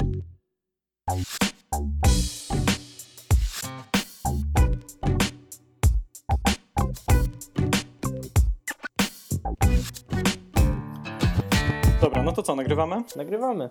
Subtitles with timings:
[0.00, 0.12] Dobra,
[12.22, 13.02] no to co, nagrywamy?
[13.16, 13.70] Nagrywamy.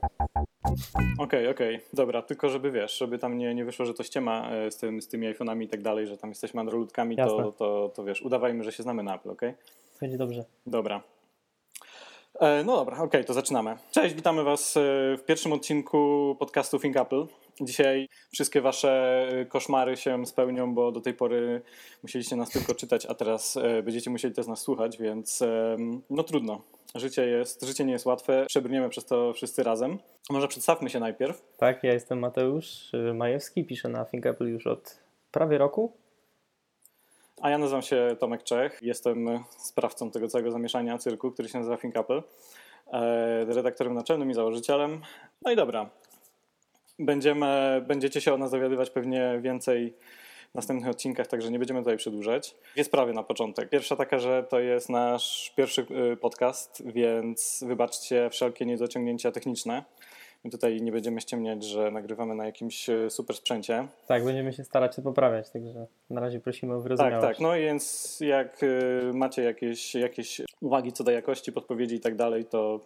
[1.18, 4.72] Okej, okej, dobra, tylko żeby wiesz, żeby tam nie, nie wyszło, że to ściema e,
[4.72, 7.52] z, tym, z tymi iPhone'ami i tak dalej, że tam jesteśmy androidkami, to, Jasne.
[7.58, 9.54] to, to wiesz, udawajmy, że się znamy na Apple, okej?
[10.02, 10.46] Będzie dobrze.
[10.68, 11.04] Dobra.
[12.36, 13.78] E, No dobra, okej, to zaczynamy.
[13.92, 14.82] Cześć, witamy Was e,
[15.18, 17.26] w pierwszym odcinku podcastu Think Apple.
[17.62, 21.62] Dzisiaj wszystkie Wasze e, koszmary się spełnią, bo do tej pory
[22.04, 25.44] musieliście nas tylko czytać, a teraz będziecie musieli też nas słuchać, więc
[26.10, 26.62] no trudno.
[26.96, 30.00] Życie, jest, życie nie jest łatwe, przebrniemy przez to wszyscy razem.
[30.30, 31.42] Może przedstawmy się najpierw.
[31.58, 35.00] Tak, ja jestem Mateusz Majewski, piszę na Think Apple już od
[35.32, 35.94] prawie roku.
[37.42, 41.78] A ja nazywam się Tomek Czech, jestem sprawcą tego całego zamieszania cyrku, który się nazywa
[41.78, 42.22] Think Apple,
[42.94, 45.02] e, redaktorem naczelnym i założycielem.
[45.42, 45.90] No i dobra,
[47.00, 49.94] Będziemy, będziecie się o nas dowiadywać pewnie więcej
[50.52, 52.56] w następnych odcinkach, także nie będziemy tutaj przedłużać.
[52.74, 53.70] Dwie sprawy na początek.
[53.70, 59.84] Pierwsza taka, że to jest nasz pierwszy y, podcast, więc wybaczcie wszelkie niedociągnięcia techniczne.
[60.44, 63.88] My tutaj nie będziemy ściemniać, że nagrywamy na jakimś y, super sprzęcie.
[64.08, 67.28] Tak, będziemy się starać to poprawiać, także na razie prosimy o Tak, wyrozumiałość.
[67.28, 67.40] tak.
[67.40, 72.46] No więc jak y, macie jakieś, jakieś uwagi co do jakości, podpowiedzi i tak dalej,
[72.46, 72.80] to,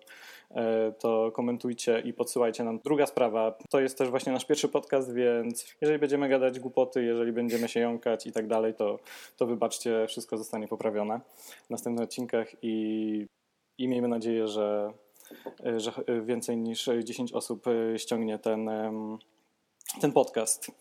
[0.51, 2.79] e, to komentujcie i podsyłajcie nam.
[2.85, 7.31] Druga sprawa, to jest też właśnie nasz pierwszy podcast, więc jeżeli będziemy gadać głupoty, jeżeli
[7.31, 8.99] będziemy się jąkać i tak dalej, to,
[9.37, 11.19] to wybaczcie, wszystko zostanie poprawione
[11.67, 13.25] w następnych odcinkach i,
[13.77, 15.02] i miejmy nadzieję, że, e,
[15.77, 18.69] że więcej niż 10 osób e, ściągnie ten,
[20.01, 20.71] ten podcast.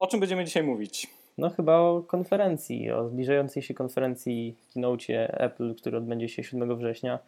[0.00, 1.10] O czym będziemy dzisiaj mówić?
[1.38, 7.18] No chyba o konferencji, o zbliżającej się konferencji keynote Apple, który odbędzie się 7 września.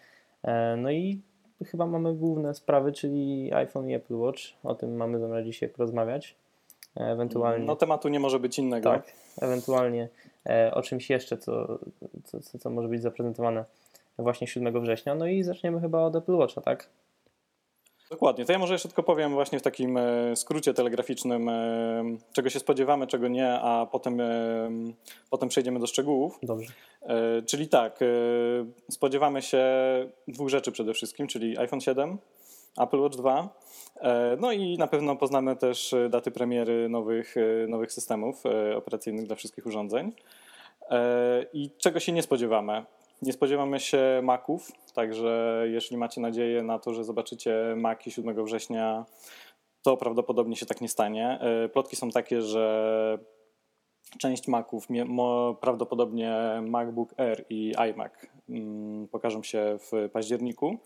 [0.43, 1.21] E, No i
[1.67, 4.41] chyba mamy główne sprawy, czyli iPhone i Apple Watch.
[4.65, 6.35] O tym mamy zamiar dzisiaj porozmawiać.
[6.97, 7.67] E, Ewentualnie.
[7.67, 8.91] No tematu nie może być innego.
[8.91, 10.09] Tak, ewentualnie
[10.47, 11.79] e, o czymś jeszcze, co,
[12.25, 13.65] co, co, co może być zaprezentowane
[14.19, 15.15] właśnie 7 września.
[15.15, 16.91] No i zaczniemy chyba od Apple Watcha, tak?
[18.11, 18.45] Dokładnie.
[18.45, 22.59] To ja może jeszcze tylko powiem właśnie w takim e, skrócie telegraficznym, e, czego się
[22.59, 24.71] spodziewamy, czego nie, a potem, e,
[25.31, 26.39] potem przejdziemy do szczegółów.
[26.43, 26.73] Dobrze.
[27.47, 28.01] Czyli tak,
[28.91, 29.65] spodziewamy się
[30.29, 32.19] dwóch rzeczy przede wszystkim, czyli iPhone 7,
[32.81, 33.49] Apple Watch 2.
[34.01, 37.35] e, No i na pewno poznamy też daty premiery nowych,
[37.69, 38.43] nowych systemów
[38.77, 40.13] operacyjnych dla wszystkich urządzeń.
[41.53, 42.85] I czego się nie spodziewamy?
[43.23, 49.05] Nie spodziewamy się Maców, także jeśli macie nadzieję na to, że zobaczycie Maki 7 września,
[49.83, 51.39] to prawdopodobnie się tak nie stanie.
[51.41, 53.19] E, Plotki są takie, że
[54.19, 54.89] część Maców,
[55.61, 58.13] prawdopodobnie MacBook Air i iMac
[58.49, 60.79] mm, pokażą się w październiku.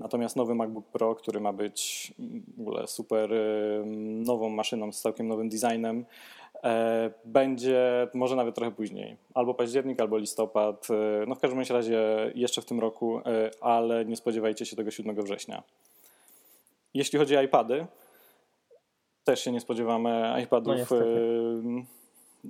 [0.00, 2.12] Natomiast nowy MacBook Pro, który ma być
[2.56, 3.82] w ogóle super y,
[4.24, 6.04] nową maszyną z całkiem nowym designem, e,
[7.24, 9.16] będzie może nawet trochę później.
[9.34, 10.88] Albo październik, albo listopad.
[10.90, 12.00] e, No w każdym razie
[12.34, 15.62] jeszcze w tym roku, e, ale nie spodziewajcie się tego 7 września.
[16.94, 17.86] Jeśli chodzi o iPady,
[19.24, 20.90] też się nie spodziewamy iPadów.
[20.90, 20.96] No
[21.78, 21.84] e,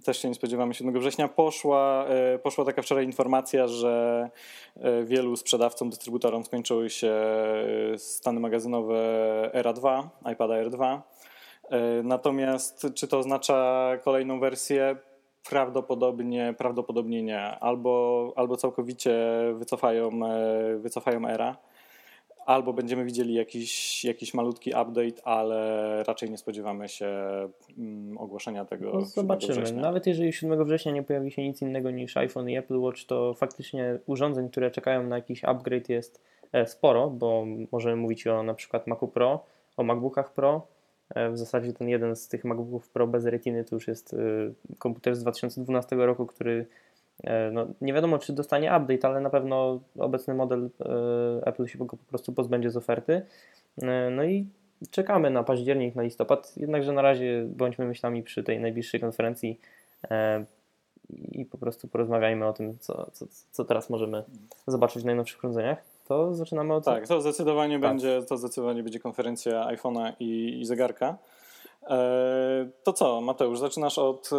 [0.05, 1.29] też się nie spodziewamy 7 września.
[1.29, 4.31] Poszła, e, poszła taka wczoraj informacja, że
[4.77, 7.13] e, wielu sprzedawcom, dystrybutorom skończyły się
[7.95, 8.99] e, stany magazynowe
[9.53, 11.01] Era 2, iPada R2.
[11.73, 14.97] E, Natomiast czy to oznacza kolejną wersję?
[15.51, 17.41] Prawdopodobnie, prawdopodobnie nie.
[17.41, 19.15] Albo, albo całkowicie
[19.55, 21.57] wycofają, e, wycofają Era,
[22.47, 27.09] albo będziemy widzieli jakiś, jakiś malutki update, ale raczej nie spodziewamy się
[27.79, 28.87] mm, ogłoszenia tego.
[28.87, 29.73] No, 7 zobaczymy.
[29.73, 33.35] Nawet jeżeli 7 września nie pojawi się nic innego niż iPhone i Apple Watch, to
[33.35, 36.21] faktycznie urządzeń, które czekają na jakiś upgrade jest
[36.53, 39.45] e, sporo, bo możemy mówić o na przykład Macu Pro,
[39.77, 40.67] o MacBookach Pro.
[41.15, 44.17] E, W zasadzie ten jeden z tych MacBooków Pro bez retiny to już jest e,
[44.79, 46.67] komputer z 2012 roku, który
[47.25, 50.71] e, no, nie wiadomo czy dostanie update, ale na pewno obecny model
[51.45, 53.23] Apple się go po prostu pozbędzie z oferty.
[54.11, 54.47] No i
[54.91, 59.61] czekamy na październik, na listopad, jednakże na razie bądźmy myślami przy tej najbliższej konferencji
[61.33, 64.25] i po prostu porozmawiajmy o tym, co, co, co teraz możemy
[64.67, 65.92] zobaczyć w najnowszych urządzeniach.
[66.05, 66.85] To zaczynamy od...
[66.85, 67.91] Tak, to zdecydowanie Tak.
[67.91, 71.19] będzie, to zdecydowanie będzie konferencja iPhone'a i, i zegarka.
[71.91, 74.31] E, to co, Mateusz, zaczynasz od,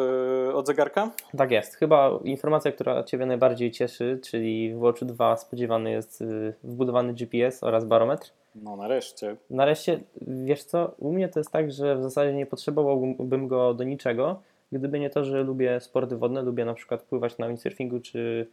[0.49, 1.11] e, od zegarka?
[1.37, 1.75] Tak jest.
[1.75, 7.63] Chyba informacja, która Ciebie najbardziej cieszy, czyli w Watch 2 spodziewany jest y, wbudowany GPS
[7.63, 8.31] oraz barometr.
[8.55, 9.35] No nareszcie.
[9.49, 13.83] Nareszcie, wiesz co, u mnie to jest tak, że w zasadzie nie potrzebowałbym go do
[13.83, 18.47] niczego, gdyby nie to, że lubię sporty wodne, lubię na przykład pływać na windsurfingu czy,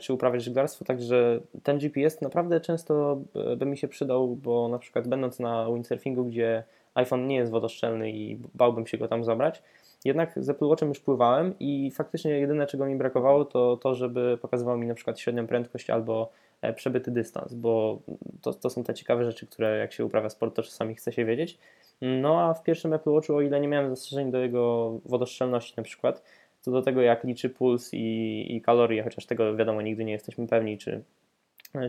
[0.00, 3.20] czy uprawiać żeglarstwo, także ten GPS naprawdę często
[3.52, 7.52] e, by mi się przydał, bo na przykład będąc na windsurfingu, gdzie iPhone nie jest
[7.52, 9.62] wodoszczelny i bałbym się go tam zabrać.
[10.04, 14.38] Jednak z Apple Watchem już pływałem i faktycznie jedyne czego mi brakowało to to, żeby
[14.42, 16.30] pokazywał mi na przykład średnią prędkość albo
[16.62, 17.98] e, przebyty dystans, bo
[18.42, 21.24] to, to są te ciekawe rzeczy, które jak się uprawia sport, to czasami chce się
[21.24, 21.58] wiedzieć.
[22.00, 25.82] No a w pierwszym Apple Watchu, o ile nie miałem zastrzeżeń do jego wodoszczelności na
[25.82, 26.22] przykład,
[26.60, 30.46] co do tego jak liczy puls i, i kalorie, chociaż tego wiadomo nigdy nie jesteśmy
[30.46, 31.02] pewni, czy,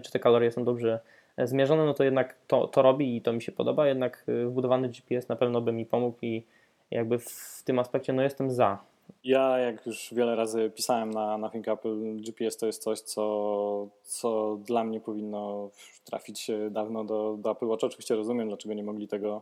[0.03, 1.00] czy te kalorie są dobrze
[1.38, 4.89] zmierzone, no to jednak to, to robi i to mi się podoba, jednak y, wbudowany
[4.89, 6.44] GPS na pewno by mi pomógł i
[6.91, 8.77] jakby w tym aspekcie no jestem za.
[9.23, 14.57] Ja, jak już wiele razy pisałem na Nothing Apple, GPS to jest coś, co, co
[14.65, 15.69] dla mnie powinno
[16.06, 17.83] trafić dawno do, do Apple Watch.
[17.83, 19.41] Oczywiście rozumiem, dlaczego nie mogli tego,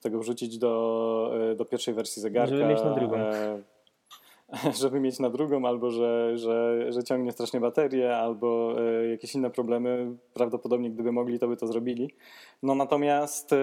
[0.00, 2.56] tego wrzucić do, do pierwszej wersji zegarka.
[2.56, 3.16] Żeby mieć na drugą.
[4.80, 9.50] Żeby mieć na drugą, albo że, że, że ciągnie strasznie baterię, albo e, jakieś inne
[9.50, 10.16] problemy.
[10.34, 12.14] Prawdopodobnie gdyby mogli, to by to zrobili.
[12.62, 13.56] No natomiast e,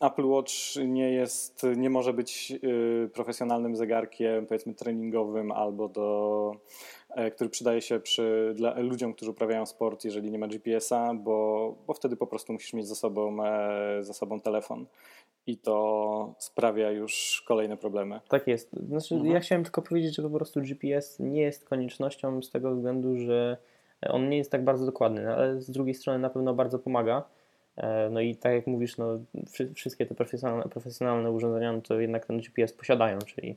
[0.00, 0.52] Apple Watch
[0.86, 6.56] nie jest, nie może być e, profesjonalnym zegarkiem, powiedzmy treningowym, albo do,
[7.34, 11.94] który przydaje się przy, dla ludziom, którzy uprawiają sport, jeżeli nie ma GPS-a, bo, bo
[11.94, 13.36] wtedy po prostu musisz mieć ze sobą,
[14.00, 14.86] ze sobą telefon
[15.46, 18.20] i to sprawia już kolejne problemy.
[18.28, 18.72] Tak jest.
[18.72, 19.34] Znaczy, mhm.
[19.34, 23.56] Ja chciałem tylko powiedzieć, że po prostu GPS nie jest koniecznością z tego względu, że
[24.08, 27.24] on nie jest tak bardzo dokładny, no, ale z drugiej strony na pewno bardzo pomaga.
[27.76, 29.18] E, no i tak jak mówisz, no,
[29.74, 33.56] wszystkie te profesjonalne, profesjonalne urządzenia no to jednak ten GPS posiadają, czyli,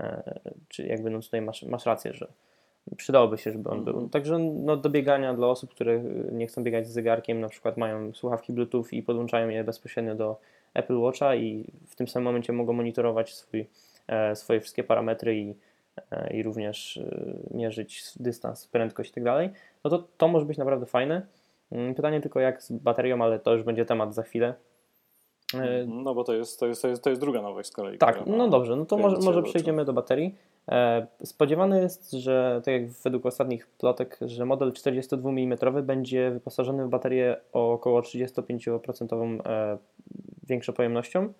[0.00, 2.28] e, czyli jakby no tutaj masz, masz rację, że
[2.96, 3.92] przydałoby się, żeby on był.
[3.92, 4.10] Mhm.
[4.10, 6.02] Także no, do biegania dla osób, które
[6.32, 10.36] nie chcą biegać z zegarkiem, na przykład mają słuchawki Bluetooth i podłączają je bezpośrednio do
[10.74, 13.66] Apple Watcha i w tym samym momencie mogą monitorować swój,
[14.08, 15.54] e, swoje wszystkie parametry i,
[16.10, 19.50] e, i również e, mierzyć dystans, prędkość i tak dalej,
[19.84, 21.26] no to to może być naprawdę fajne.
[21.72, 24.54] Mm, pytanie tylko jak z baterią, ale to już będzie temat za chwilę.
[25.86, 27.98] No bo to jest, to jest, to jest, to jest druga nowość z kolei.
[27.98, 30.34] Tak, no dobrze, no to może, może przejdziemy do baterii.
[31.24, 36.88] Spodziewane jest, że tak jak według ostatnich plotek, że model 42 mm będzie wyposażony w
[36.88, 39.78] baterię o około 35%
[40.48, 41.32] większą pojemnością.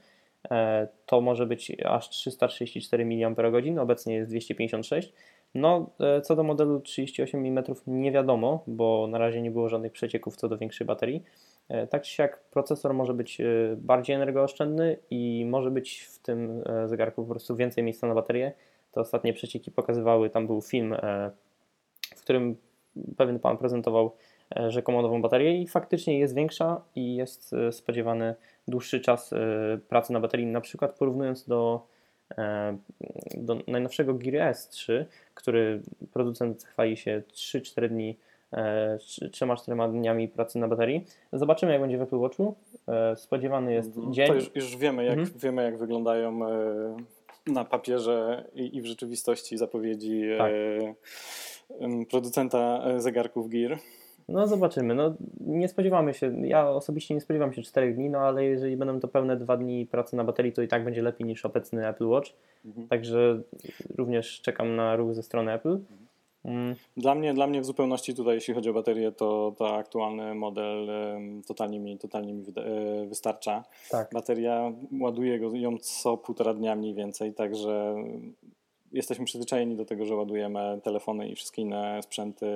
[0.50, 5.12] E, to może być aż 334 mAh, obecnie jest 256.
[5.54, 9.92] No, e, co do modelu 38 mm nie wiadomo, bo na razie nie było żadnych
[9.92, 11.22] przecieków co do większej baterii.
[11.68, 13.38] E, tak czy siak procesor może być
[13.76, 18.52] bardziej energooszczędny i może być w tym zegarku po prostu więcej miejsca na baterię.
[18.96, 20.96] Te ostatnie przecieki pokazywały, tam był film,
[22.16, 22.56] w którym
[23.16, 24.12] pewien pan prezentował
[24.68, 28.34] rzekomo nową baterię i faktycznie jest większa i jest spodziewany
[28.68, 29.38] dłuższy czas e,
[29.88, 31.86] pracy na baterii, na przykład porównując do,
[32.38, 32.76] e,
[33.34, 35.04] do najnowszego Gear S3,
[35.34, 35.80] który
[36.12, 38.16] producent chwali się 3-4 dni
[38.52, 41.04] 3-4 e, dniami pracy na baterii.
[41.32, 42.54] Zobaczymy, jak będzie w Apple Watchu.
[43.16, 44.14] Spodziewany jest mhm.
[44.14, 44.28] dzień.
[44.28, 45.38] To już, już wiemy, jak, mhm.
[45.38, 46.40] wiemy, jak wyglądają
[47.46, 50.52] na papierze i, w rzeczywistości zapowiedzi tak.
[52.10, 53.78] producenta zegarków Gear.
[54.28, 54.94] No zobaczymy.
[54.94, 59.00] No, nie spodziewamy się, ja osobiście nie spodziewam się 4 dni, no ale jeżeli będą
[59.00, 62.06] to pełne dwa dni pracy na baterii, to i tak będzie lepiej niż obecny Apple
[62.06, 62.32] Watch.
[62.64, 62.88] Mhm.
[62.88, 63.42] Także
[63.96, 65.68] również czekam na ruch ze strony Apple.
[65.68, 66.05] Mm.
[66.96, 70.88] Dla, mnie, dla mnie w zupełności tutaj, jeśli chodzi o baterię, to, to aktualny model
[71.46, 73.64] totalnie mi, totalnie mi e, wystarcza.
[73.90, 74.10] Tak.
[74.12, 77.94] Bateria ładuje go, ją co półtora dnia mniej więcej, także
[78.96, 82.46] jesteśmy przyzwyczajeni do tego, że ładujemy telefony i wszystkie inne sprzęty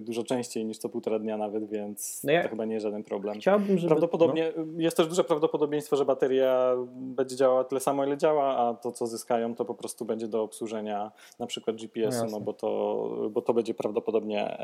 [0.00, 3.04] dużo częściej niż co półtora dnia nawet, więc no ja to chyba nie jest żaden
[3.04, 3.38] problem.
[3.38, 3.88] Chciałbym, żeby...
[3.88, 4.64] Prawdopodobnie no.
[4.80, 9.06] jest też duże prawdopodobieństwo, że bateria będzie działała tyle samo, ile działa, a to, co
[9.06, 13.42] zyskają, to po prostu będzie do obsłużenia na przykład GPS-u, no, no bo, to, bo
[13.42, 14.58] to będzie prawdopodobnie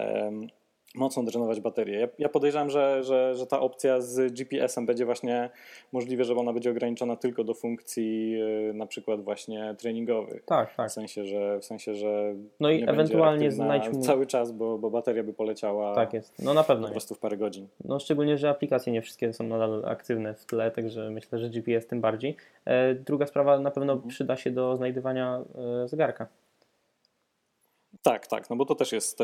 [0.94, 2.00] mocno drenować baterię.
[2.00, 5.50] Ja, ja podejrzewam, że, że, że ta opcja z GPS-em będzie właśnie
[5.92, 10.44] możliwe, że ona będzie ograniczona tylko do funkcji yy, na przykład właśnie treningowych.
[10.44, 10.90] Tak, tak.
[10.90, 14.00] W sensie, że, w sensie, że no i ewentualnie znajdź mu...
[14.00, 16.42] cały czas, bo, bo bateria by poleciała tak jest.
[16.42, 17.68] No na pewno po prostu w parę godzin.
[17.84, 21.86] No szczególnie, że aplikacje nie wszystkie są nadal aktywne w tle, także myślę, że GPS
[21.86, 22.36] tym bardziej.
[22.64, 24.10] E, druga sprawa na pewno mhm.
[24.10, 25.42] przyda się do znajdywania
[25.84, 26.26] e, zegarka.
[28.02, 29.18] Tak, tak, no bo to też jest,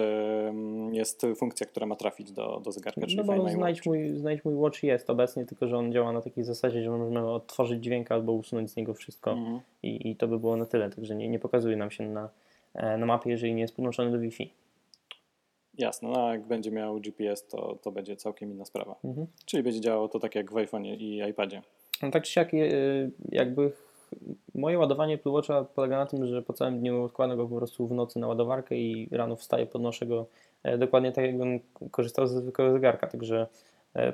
[0.93, 4.55] jest funkcja, która ma trafić do, do zegarka, czyli no bo znajdź mój, znajdź mój
[4.55, 8.33] Watch jest obecnie, tylko że on działa na takiej zasadzie, że możemy odtworzyć dźwięk albo
[8.33, 9.61] usunąć z niego wszystko mhm.
[9.83, 12.29] i, i to by było na tyle, także nie, nie pokazuje nam się na,
[12.75, 14.53] e, na mapie, jeżeli nie jest podłączony do Wi-Fi.
[15.79, 18.95] Jasne, no a jak będzie miał GPS, to, to będzie całkiem inna sprawa.
[19.05, 19.27] Mhm.
[19.47, 21.63] Czyli będzie działało to tak jak w iPhone'ie i iPadzie.
[22.03, 22.59] No tak czy siak, e,
[23.29, 23.73] jakby
[24.55, 27.87] moje ładowanie Apple Watcha polega na tym, że po całym dniu odkładam go po prostu
[27.87, 30.27] w nocy na ładowarkę i rano wstaję, podnoszę go
[30.63, 31.61] e, dokładnie tak, jakbym
[31.91, 33.07] korzystał ze zwykłego zegarka.
[33.07, 33.47] Także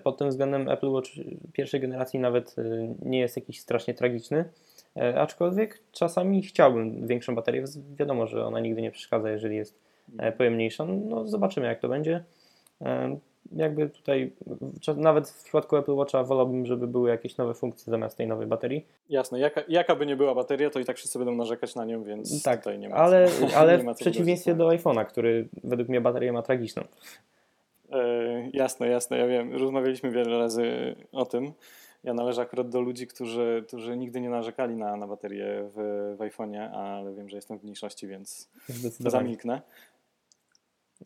[0.02, 1.10] Pod tym względem Apple Watch
[1.52, 2.56] pierwszej generacji nawet
[3.02, 4.44] nie jest jakiś strasznie tragiczny,
[5.16, 7.64] aczkolwiek czasami chciałbym większą baterię.
[7.96, 9.80] Wiadomo, że ona nigdy nie przeszkadza, jeżeli jest
[10.38, 10.84] pojemniejsza.
[10.84, 12.24] No zobaczymy jak to będzie
[13.52, 14.32] jakby tutaj,
[14.96, 18.86] nawet w przypadku Apple Watcha wolałbym, żeby były jakieś nowe funkcje zamiast tej nowej baterii.
[19.08, 22.04] Jasne, jaka, jaka by nie była bateria, to i tak wszyscy będą narzekać na nią,
[22.04, 25.88] więc tak, tutaj nie ma ale, co, ale ma w przeciwieństwie do iPhone'a, który według
[25.88, 26.82] mnie baterię ma tragiczną.
[27.92, 29.52] E, jasne, jasne, ja wiem.
[29.52, 31.52] Rozmawialiśmy wiele razy o tym.
[32.04, 36.20] Ja należę akurat do ludzi, którzy, którzy nigdy nie narzekali na, na baterię w, w
[36.20, 38.50] iPhone'ie, ale wiem, że jestem w mniejszości, więc
[39.00, 39.62] zamilknę.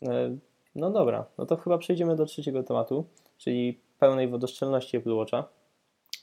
[0.02, 0.36] E,
[0.78, 3.04] no dobra, no to chyba przejdziemy do trzeciego tematu,
[3.38, 5.44] czyli pełnej wodoszczelności Apple Watcha,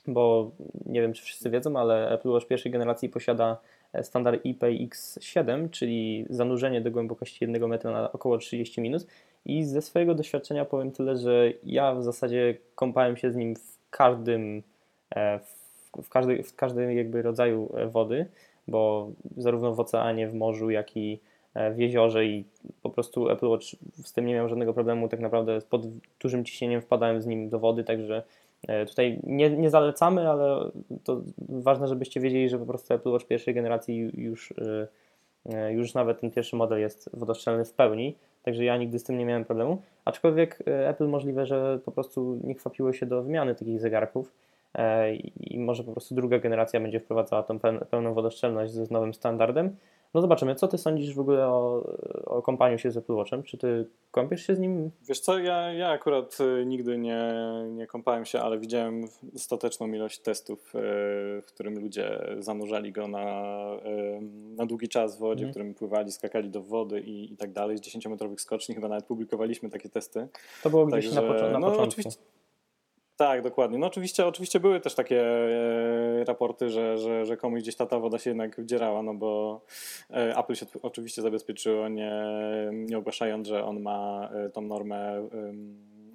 [0.06, 0.50] bo
[0.86, 3.56] nie wiem, czy wszyscy wiedzą, ale Apple Watch pierwszej generacji posiada
[3.92, 9.06] e, standard IPX7, czyli zanurzenie do głębokości 1 metra na około 30 minut
[9.44, 13.78] i ze swojego doświadczenia powiem tyle, że ja w zasadzie kąpałem się z nim w
[13.90, 14.62] każdym,
[15.16, 15.40] e,
[16.02, 18.26] w, każdy, w każdym jakby rodzaju e, wody,
[18.68, 21.20] bo zarówno w oceanie, w morzu, jak i
[21.74, 22.44] w jeziorze i
[22.82, 23.66] po prostu Apple Watch
[24.04, 25.08] z tym nie miał żadnego problemu.
[25.08, 25.82] Tak naprawdę pod
[26.20, 28.22] dużym ciśnieniem wpadałem z nim do wody, także
[28.68, 30.70] e, tutaj nie, nie zalecamy, ale
[31.04, 34.54] to ważne, żebyście wiedzieli, że po prostu Apple Watch pierwszej generacji już,
[35.52, 39.18] e, już nawet ten pierwszy model jest wodoszczelny w pełni, także ja nigdy z tym
[39.18, 39.82] nie miałem problemu.
[40.04, 44.32] Aczkolwiek Apple możliwe, że po prostu nie chwapiło się do wymiany takich zegarków
[45.40, 47.58] i może po prostu druga generacja będzie wprowadzała tą
[47.90, 49.76] pełną wodoszczelność z nowym standardem.
[50.14, 51.86] No zobaczymy, co ty sądzisz w ogóle o,
[52.24, 53.42] o kąpaniu się z Apple Watchem?
[53.42, 54.90] Czy ty kąpiesz się z nim?
[55.08, 57.34] Wiesz co, ja, ja akurat y, nigdy nie,
[57.68, 60.78] nie kąpałem się, ale widziałem ostateczną ilość testów, y,
[61.42, 63.54] w którym ludzie zanurzali go na,
[63.86, 64.20] y,
[64.56, 65.52] na długi czas w wodzie, mm.
[65.52, 67.78] w którym pływali, skakali do wody i, i tak dalej.
[67.78, 70.28] Z 10-metrowych skoczni chyba nawet publikowaliśmy takie testy.
[70.62, 72.00] To było gdzieś Także, na, pocz- na no, początku.
[72.00, 72.22] Oczywiście,
[73.16, 73.78] tak, dokładnie.
[73.78, 78.18] No oczywiście, oczywiście były też takie e, raporty, że, że, że komuś gdzieś ta, woda
[78.18, 79.60] się jednak wdzierała, no bo
[80.10, 82.22] e, Apple się oczywiście zabezpieczyło, nie,
[82.72, 85.28] nie ogłaszając, że on ma e, tą normę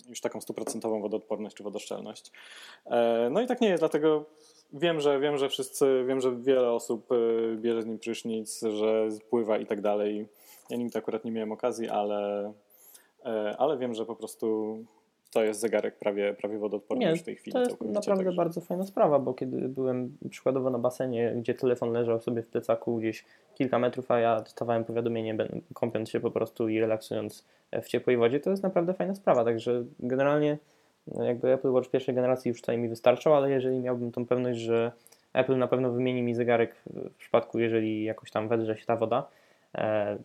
[0.10, 2.32] już taką stuprocentową wodoodporność czy wodoszczelność.
[3.32, 4.26] No i tak nie jest, dlatego
[4.74, 7.08] wiem, że wiem, że wszyscy, wiem, że wiele osób
[7.56, 10.28] bierze z nim prysznic, że pływa i tak dalej.
[10.70, 12.54] Ja nigdy akurat nie miałem okazji, ale,
[13.58, 14.78] ale wiem, że po prostu
[15.32, 17.54] to jest zegarek prawie, prawie wodoodporny Nie, w tej chwili.
[17.54, 18.38] To jest naprawdę także.
[18.38, 22.98] bardzo fajna sprawa, bo kiedy byłem przykładowo na basenie, gdzie telefon leżał sobie w plecaku
[22.98, 25.38] gdzieś kilka metrów, a ja dostawałem powiadomienie,
[25.74, 27.46] kąpiąc się po prostu i relaksując
[27.82, 29.44] w ciepłej wodzie, to jest naprawdę fajna sprawa.
[29.44, 30.58] Także generalnie
[31.08, 34.60] no, jakby Apple Watch pierwszej generacji już tutaj mi wystarczał, ale jeżeli miałbym tą pewność,
[34.60, 34.92] że
[35.34, 39.28] Apple na pewno wymieni mi zegarek w przypadku, jeżeli jakoś tam wedrze się ta woda,
[39.76, 40.18] e,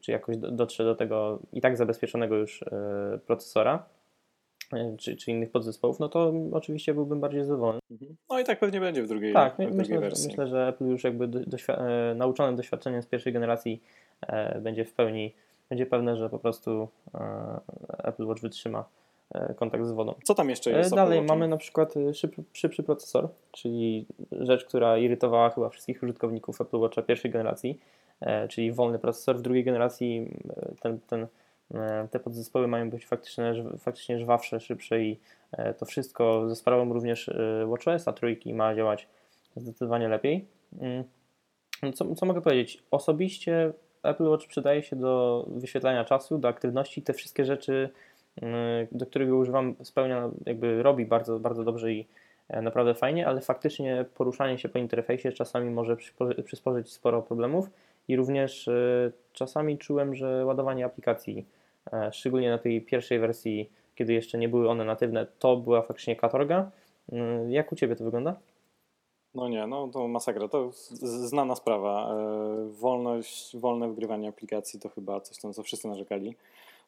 [0.00, 3.84] czy jakoś dotrze do tego i tak zabezpieczonego już e, procesora,
[4.98, 7.78] czy, czy innych podzespołów, no to oczywiście byłbym bardziej zadowolony.
[7.90, 8.16] Mhm.
[8.30, 10.28] No i tak pewnie będzie w drugiej, tak, w drugiej myślę, wersji.
[10.28, 13.82] Myślę, że Apple już jakby doświ- e, nauczony doświadczeniem z pierwszej generacji
[14.20, 15.34] e, będzie w pełni,
[15.68, 16.88] będzie pewne, że po prostu
[18.04, 18.84] Apple Watch wytrzyma
[19.56, 20.14] kontakt z wodą.
[20.24, 20.94] Co tam jeszcze jest?
[20.94, 26.76] Dalej mamy na przykład szybszy, szybszy procesor, czyli rzecz, która irytowała chyba wszystkich użytkowników Apple
[26.76, 27.78] Watcha pierwszej generacji,
[28.48, 29.36] czyli wolny procesor.
[29.36, 30.30] W drugiej generacji
[30.80, 31.26] ten, ten E,
[32.10, 35.18] te podzespoły mają być faktycznie, faktycznie żwawsze, szybsze i
[35.52, 39.08] e, to wszystko ze sprawą również e, WatchOS a trójki ma działać
[39.56, 40.44] zdecydowanie lepiej.
[40.80, 41.04] Mm.
[41.82, 42.82] No co, co mogę powiedzieć?
[42.90, 43.72] Osobiście
[44.02, 47.02] Apple Watch przydaje się do wyświetlania czasu, do aktywności.
[47.02, 47.90] Te wszystkie rzeczy,
[48.92, 52.06] do których używam, spełnia, jakby robi bardzo, bardzo dobrze i
[52.62, 55.96] naprawdę fajnie, ale faktycznie poruszanie się po interfejsie czasami może
[56.44, 57.70] przysporzyć sporo problemów
[58.08, 58.68] i również
[59.32, 61.57] czasami czułem, że ładowanie aplikacji E,
[62.12, 66.70] szczególnie na tej pierwszej wersji, kiedy jeszcze nie były one natywne, to była faktycznie katorga.
[67.12, 68.36] Mm, jak u Ciebie to wygląda?
[69.34, 70.48] No nie, no to masakra.
[70.48, 72.14] To znana sprawa.
[72.14, 76.36] E, wolność, wolne wgrywanie aplikacji to chyba coś tam, co wszyscy narzekali.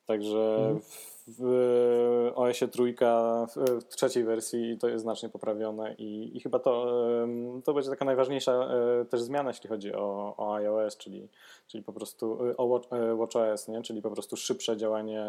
[0.06, 0.80] Także mhm.
[1.28, 3.46] w OS-ie trójka,
[3.80, 6.86] w trzeciej wersji to jest znacznie poprawione i, i chyba to,
[7.64, 11.28] to będzie taka najważniejsza e, też zmiana, jeśli chodzi o, o iOS, czyli,
[11.66, 12.80] czyli po prostu o
[13.16, 13.82] WatchOS, nie?
[13.82, 15.26] czyli po prostu szybsze działanie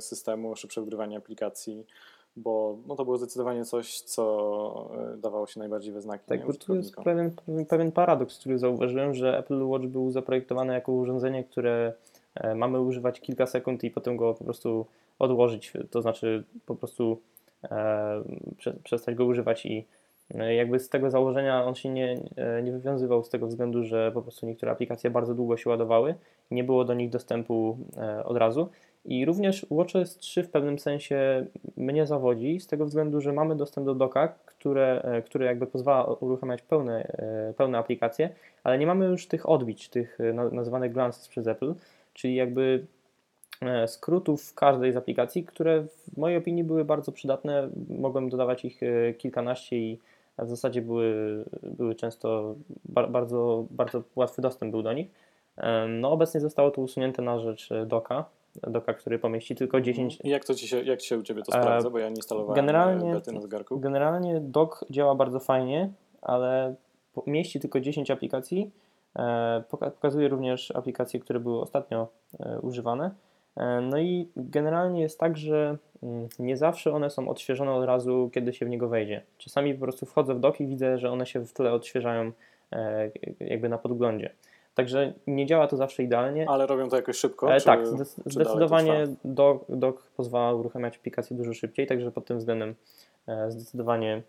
[0.00, 1.86] systemu, szybsze wgrywanie aplikacji
[2.38, 6.24] bo no to było zdecydowanie coś, co e, dawało się najbardziej we znaki.
[6.26, 7.30] Tak, bo tu jest pewien,
[7.68, 12.15] pewien paradoks, który zauważyłem, że Apple Watch był zaprojektowany jako urządzenie, które E,
[12.54, 14.86] mamy używać kilka sekund i potem go po prostu
[15.18, 17.20] odłożyć, to znaczy po prostu
[17.64, 18.22] e,
[18.84, 19.86] przestać go używać i
[20.34, 22.20] e, jakby z tego założenia on się nie,
[22.62, 26.14] nie wywiązywał z tego względu, że po prostu niektóre aplikacje bardzo długo się ładowały
[26.50, 27.78] nie było do nich dostępu
[28.24, 28.68] od razu.
[29.06, 33.86] I również WatchOS 3 w pewnym sensie mnie zawodzi, z tego względu, że mamy dostęp
[33.86, 38.30] do doka, które, e, które jakby pozwala uruchamiać pełne, e, pełne aplikacje,
[38.64, 41.74] ale nie mamy już tych odbić, tych e, nazywanych glances przez Apple,
[42.16, 42.86] czyli jakby
[43.86, 47.68] skrótów w każdej z aplikacji, które w mojej opinii były bardzo przydatne.
[47.88, 48.80] Mogłem dodawać ich
[49.18, 49.98] kilkanaście i
[50.38, 52.54] w zasadzie były, były często
[52.84, 55.08] bardzo, bardzo łatwy dostęp był do nich.
[55.88, 58.24] No obecnie zostało to usunięte na rzecz doka,
[58.62, 60.14] doka, który pomieści tylko 10.
[60.14, 60.28] Mhm.
[60.28, 62.56] I jak to ci się, jak się u Ciebie to sprawdza, bo ja nie instalowałem
[62.56, 63.80] generalnie, bety na zegarku.
[63.80, 65.90] Generalnie dok działa bardzo fajnie,
[66.22, 66.74] ale
[67.26, 68.70] mieści tylko 10 aplikacji.
[69.18, 72.08] E, pokazuje również aplikacje, które były ostatnio
[72.40, 73.10] e, używane.
[73.56, 78.30] E, no i generalnie jest tak, że mm, nie zawsze one są odświeżone od razu,
[78.32, 79.22] kiedy się w niego wejdzie.
[79.38, 82.32] Czasami po prostu wchodzę w dok i widzę, że one się w tle odświeżają
[83.40, 84.30] jakby na podglądzie.
[84.74, 86.46] Także nie działa to zawsze idealnie.
[86.48, 87.54] Ale robią to jakoś szybko?
[87.54, 87.86] E, czy, tak,
[88.26, 92.74] zdecydowanie doc, doc pozwala uruchamiać aplikację dużo szybciej, także pod tym względem
[93.48, 94.22] zdecydowanie,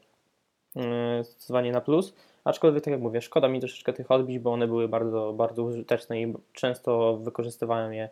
[1.24, 2.14] zdecydowanie na plus.
[2.44, 6.22] Aczkolwiek, tak jak mówię, szkoda mi troszeczkę tych odbić, bo one były bardzo, bardzo użyteczne
[6.22, 8.10] i często wykorzystywałem je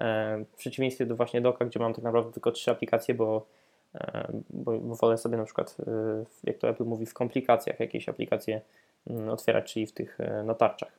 [0.00, 3.46] e, w przeciwieństwie do właśnie Doka, gdzie mam tak naprawdę tylko trzy aplikacje, bo,
[3.94, 8.08] e, bo, bo wolę sobie na przykład, e, jak to Apple mówi, w komplikacjach jakieś
[8.08, 8.60] aplikacje
[9.06, 10.98] mm, otwierać, czyli w tych notarczach.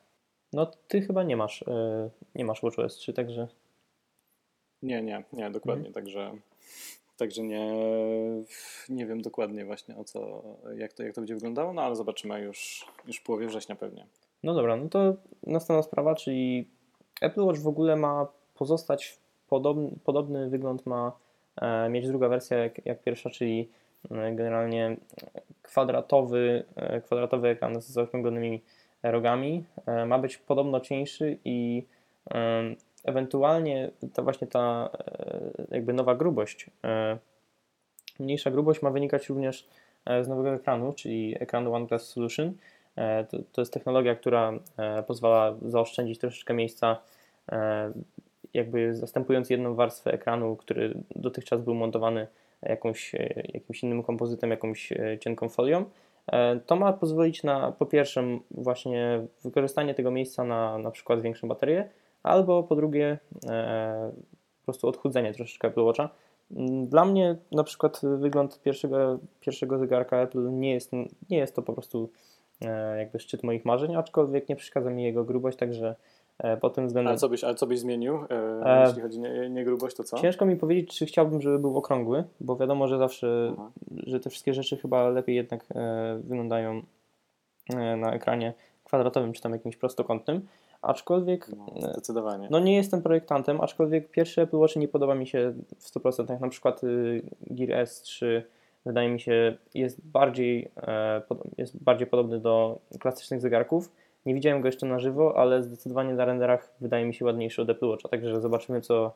[0.53, 3.47] No ty chyba nie masz, e, nie masz WatchOS 3, także...
[4.81, 5.93] Nie, nie, nie, dokładnie, mhm.
[5.93, 6.31] także...
[7.19, 7.73] Także nie,
[8.89, 10.43] nie wiem dokładnie właśnie o co,
[10.77, 14.05] jak to, jak to będzie wyglądało, no ale zobaczymy już, już w połowie września pewnie.
[14.43, 16.67] No dobra, no to następna sprawa, czyli
[17.21, 19.17] Apple Watch w ogóle ma pozostać,
[19.49, 21.11] podobny, podobny wygląd ma
[21.61, 23.69] e, mieć druga wersja jak, jak pierwsza, czyli
[24.11, 24.97] e, generalnie
[25.61, 28.61] kwadratowy, e, kwadratowy ekran z zaokrąglonymi
[29.03, 29.63] rogami.
[29.85, 31.83] E, ma być podobno cieńszy i
[33.05, 36.69] ewentualnie ta właśnie ta e, jakby nowa grubość,
[38.19, 39.67] mniejsza grubość ma wynikać również
[40.21, 42.53] z nowego ekranu, czyli ekranu OnePlus Solution.
[43.29, 44.53] To, to jest technologia, która
[45.07, 46.97] pozwala zaoszczędzić troszeczkę miejsca,
[48.53, 52.27] jakby zastępując jedną warstwę ekranu, który dotychczas był montowany
[52.61, 53.13] jakąś,
[53.53, 55.85] jakimś innym kompozytem, jakąś cienką folią.
[56.31, 61.47] E, to ma pozwolić na po pierwsze właśnie wykorzystanie tego miejsca na na przykład większą
[61.47, 61.89] baterię,
[62.23, 64.11] albo po drugie e,
[64.59, 66.09] po prostu odchudzenie troszeczkę Apple Watcha.
[66.83, 70.91] Dla mnie na przykład wygląd pierwszego, pierwszego zegarka Apple nie jest,
[71.29, 72.09] nie jest to po prostu
[72.61, 75.95] e, jakby szczyt moich marzeń, aczkolwiek nie przeszkadza mi jego grubość, także
[76.39, 77.09] E, pod tym względem.
[77.09, 80.17] Ale co byś, ale co byś zmienił, e, jeśli chodzi nie, nie grubość, to co?
[80.17, 83.71] Ciężko mi powiedzieć, czy chciałbym, żeby był okrągły, bo wiadomo, że zawsze, Aha.
[84.07, 85.65] że te wszystkie rzeczy chyba lepiej jednak
[86.19, 86.81] wyglądają
[87.97, 88.53] na ekranie
[88.83, 90.47] kwadratowym, czy tam jakimś prostokątnym.
[90.81, 91.47] Aczkolwiek.
[91.57, 92.47] No, zdecydowanie.
[92.51, 96.39] No nie jestem projektantem, aczkolwiek pierwszy Apple Watch nie podoba mi się w 100%.
[96.41, 98.41] Na przykład y, Gear S3
[98.85, 101.21] wydaje mi się jest bardziej, e,
[101.57, 103.91] jest bardziej podobny do klasycznych zegarków
[104.25, 107.69] nie widziałem go jeszcze na żywo, ale zdecydowanie na renderach wydaje mi się ładniejszy od
[107.69, 109.11] Apple Watcha, także zobaczymy, co,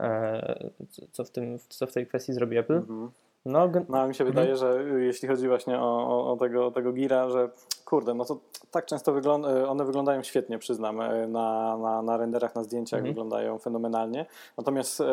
[0.00, 0.70] e,
[1.12, 2.74] co, w, tym, co w tej kwestii zrobi Apple.
[2.74, 3.10] Mhm.
[3.44, 4.58] No, no mi się wydaje, mhm.
[4.58, 7.48] że jeśli chodzi właśnie o, o, o, tego, o tego Gira, że
[7.86, 12.54] kurde, no to tak często wygląda, one wyglądają świetnie, przyznam, e, na, na, na renderach,
[12.54, 13.14] na zdjęciach mhm.
[13.14, 14.26] wyglądają fenomenalnie.
[14.56, 15.04] Natomiast e,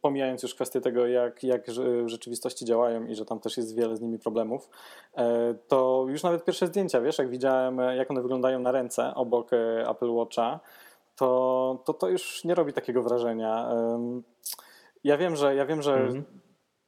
[0.00, 1.70] pomijając już kwestię tego, jak, jak
[2.04, 4.68] w rzeczywistości działają i że tam też jest wiele z nimi problemów,
[5.16, 9.14] e, to już nawet pierwsze zdjęcia, wiesz, jak widziałem, e, jak one wyglądają na ręce
[9.14, 10.60] obok e, Apple Watcha,
[11.16, 13.70] to, to to już nie robi takiego wrażenia.
[15.04, 16.24] Ja wiem, że ja wiem, że mhm.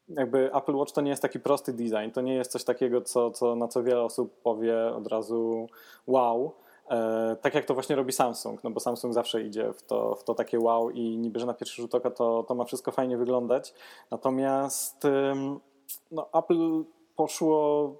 [0.08, 3.30] Jakby Apple Watch to nie jest taki prosty design, to nie jest coś takiego, co,
[3.30, 5.66] co, na co wiele osób powie od razu
[6.06, 6.52] wow,
[6.92, 10.24] E, tak jak to właśnie robi Samsung, no bo Samsung zawsze idzie w to, w
[10.24, 13.16] to takie wow i niby, że na pierwszy rzut oka to, to ma wszystko fajnie
[13.16, 13.74] wyglądać.
[14.10, 15.06] Natomiast
[16.10, 16.84] no, Apple
[17.16, 17.92] poszło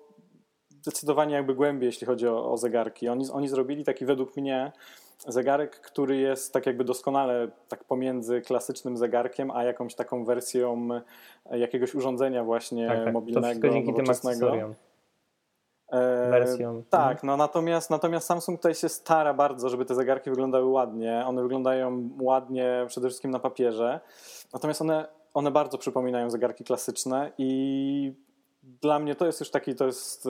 [0.83, 3.09] zdecydowanie jakby głębiej, jeśli chodzi o, o zegarki.
[3.09, 4.73] Oni, oni zrobili taki według mnie
[5.29, 10.89] zegarek, który jest tak jakby doskonale tak pomiędzy klasycznym zegarkiem, a jakąś taką wersją
[11.51, 13.15] jakiegoś urządzenia właśnie tak, tak.
[13.15, 14.51] mobilnego, to nowoczesnego.
[14.51, 14.75] Tym
[15.93, 16.83] E, wersją.
[16.91, 21.23] Tak, no natomiast, natomiast Samsung tutaj się stara bardzo, żeby te zegarki wyglądały ładnie.
[21.27, 24.01] One wyglądają ładnie przede wszystkim na papierze.
[24.53, 28.13] Natomiast one, one bardzo przypominają zegarki klasyczne i
[28.63, 30.25] dla mnie to jest już taki, to jest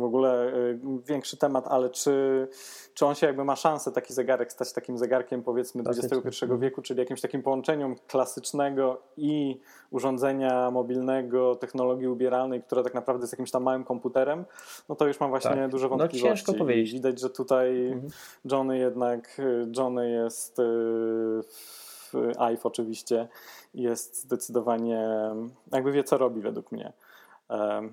[0.00, 2.48] w ogóle y, większy temat, ale czy,
[2.94, 6.60] czy on się jakby ma szansę, taki zegarek, stać takim zegarkiem powiedzmy XXI mhm.
[6.60, 13.32] wieku, czyli jakimś takim połączeniem klasycznego i urządzenia mobilnego, technologii ubieralnej, która tak naprawdę jest
[13.32, 14.44] jakimś tam małym komputerem,
[14.88, 15.70] no to już mam właśnie tak.
[15.70, 16.24] dużo wątpliwości.
[16.24, 16.92] No ciężko powiedzieć.
[16.92, 18.12] Widać, że tutaj mhm.
[18.52, 19.40] Johnny jednak,
[19.76, 21.42] Johnny jest y,
[22.38, 23.28] IVE oczywiście
[23.74, 25.08] jest zdecydowanie,
[25.72, 26.92] jakby wie co robi według mnie.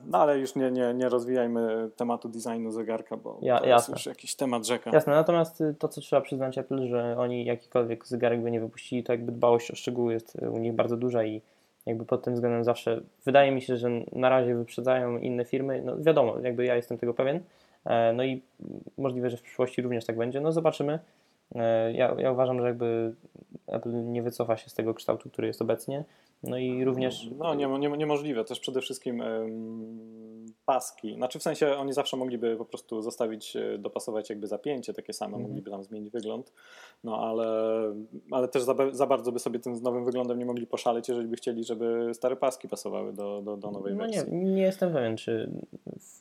[0.05, 4.05] No ale już nie, nie, nie rozwijajmy tematu designu zegarka, bo ja, to jest już
[4.05, 4.91] jakiś temat rzeka.
[4.93, 9.03] Jasne, natomiast y, to, co trzeba przyznać Apple, że oni jakikolwiek zegarek by nie wypuścili,
[9.03, 11.41] to jakby dbałość o szczegóły jest u nich bardzo duża i
[11.85, 15.81] jakby pod tym względem zawsze wydaje mi się, że na razie wyprzedzają inne firmy.
[15.85, 17.39] No wiadomo, jakby ja jestem tego pewien.
[17.85, 18.41] E, no i
[18.97, 20.41] możliwe, że w przyszłości również tak będzie.
[20.41, 20.99] No zobaczymy.
[21.55, 23.13] E, ja, ja uważam, że jakby
[23.67, 26.03] Apple nie wycofa się z tego kształtu, który jest obecnie.
[26.49, 27.29] No i również.
[27.37, 28.43] No, nie, nie, niemożliwe.
[28.43, 30.25] Też przede wszystkim um,
[30.65, 31.15] paski.
[31.15, 35.29] Znaczy w sensie oni zawsze mogliby po prostu zostawić, e, dopasować jakby zapięcie takie same,
[35.29, 35.47] mm -hmm.
[35.47, 36.53] mogliby tam zmienić wygląd.
[37.03, 37.47] No ale,
[38.31, 41.35] ale też za, za, bardzo by sobie tym nowym wyglądem nie mogli poszaleć, jeżeli by
[41.35, 44.33] chcieli, żeby stare paski pasowały do, do, do nowej no wersji.
[44.33, 45.51] Nie, nie jestem pewien, czy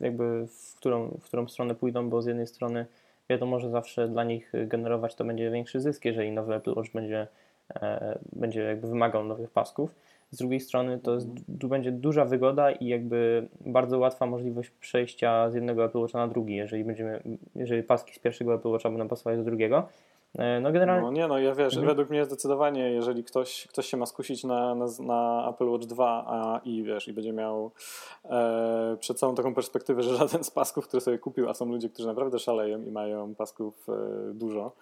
[0.00, 2.86] jakby w którą, w którą stronę pójdą, bo z jednej strony
[3.28, 7.26] wiadomo, że zawsze dla nich generować to będzie większy zysk, jeżeli nowy Apple Watch będzie,
[7.74, 9.94] e, będzie jakby wymagał nowych pasków.
[10.34, 11.28] Z drugiej strony to jest,
[11.60, 16.28] tu będzie duża wygoda i jakby bardzo łatwa możliwość przejścia z jednego Apple Watcha na
[16.28, 17.22] drugi, jeżeli będziemy,
[17.54, 19.88] jeżeli paski z pierwszego Apple Watcha będą pasować do drugiego.
[20.38, 21.02] E, no generalnie...
[21.02, 21.86] No nie, no ja wiesz, mhm.
[21.86, 26.24] według mnie zdecydowanie, jeżeli ktoś, ktoś się ma skusić na, na, na Apple Watch 2
[26.26, 27.70] a, i wiesz, i będzie miał
[28.24, 31.88] e, przed całą taką perspektywę, że żaden z pasków, które sobie kupił, a są ludzie,
[31.88, 33.92] którzy naprawdę szaleją i mają pasków e,
[34.34, 34.72] dużo,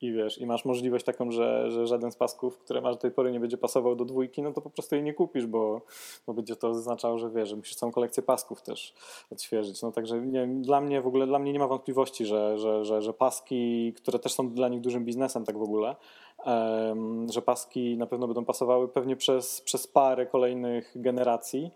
[0.00, 3.10] i wiesz, i masz możliwość taką, że, że żaden z pasków, które masz do tej
[3.10, 5.80] pory nie będzie pasował do dwójki, no to po prostu jej nie kupisz, bo,
[6.26, 8.94] bo będzie to oznaczało, że wiesz, że musisz całą kolekcję pasków też
[9.32, 9.82] odświeżyć.
[9.82, 13.02] No także nie, dla mnie w ogóle, dla mnie nie ma wątpliwości, że, że, że,
[13.02, 15.96] że paski, które też są dla nich dużym biznesem tak w ogóle,
[16.46, 21.70] um, że paski na pewno będą pasowały pewnie przez, przez parę kolejnych generacji.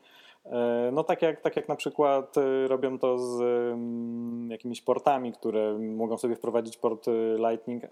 [0.44, 5.33] E, no tak jak, tak jak na przykład e, robią to z mm, jakimiś portami,
[5.33, 7.12] które mogą sobie wprowadzić port e,
[7.50, 7.83] Lightning,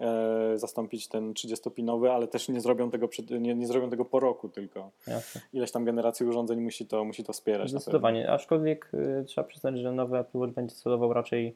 [0.55, 4.49] zastąpić ten 30-pinowy, ale też nie zrobią tego, przed, nie, nie zrobią tego po roku
[4.49, 4.91] tylko.
[5.07, 5.41] Jasne.
[5.53, 7.69] Ileś tam generacji urządzeń musi to, musi to wspierać.
[7.69, 8.91] Zdecydowanie, aczkolwiek
[9.25, 11.55] trzeba przyznać, że nowy Apple Watch będzie celował raczej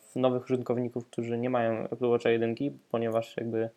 [0.00, 2.54] w nowych użytkowników, którzy nie mają Apple Watcha 1,
[2.90, 3.70] ponieważ jakby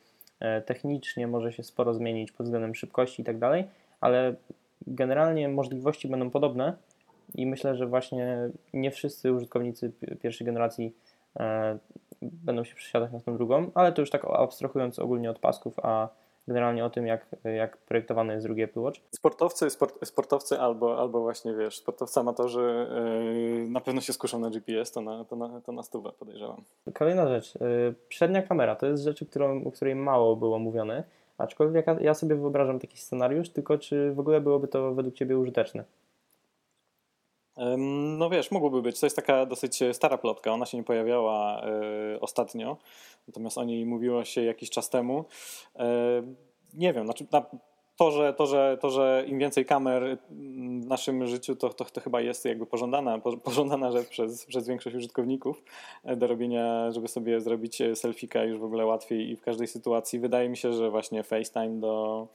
[0.66, 3.68] technicznie może się sporo zmienić pod względem szybkości i tak dalej,
[4.02, 4.36] ale
[4.88, 6.74] generalnie możliwości będą podobne
[7.36, 10.96] i myślę, że właśnie nie wszyscy użytkownicy pierwszej generacji
[11.40, 11.78] e,
[12.22, 16.10] będą się przesiadać na tą drugą, ale to już tak abstrahując ogólnie od pasków, a
[16.48, 19.00] generalnie o tym, jak, jak projektowany jest drugi Apple Watch.
[19.12, 22.88] Sportowcy, sport, sportowcy albo, albo właśnie, wiesz, sportowcy amatorzy
[23.60, 26.63] yy, na pewno się skuszą na GPS, to na, to na, to na stówę podejrzewam.
[26.94, 31.04] Kolejna rzecz, yy, przednia kamera, to jest rzecz, którą, o której mało było mówione.
[31.38, 35.84] Aczkolwiek ja sobie wyobrażam taki scenariusz, tylko czy w ogóle byłoby to według Ciebie użyteczne?
[38.17, 39.00] No wiesz, mogłoby być.
[39.00, 40.52] To jest taka dosyć stara plotka.
[40.52, 41.65] Ona się nie pojawiała
[42.15, 42.78] y, ostatnio,
[43.28, 45.26] natomiast o niej mówiło się jakiś czas temu.
[45.76, 45.80] Y,
[46.73, 47.45] nie wiem, znaczy na,
[47.97, 50.17] to, że, to, że, to, że im więcej kamer
[50.81, 54.95] w naszym życiu, to, to, to chyba jest jakby pożądana, pożądana rzecz przez, przez większość
[54.95, 55.63] użytkowników
[56.17, 60.19] do robienia, żeby sobie zrobić selfika już w ogóle łatwiej i w każdej sytuacji.
[60.19, 62.27] Wydaje mi się, że właśnie FaceTime do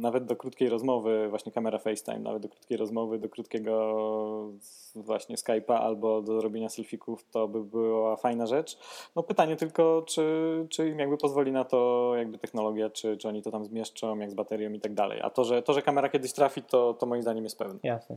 [0.00, 4.52] nawet do krótkiej rozmowy, właśnie kamera FaceTime, nawet do krótkiej rozmowy, do krótkiego
[4.94, 8.78] właśnie Skype'a albo do robienia selfików, to by była fajna rzecz.
[9.16, 13.42] No pytanie tylko, czy, czy im jakby pozwoli na to jakby technologia, czy, czy oni
[13.42, 15.20] to tam zmieszczą, jak z baterią i tak dalej.
[15.22, 17.78] A to, że, to, że kamera kiedyś trafi, to, to moim zdaniem jest pewne.
[17.82, 18.16] Jasne.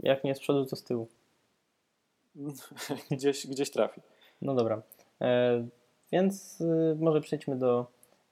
[0.00, 1.08] Jak nie z przodu, to z tyłu.
[3.10, 4.00] gdzieś, gdzieś trafi.
[4.42, 4.82] No dobra.
[5.20, 5.64] E,
[6.12, 7.86] więc y, może przejdźmy do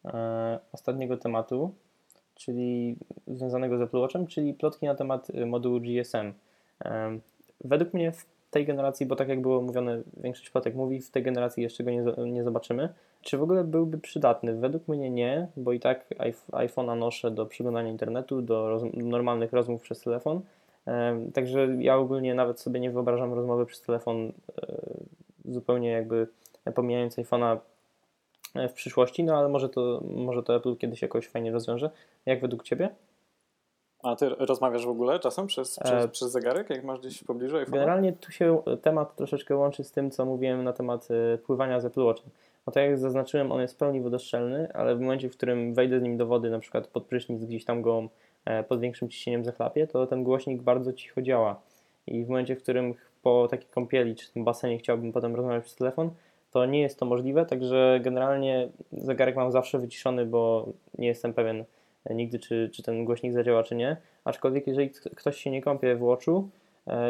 [0.04, 1.74] e, ostatniego tematu,
[2.34, 6.32] czyli związanego z Apple Watchem, czyli plotki na temat y, modułu GSM.
[7.64, 11.22] Według mnie w tej generacji, bo tak jak było mówione, większość plotek mówi, w tej
[11.22, 12.88] generacji jeszcze go nie, nie zobaczymy.
[13.22, 14.54] Czy w ogóle byłby przydatny?
[14.54, 16.06] Według mnie nie, bo i tak
[16.52, 20.40] iPhone'a noszę do przeglądania internetu, do roz, normalnych rozmów przez telefon.
[21.34, 24.32] Także ja ogólnie nawet sobie nie wyobrażam rozmowy przez telefon e,
[25.44, 26.26] zupełnie jakby
[26.74, 27.58] pomijając iPhone'a
[28.54, 31.90] w przyszłości, no ale może to, może to Apple kiedyś jakoś fajnie rozwiąże.
[32.26, 32.88] Jak według Ciebie?
[34.02, 36.08] A Ty rozmawiasz w ogóle czasem przez, przez, e...
[36.08, 37.70] przez zegarek, jak masz gdzieś w pobliżu iPhone'a?
[37.70, 41.84] Generalnie tu się temat troszeczkę łączy z tym, co mówiłem na temat e, pływania z
[41.84, 42.30] Apple Watchem.
[42.66, 46.00] No tak jak zaznaczyłem, on jest w pełni wodoszczelny, ale w momencie, w którym wejdę
[46.00, 48.08] z nim do wody, na przykład pod prysznic, gdzieś tam go
[48.44, 51.60] e, pod większym ciśnieniem zachlapię, to ten głośnik bardzo cicho działa.
[52.06, 55.76] I w momencie, w którym po takiej kąpieli czy tym basenie chciałbym potem rozmawiać przez
[55.76, 56.10] telefon,
[56.52, 61.64] to nie jest to możliwe, także generalnie zegarek mam zawsze wyciszony, bo nie jestem pewien
[62.10, 63.96] nigdy, czy, czy ten głośnik zadziała, czy nie.
[64.24, 66.48] Aczkolwiek jeżeli ktoś się nie kąpie w Watchu,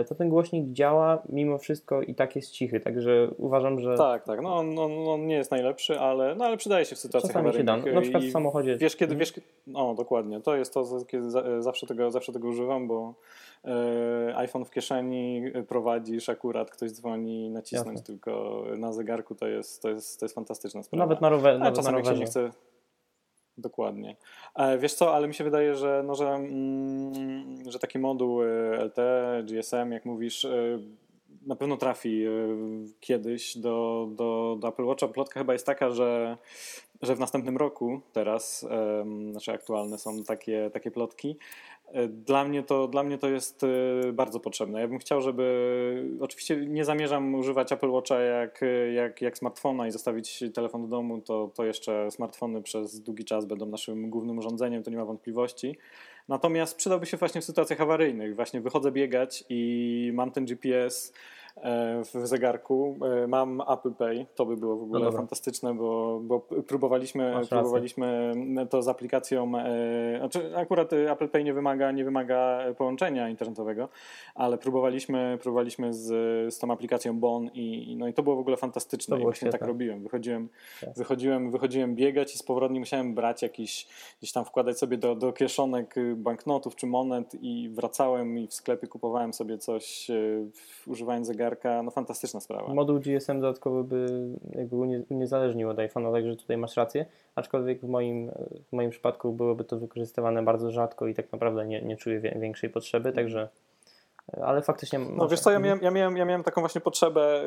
[0.08, 3.96] to ten głośnik działa mimo wszystko i tak jest cichy, także uważam, że...
[3.96, 6.98] Tak, tak, no on, on, on nie jest najlepszy, ale, no, ale przydaje się w
[6.98, 7.94] sytuacjach Czasami awaryjnych.
[7.94, 8.76] na przykład w samochodzie.
[8.76, 9.18] Wiesz kiedy, Mhm.
[9.20, 13.14] wiesz, no dokładnie, to jest to, kiedy za- zawsze tego, zawsze tego używam, bo
[13.64, 18.06] e, iPhone w kieszeni e, prowadzisz, akurat ktoś dzwoni, nacisnąć Jasne.
[18.06, 21.04] tylko na zegarku, to jest, to jest, to jest fantastyczna sprawa.
[21.04, 22.20] Nawet na, rower, Ale nawet na czasem jak się rowerze.
[22.20, 22.50] nie chce.
[23.58, 24.16] Dokładnie.
[24.54, 28.46] E, wiesz co, ale mi się wydaje, że, no, że, mm, że taki moduł e,
[28.84, 30.78] LTE, GSM, jak mówisz, e,
[31.46, 32.30] na pewno trafi e,
[33.00, 35.08] kiedyś do, do, do Apple Watcha.
[35.08, 36.36] Plotka chyba jest taka, że,
[37.02, 38.66] że w następnym roku teraz,
[39.30, 41.36] znaczy aktualne są takie, takie plotki.
[42.08, 44.80] Dla mnie, to, dla mnie to jest e, bardzo potrzebne.
[44.80, 46.16] Ja bym chciał, żeby.
[46.20, 48.60] Oczywiście nie zamierzam używać Apple Watcha jak,
[48.94, 51.20] jak, jak smartfona i zostawić telefon w domu.
[51.20, 55.78] To, to jeszcze smartfony przez długi czas będą naszym głównym urządzeniem, to nie ma wątpliwości.
[56.28, 58.36] Natomiast przydałby się właśnie w sytuacjach awaryjnych.
[58.36, 61.12] Właśnie wychodzę biegać i mam ten GPS
[62.04, 65.18] w zegarku, e, mam Apple Pay, to by było w ogóle dobra.
[65.18, 67.48] fantastyczne, bo, bo próbowaliśmy, Masz rację.
[67.48, 68.32] próbowaliśmy
[68.70, 73.88] to z aplikacją, e, znaczy akurat e, Apple Pay nie wymaga, nie wymaga połączenia internetowego,
[74.34, 76.06] ale próbowaliśmy, próbowaliśmy z,
[76.54, 79.62] z tą aplikacją Bon i, no i to było w ogóle fantastyczne i właśnie tak
[79.62, 80.02] robiłem.
[80.02, 80.48] Wychodziłem,
[80.80, 80.94] Tak.
[80.94, 83.86] wychodziłem, wychodziłem biegać i z powrotem musiałem brać jakiś,
[84.18, 88.54] gdzieś tam wkładać sobie do, do kieszonek y, banknotów czy monet i wracałem i w
[88.54, 90.50] sklepie kupowałem sobie coś y,
[90.86, 91.41] używając zegarka.
[91.84, 92.74] No fantastyczna sprawa.
[92.74, 97.06] Moduł GSM dodatkowy by jakby unie- uniezależnił od iPhone'a, także tutaj masz rację.
[97.34, 98.30] Aczkolwiek w moim,
[98.68, 102.70] w moim przypadku byłoby to wykorzystywane bardzo rzadko i tak naprawdę nie, nie czuję większej
[102.70, 103.48] potrzeby, także.
[104.42, 104.98] Ale faktycznie.
[104.98, 107.44] No masz- wiesz co, ja miałem, ja, miałem, ja miałem taką właśnie potrzebę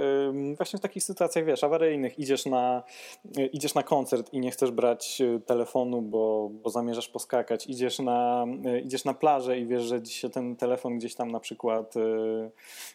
[0.58, 2.84] właśnie w takich sytuacjach, wiesz, awaryjnych, idziesz na,
[3.38, 8.00] y, idziesz na koncert i nie chcesz brać y, telefonu, bo, bo zamierzasz poskakać, idziesz
[8.00, 11.40] na, y, idziesz na plażę i wiesz, że dziś się ten telefon gdzieś tam na
[11.40, 11.94] przykład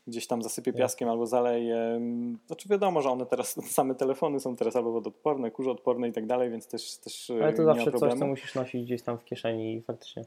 [0.07, 2.01] gdzieś tam zasypie piaskiem albo zaleje.
[2.47, 6.51] Znaczy wiadomo, że one teraz, same telefony są teraz albo wodoodporne, kurzoodporne i tak dalej,
[6.51, 9.25] więc też, też Ale to nie ma zawsze coś, co musisz nosić gdzieś tam w
[9.25, 10.25] kieszeni i faktycznie.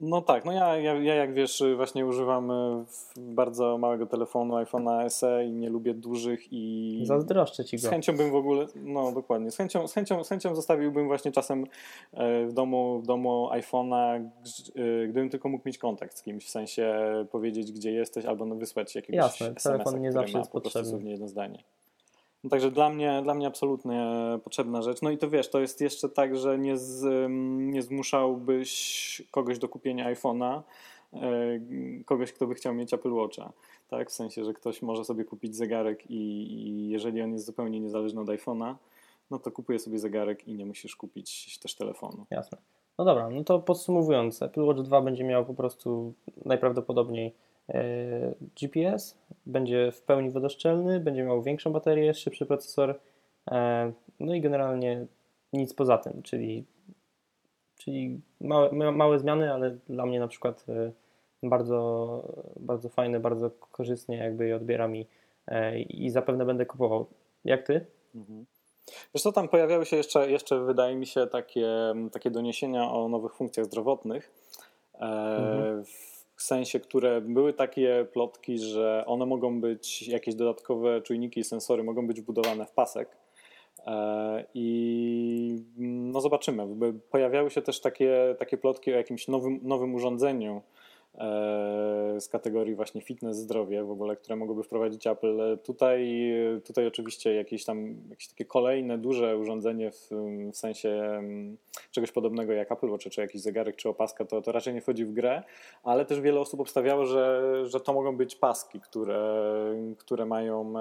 [0.00, 2.52] No tak, no ja, ja, ja jak wiesz, właśnie używam
[2.86, 7.90] w- bardzo małego telefonu, iPhone'a SE i nie lubię dużych i Zazdroszczę ci z go.
[7.90, 11.64] chęcią bym w ogóle, no dokładnie, z chęcią, z chęcią, z chęcią zostawiłbym właśnie czasem
[12.12, 14.28] e, w domu, w domu iPhone'a,
[14.76, 16.94] y, gdybym tylko mógł mieć kontakt z kimś, w sensie
[17.30, 20.66] powiedzieć, gdzie jesteś albo no, wysłać jakiegoś Jasne, SMS-a, telefon nie zawsze jest po prostu
[20.78, 20.90] potrzebny.
[20.90, 21.58] słownie jedno zdanie.
[22.44, 24.06] No, także dla mnie, dla mnie absolutnie
[24.44, 25.02] potrzebna rzecz.
[25.02, 27.30] No i to wiesz, to jest jeszcze tak, że nie, z,
[27.72, 30.62] nie zmuszałbyś kogoś do kupienia iPhone'a,
[31.12, 31.20] e,
[32.04, 33.52] kogoś, kto by chciał mieć Apple Watcha.
[33.88, 34.10] Tak?
[34.10, 38.20] W sensie, że ktoś może sobie kupić zegarek i, i jeżeli on jest zupełnie niezależny
[38.20, 38.74] od iPhone'a,
[39.30, 42.26] no to kupuje sobie zegarek i nie musisz kupić też telefonu.
[42.30, 42.58] Jasne.
[42.98, 46.12] No dobra, no to podsumowując, Apple Watch 2 będzie miał po prostu
[46.44, 47.34] najprawdopodobniej
[48.60, 53.00] GPS, będzie w pełni wodoszczelny, będzie miał większą baterię, szybszy procesor,
[53.50, 55.06] e, no i generalnie
[55.52, 56.64] nic poza tym, czyli,
[57.78, 60.92] czyli małe, ma- małe zmiany, ale dla mnie na przykład e,
[61.42, 62.22] bardzo,
[62.60, 65.06] bardzo fajne, bardzo korzystnie jakby je odbiera mi
[65.46, 67.06] e, i zapewne będę kupował.
[67.44, 67.86] Jak ty?
[68.14, 68.46] Mhm.
[69.14, 71.68] Wiesz co, tam pojawiały się jeszcze, jeszcze wydaje mi się, takie,
[72.12, 74.32] takie doniesienia o nowych funkcjach zdrowotnych.
[74.94, 75.84] E, Mhm.
[76.36, 81.84] W sensie, które były takie plotki, że one mogą być, jakieś dodatkowe czujniki i sensory
[81.84, 83.16] mogą być wbudowane w pasek.
[83.86, 86.66] E, I mm, no zobaczymy.
[87.10, 90.62] Pojawiały się też takie, takie plotki o jakimś nowym, nowym urządzeniu
[92.18, 95.58] z kategorii właśnie fitness, zdrowie w ogóle, które mogłoby wprowadzić Apple.
[95.64, 96.32] Tutaj,
[96.64, 100.08] tutaj oczywiście jakieś tam jakieś takie kolejne duże urządzenie w,
[100.52, 101.22] w sensie
[101.90, 105.04] czegoś podobnego jak Apple Watch, czy jakiś zegarek, czy opaska, to, to raczej nie wchodzi
[105.04, 105.42] w grę,
[105.82, 109.44] ale też wiele osób obstawiało, że, że to mogą być paski, które,
[109.98, 110.74] które mają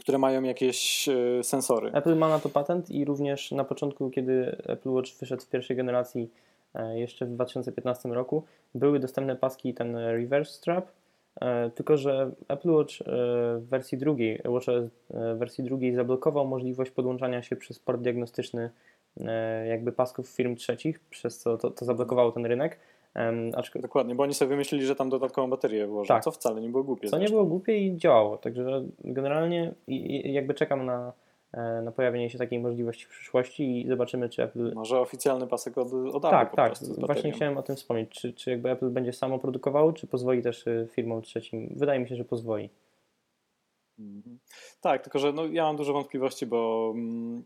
[0.00, 1.90] które mają jakieś e, sensory.
[1.92, 5.76] Apple ma na to patent i również na początku, kiedy Apple Watch wyszedł w pierwszej
[5.76, 6.45] generacji, e,
[6.94, 8.42] jeszcze w 2015 roku,
[8.74, 10.86] były dostępne paski ten reverse strap,
[11.40, 13.04] e, tylko że Apple Watch e,
[13.58, 18.70] w wersji drugiej, WatchOS e, w wersji drugiej zablokował możliwość podłączania się przez port diagnostyczny
[19.20, 22.78] e, jakby pasków firm trzecich, przez co to, to zablokowało ten rynek.
[23.14, 26.24] Em, aczko- Dokładnie, bo oni sobie wymyślili, że tam dodatkową baterię włożą, Tak.
[26.24, 27.08] co wcale nie było głupie.
[27.08, 27.36] Co nie zresztą.
[27.36, 29.72] było głupie i działało, także generalnie
[30.24, 31.25] jakby czekam na, e,
[31.82, 35.92] na pojawienie się takiej możliwości w przyszłości i zobaczymy, czy Apple Może oficjalny pasek od,
[35.92, 36.74] od Tak, tak.
[36.98, 38.10] Właśnie chciałem o tym wspomnieć.
[38.10, 41.74] Czy, czy jakby Apple będzie samo produkowało, czy pozwoli też y, firmom trzecim?
[41.76, 42.70] Wydaje mi się, że pozwoli.
[43.98, 44.38] Mhm.
[44.80, 47.44] Tak, tylko że no, ja mam dużo wątpliwości, bo mm,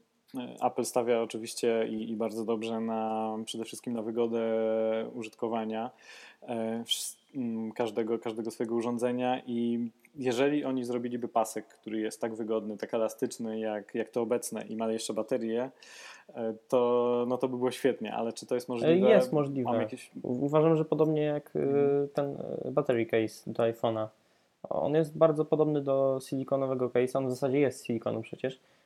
[0.62, 4.40] Apple stawia oczywiście i, i, bardzo dobrze na przede wszystkim na wygodę
[5.14, 5.90] użytkowania
[7.74, 13.58] każdego, każdego swojego urządzenia i jeżeli oni zrobiliby pasek, który jest tak wygodny, tak elastyczny
[13.60, 15.70] jak, jak to obecne i ma jeszcze baterię,
[16.34, 19.10] e, to, no to by było świetnie, ale czy to jest możliwe?
[19.10, 19.76] Jest możliwe.
[19.76, 20.10] Jakieś...
[20.22, 22.08] Uważam, że podobnie jak e, mhm.
[22.08, 24.06] ten e, battery case do iPhone'a.
[24.70, 28.79] On jest bardzo podobny do silikonowego case'a, on w zasadzie jest silikonu przecież, E,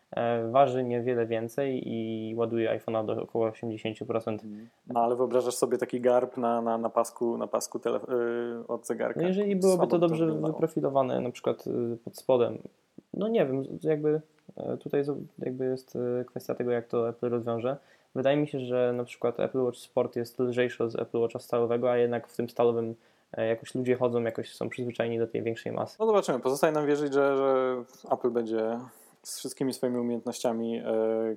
[0.51, 4.39] waży niewiele więcej i ładuje iPhone'a do około 80%.
[4.87, 9.21] No ale wyobrażasz sobie taki garb na, na, na pasku, na pasku yy, od zegarka?
[9.21, 12.59] No jeżeli byłoby to dobrze to wyprofilowane, na przykład y, pod spodem,
[13.15, 14.21] no nie wiem, jakby
[14.57, 15.05] e, tutaj
[15.39, 17.77] jakby jest e, kwestia tego, jak to Apple rozwiąże.
[18.15, 21.91] Wydaje mi się, że na przykład Apple Watch Sport jest lżejszy od Apple Watcha stalowego,
[21.91, 22.95] a jednak w tym stalowym
[23.37, 25.97] jakoś ludzie chodzą, jakoś są przyzwyczajeni do tej większej masy.
[26.01, 26.41] No zobaczymy.
[26.41, 27.77] Pozostaje nam wierzyć, że, że
[28.11, 28.79] Apple będzie
[29.25, 30.85] z wszystkimi swoimi umiejętnościami e,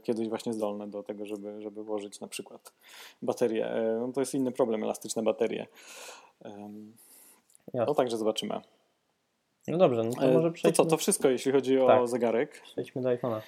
[0.04, 2.74] kiedyś właśnie zdolne do tego, żeby, żeby włożyć na przykład
[3.22, 3.68] baterię.
[3.68, 5.68] E, no to jest inny problem, elastyczne baterie.
[7.74, 8.62] No także zobaczymy.
[9.68, 10.78] No dobrze, no to e, może przejdźmy...
[10.78, 12.08] To co, to wszystko jeśli chodzi o tak.
[12.08, 12.62] zegarek.
[12.62, 13.42] Przejdźmy do iPhone'a.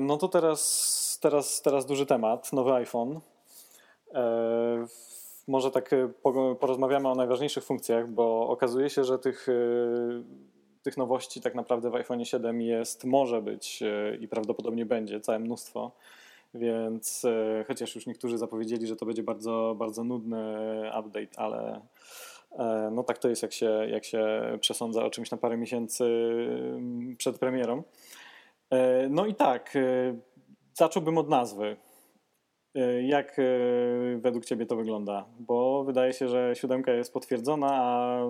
[0.00, 3.20] No to teraz, teraz, teraz duży temat, nowy iPhone.
[5.46, 5.90] Może tak
[6.60, 9.48] porozmawiamy o najważniejszych funkcjach, bo okazuje się, że tych
[10.88, 15.38] tych nowości tak naprawdę w iPhone 7 jest, może być e, i prawdopodobnie będzie całe
[15.38, 15.92] mnóstwo.
[16.54, 20.46] Więc e, chociaż już niektórzy zapowiedzieli, że to będzie bardzo, bardzo nudny
[21.00, 21.80] update, ale
[22.58, 26.04] e, no tak to jest, jak się, jak się przesądza o czymś na parę miesięcy
[26.04, 27.82] mm, przed premierą.
[29.10, 29.74] No i tak,
[30.74, 31.76] zacząłbym od nazwy.
[33.02, 33.36] Jak
[34.16, 35.24] według Ciebie to wygląda?
[35.38, 38.20] Bo wydaje się, że siódemka jest potwierdzona, a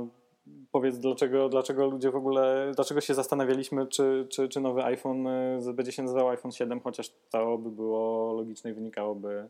[0.73, 5.75] powiedz, dlaczego, dlaczego ludzie w ogóle, dlaczego się zastanawialiśmy, czy, czy, czy nowy iPhone y,
[5.75, 9.49] będzie się nazywał iPhone 7, chociaż to by było logiczne i wynikałoby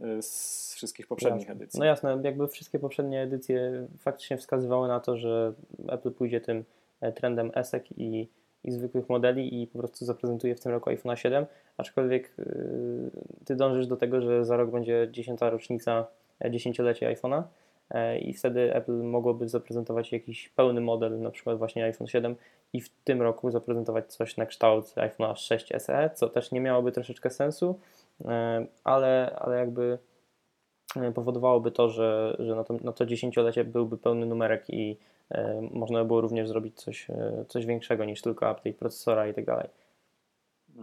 [0.00, 1.54] y, z wszystkich poprzednich jasne.
[1.54, 1.80] edycji.
[1.80, 5.52] No jasne, jakby wszystkie poprzednie edycje faktycznie wskazywały na to, że
[5.88, 6.64] Apple pójdzie tym
[7.00, 8.28] e, trendem ESEC i,
[8.64, 13.10] i zwykłych modeli i po prostu zaprezentuje w tym roku iPhone 7, aczkolwiek yy,
[13.44, 15.40] ty dążysz do tego, że za rok będzie 10.
[15.40, 16.06] rocznica
[16.44, 17.67] e, dziesięciolecie iPhone'a E,
[18.20, 22.36] i wtedy Apple mogłoby zaprezentować jakiś pełny model, na przykład właśnie iPhone 7
[22.72, 26.92] i w tym roku zaprezentować coś na kształt iPhone 6 SE, co też nie miałoby
[26.92, 27.78] troszeczkę sensu,
[28.24, 29.98] e, ale, ale jakby
[30.96, 34.96] e, powodowałoby to, że, że na, to, na to dziesięciolecie byłby pełny numerek i
[35.70, 37.06] można by było również zrobić coś,
[37.48, 39.68] coś większego niż tylko update procesora i tak dalej.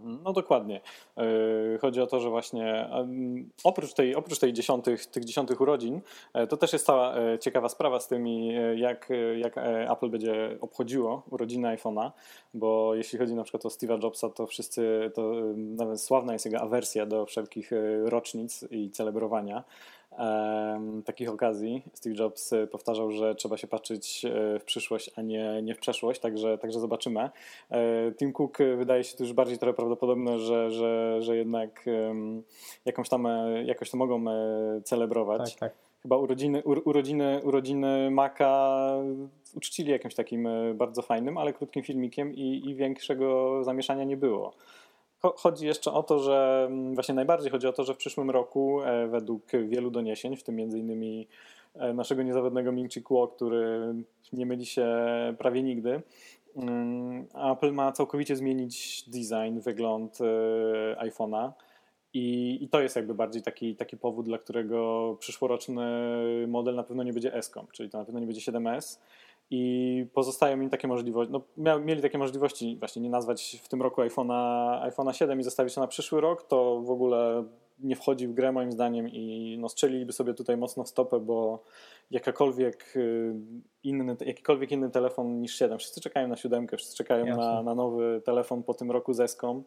[0.04, 0.82] No dokładnie.
[1.18, 1.24] E,
[1.78, 2.90] chodzi o to, że właśnie
[3.64, 6.02] oprócz, tej, oprócz tej dziesiątych, tych dziesiątych urodzin,
[6.34, 9.58] e, to też jest cała e, ciekawa sprawa z tymi, jak, jak
[9.92, 12.12] Apple będzie obchodziło urodziny iPhone'a,
[12.54, 16.62] bo jeśli chodzi na przykład o Steve'a Jobsa, to wszyscy, to nawet sławna jest jego
[16.62, 17.72] awersja do wszelkich
[18.06, 19.64] rocznic i celebrowania
[21.06, 21.84] takich okazji.
[21.94, 25.80] Steve Jobs e, powtarzał, że trzeba się patrzeć e, w przyszłość, a nie, nie w
[25.80, 27.30] przeszłość, także, także zobaczymy.
[27.72, 31.86] E, Tim Cook wydaje się tu już bardziej trochę prawdopodobne, że, że, że jednak
[32.86, 33.28] jakąś tam,
[33.66, 34.26] jakoś to mogą
[34.84, 35.56] celebrować.
[35.56, 35.74] Tak, tak.
[36.02, 38.80] Chyba urodziny, urodziny, urodziny Maka
[39.56, 44.54] uczcili jakimś takim bardzo fajnym, ale krótkim filmikiem i, i większego zamieszania nie było.
[45.22, 48.82] Chodzi jeszcze o to, że mm, właśnie najbardziej chodzi o to, że w przyszłym roku
[48.82, 51.28] e, według wielu doniesień, w tym między innymi
[51.76, 53.94] e, naszego niezawodnego Ming Chi Kuo, który
[54.34, 54.88] nie myli się
[55.38, 56.02] prawie nigdy,
[56.56, 61.52] mm, Apple ma całkowicie zmienić design, wygląd e, iPhone'a.
[62.14, 65.84] I, I, to jest jakby bardziej taki, taki powód, dla którego przyszłoroczny
[66.48, 69.00] model na pewno nie będzie S-kom, czyli to na pewno nie będzie 7S,
[69.50, 73.82] i pozostają im takie możliwości, no miał, mieli takie możliwości właśnie nie nazwać w tym
[73.82, 77.44] roku iPhone'a iPhone 7 i zostawić to na przyszły rok, to w ogóle
[77.80, 81.64] nie wchodzi w grę moim zdaniem i no, strzeliliby sobie tutaj mocno w stopę, bo
[82.12, 83.36] jakakolwiek y,
[83.84, 88.22] inny, jakikolwiek inny telefon niż 7, wszyscy czekają na siódemkę, wszyscy czekają na, na nowy
[88.26, 89.64] telefon po tym roku z Eskom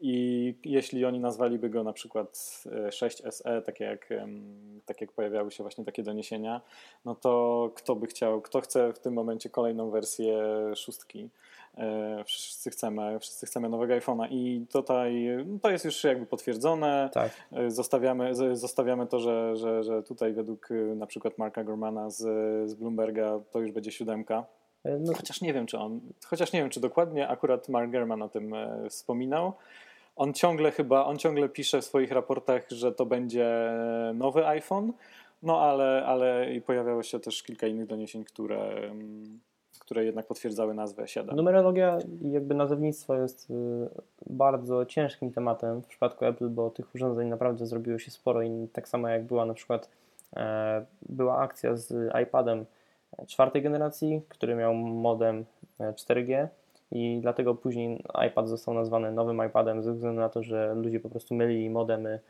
[0.00, 4.08] i jeśli oni nazwaliby go na przykład 6SE, e, tak jak,
[4.86, 6.60] tak jak pojawiały się właśnie takie doniesienia,
[7.04, 10.38] no to kto by chciał, kto chce w tym momencie kolejną wersję
[10.76, 11.30] szóstki?
[11.78, 17.10] E, wszyscy chcemy, wszyscy chcemy nowego iPhone'a i tutaj no to jest już jakby potwierdzone.
[17.12, 17.32] Tak.
[17.52, 22.20] E, zostawiamy, zostawiamy to, że, że, że tutaj według na przykład Marka Gormana z,
[22.70, 24.44] z Bloomberga to już będzie siódemka.
[25.00, 25.12] No.
[25.14, 28.54] Chociaż nie wiem, czy on, chociaż nie wiem, czy dokładnie akurat Mark Gurman o tym
[28.88, 29.52] wspominał.
[30.18, 33.72] On ciągle chyba, on ciągle pisze w swoich raportach, że to będzie
[34.14, 34.92] nowy iPhone,
[35.42, 38.80] no ale, ale pojawiało się też kilka innych doniesień, które,
[39.78, 41.36] które jednak potwierdzały nazwę 7.
[41.36, 43.54] Numerologia i jakby nazewnictwo jest y,
[44.26, 48.88] bardzo ciężkim tematem w przypadku Apple, bo tych urządzeń naprawdę zrobiło się sporo i tak
[48.88, 49.88] samo jak była na przykład
[50.36, 52.66] e, była akcja z iPadem
[53.26, 55.44] czwartej generacji, który miał modem
[55.80, 56.48] 4G e,
[56.90, 61.10] i dlatego później iPad został nazwany nowym iPadem ze względu na to, że ludzie po
[61.10, 62.20] prostu mylili modemy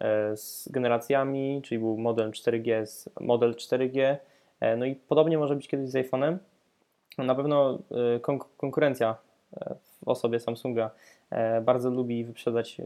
[0.00, 4.16] e, z generacjami, czyli był model 4G z model 4G.
[4.76, 6.36] No i podobnie może być kiedyś z iPhone'em.
[7.18, 7.78] Na pewno
[8.56, 9.16] konkurencja
[10.02, 10.90] w osobie Samsunga
[11.62, 12.80] bardzo lubi wyprzedzać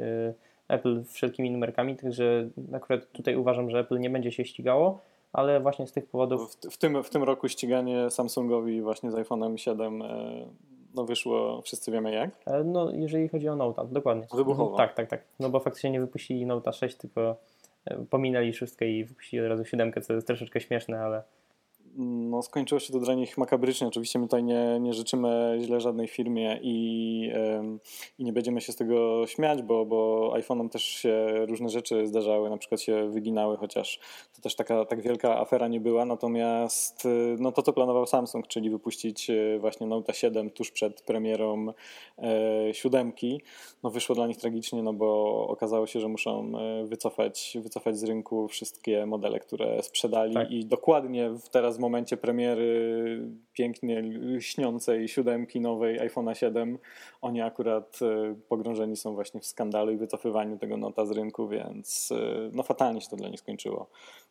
[0.68, 5.00] Apple wszelkimi numerkami, także akurat tutaj uważam, że Apple nie będzie się ścigało,
[5.32, 6.54] ale właśnie z tych powodów.
[6.54, 10.06] W, w, tym, w tym roku ściganie Samsungowi właśnie z iPhone'em 7 e,
[10.94, 12.30] no wyszło, wszyscy wiemy jak.
[12.46, 14.26] E, no, jeżeli chodzi o Note, dokładnie.
[14.34, 14.76] Wybuchowo.
[14.76, 15.24] Tak, tak, tak.
[15.40, 17.36] No bo faktycznie nie wypuścili Note 6, tylko
[17.84, 21.22] e, pominęli szóstkę i wypuścili od razu siódemkę, co jest troszeczkę śmieszne, ale
[21.96, 23.86] no, skończyło się to dla nich makabrycznie.
[23.86, 27.78] Oczywiście my tutaj nie, nie życzymy źle żadnej firmie i, yy,
[28.18, 32.50] i nie będziemy się z tego śmiać, bo, bo iPhone'om też się różne rzeczy zdarzały,
[32.50, 34.00] na przykład się wyginały, chociaż
[34.36, 36.04] to też taka tak wielka afera nie była.
[36.04, 41.02] Natomiast yy, no, to, co planował Samsung, czyli wypuścić yy, właśnie Note 7 tuż przed
[41.02, 41.66] premierą
[42.18, 43.42] yy, siódemki,
[43.82, 48.04] no, wyszło dla nich tragicznie, no bo okazało się, że muszą yy, wycofać, wycofać z
[48.04, 50.50] rynku wszystkie modele, które sprzedali tak.
[50.50, 53.20] i dokładnie teraz momencie premiery
[53.52, 54.02] pięknie
[54.40, 56.78] śniącej siódemki nowej iPhone'a 7
[57.20, 62.12] oni akurat e, pogrążeni są właśnie w skandalu i wycofywaniu tego nota z rynku, więc
[62.12, 63.86] e, no fatalnie się to dla nich skończyło.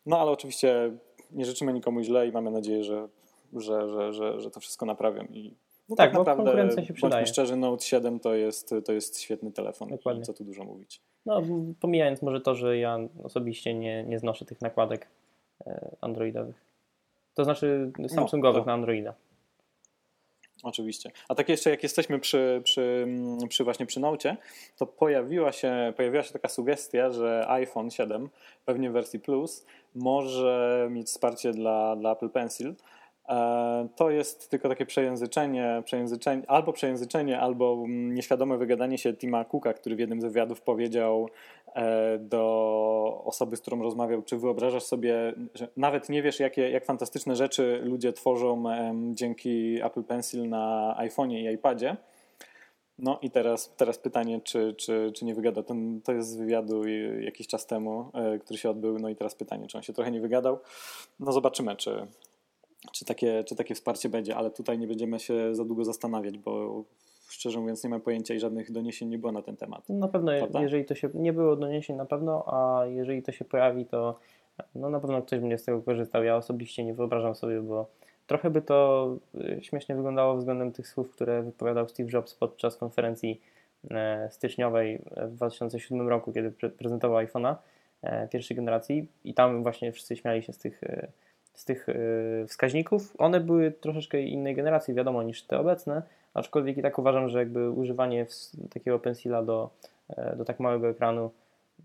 [0.06, 0.92] No ale oczywiście
[1.30, 3.08] nie życzymy nikomu źle i mamy nadzieję, że,
[3.52, 5.54] że, że, że, że to wszystko naprawią i
[5.88, 7.12] no tak, tak naprawdę, konkurencja się przydaje.
[7.12, 10.22] Bądźmy szczerzy, Note 7 to jest, to jest świetny telefon Dokładnie.
[10.22, 11.00] co tu dużo mówić.
[11.26, 11.42] No,
[11.80, 15.08] pomijając może to, że ja osobiście nie, nie znoszę tych nakładek
[15.66, 16.71] e, androidowych.
[17.34, 18.66] To znaczy no, Samsungowych no, to...
[18.66, 19.14] na Androida.
[20.62, 21.10] Oczywiście.
[21.28, 23.06] A tak jeszcze jak jesteśmy przy, przy,
[23.48, 24.36] przy właśnie przy Note,
[24.76, 28.28] to pojawiła się, pojawiła się taka sugestia, że iPhone 7,
[28.64, 32.74] pewnie w wersji Plus, może mieć wsparcie dla, dla Apple Pencil.
[33.28, 39.72] E, to jest tylko takie przejęzyczenie, przejęzyczenie, albo przejęzyczenie, albo nieświadome wygadanie się Tima Cooka,
[39.72, 41.28] który w jednym z wywiadów powiedział
[42.18, 47.36] do osoby, z którą rozmawiał, czy wyobrażasz sobie, że nawet nie wiesz, jakie, jak fantastyczne
[47.36, 48.64] rzeczy ludzie tworzą
[49.14, 51.96] dzięki Apple Pencil na iPhone'ie i iPadzie.
[52.98, 55.64] No i teraz, teraz pytanie, czy, czy, czy nie wygadał.
[55.64, 56.88] Ten, to jest z wywiadu
[57.20, 58.98] jakiś czas temu, e, który się odbył.
[58.98, 60.58] No i teraz pytanie, czy on się trochę nie wygadał.
[61.20, 62.06] No zobaczymy, czy,
[62.92, 66.84] czy takie, czy takie wsparcie będzie, ale tutaj nie będziemy się za długo zastanawiać, bo
[67.32, 69.88] szczerze mówiąc nie mam pojęcia i żadnych doniesień nie było na ten temat.
[69.88, 70.62] Na pewno, Prawda?
[70.62, 74.18] jeżeli to się, nie było doniesień na pewno, a jeżeli to się pojawi, to
[74.74, 76.24] no na pewno ktoś będzie z tego korzystał.
[76.24, 77.90] Ja osobiście nie wyobrażam sobie, bo
[78.26, 83.40] trochę by to y, śmiesznie wyglądało względem tych słów, które wypowiadał Steve Jobs podczas konferencji
[83.90, 87.54] e, styczniowej w 2007 roku, kiedy prezentował iPhone'a
[88.02, 91.08] e, pierwszej generacji i tam właśnie wszyscy śmiali się z tych e,
[91.54, 91.86] z tych
[92.48, 93.14] wskaźników.
[93.18, 96.02] One były troszeczkę innej generacji, wiadomo, niż te obecne,
[96.34, 98.26] aczkolwiek i tak uważam, że jakby używanie
[98.70, 99.70] takiego pensila do,
[100.08, 101.30] e, do tak małego ekranu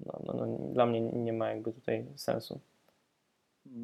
[0.05, 2.59] no, no, no, dla mnie nie ma jakby tutaj sensu.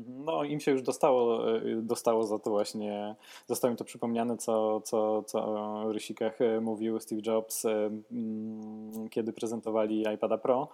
[0.07, 3.15] No, im się już dostało, e, dostało za to właśnie,
[3.47, 10.05] zostało im to przypomniane, co, co, co o Rysikach mówił Steve Jobs, mm, kiedy prezentowali
[10.15, 10.67] iPada Pro.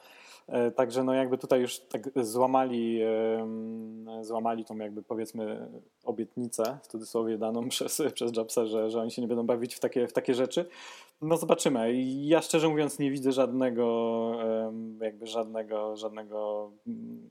[0.48, 3.00] E, także no jakby tutaj już tak złamali,
[4.22, 5.68] złamali tą jakby powiedzmy
[6.04, 9.80] obietnicę, w cudzysłowie daną przez, przez Jobsa, że, że oni się nie będą bawić w
[9.80, 10.66] takie, w takie rzeczy.
[11.22, 12.04] No zobaczymy.
[12.04, 14.32] Ja szczerze mówiąc nie widzę żadnego
[15.02, 17.30] jakby żadnego, żadnego mm,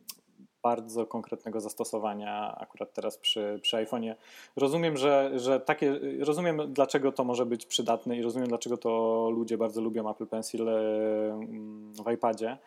[0.62, 4.14] bardzo konkretnego zastosowania akurat teraz przy, przy iPhone'ie.
[4.56, 9.58] Rozumiem, że, że takie, rozumiem dlaczego to może być przydatne i rozumiem dlaczego to ludzie
[9.58, 10.66] bardzo lubią Apple Pencil
[12.04, 12.58] w iPadzie.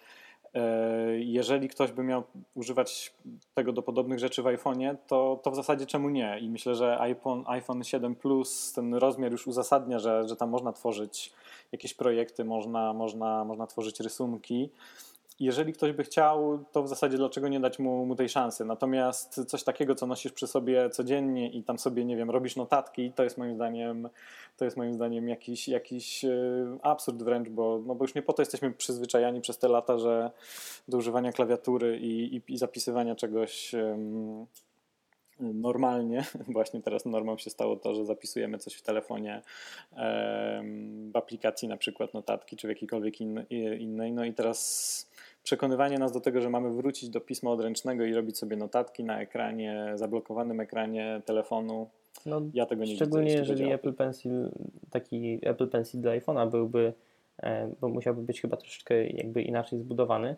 [0.53, 2.23] E, jeżeli ktoś by miał
[2.55, 3.13] używać
[3.53, 6.39] tego do podobnych rzeczy w iPhone'ie, to, to w zasadzie czemu nie?
[6.39, 10.73] I myślę, że iPhone, iPhone 7 Plus, ten rozmiar już uzasadnia, że, że tam można
[10.73, 11.33] tworzyć
[11.71, 14.69] jakieś projekty, można, można, można tworzyć rysunki
[15.45, 18.65] jeżeli ktoś by chciał, to w zasadzie dlaczego nie dać mu, mu tej szansy.
[18.65, 23.11] Natomiast coś takiego, co nosisz przy sobie codziennie i tam sobie, nie wiem, robisz notatki,
[23.11, 24.09] to jest moim zdaniem,
[24.57, 26.29] to jest moim zdaniem jakiś, jakiś e,
[26.81, 30.31] absurd wręcz, bo, no bo już nie po to jesteśmy przyzwyczajani przez te lata, że
[30.87, 33.75] do używania klawiatury i, i, i zapisywania czegoś
[35.41, 39.41] normalnie, właśnie teraz normą się stało to, że zapisujemy coś w telefonie
[41.11, 43.21] w aplikacji na przykład notatki czy w jakiejkolwiek
[43.79, 45.10] innej, no i teraz
[45.43, 49.21] przekonywanie nas do tego, że mamy wrócić do pisma odręcznego i robić sobie notatki na
[49.21, 51.89] ekranie, zablokowanym ekranie telefonu,
[52.25, 53.43] No, ja tego nie szczególnie widzę.
[53.43, 54.51] Szczególnie jeżeli Apple Pencil,
[54.89, 56.93] taki Apple Pencil dla iPhone'a byłby,
[57.43, 60.35] e, bo musiałby być chyba troszeczkę jakby inaczej zbudowany,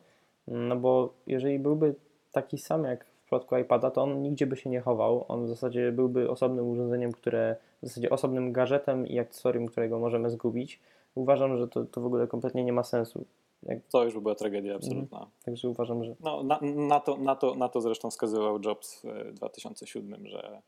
[0.48, 1.96] no bo jeżeli byłby
[2.32, 5.26] taki sam jak w przypadku iPada, to on nigdzie by się nie chował.
[5.28, 10.30] On w zasadzie byłby osobnym urządzeniem, które w zasadzie osobnym gadżetem i akcesorium, którego możemy
[10.30, 10.80] zgubić.
[11.16, 13.26] Uważam, że to, to w ogóle kompletnie nie ma sensu.
[13.90, 15.18] To już by była tragedia absolutna.
[15.18, 15.32] Mhm.
[15.46, 16.16] Także uważam, że.
[16.20, 20.62] No, na, na, to, na, to, na to zresztą wskazywał Jobs w 2007, że,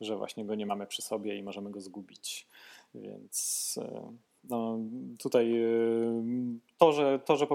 [0.00, 2.46] że właśnie go nie mamy przy sobie i możemy go zgubić.
[2.94, 4.12] Więc e,
[4.44, 4.78] no,
[5.18, 7.46] tutaj y, to że, to, że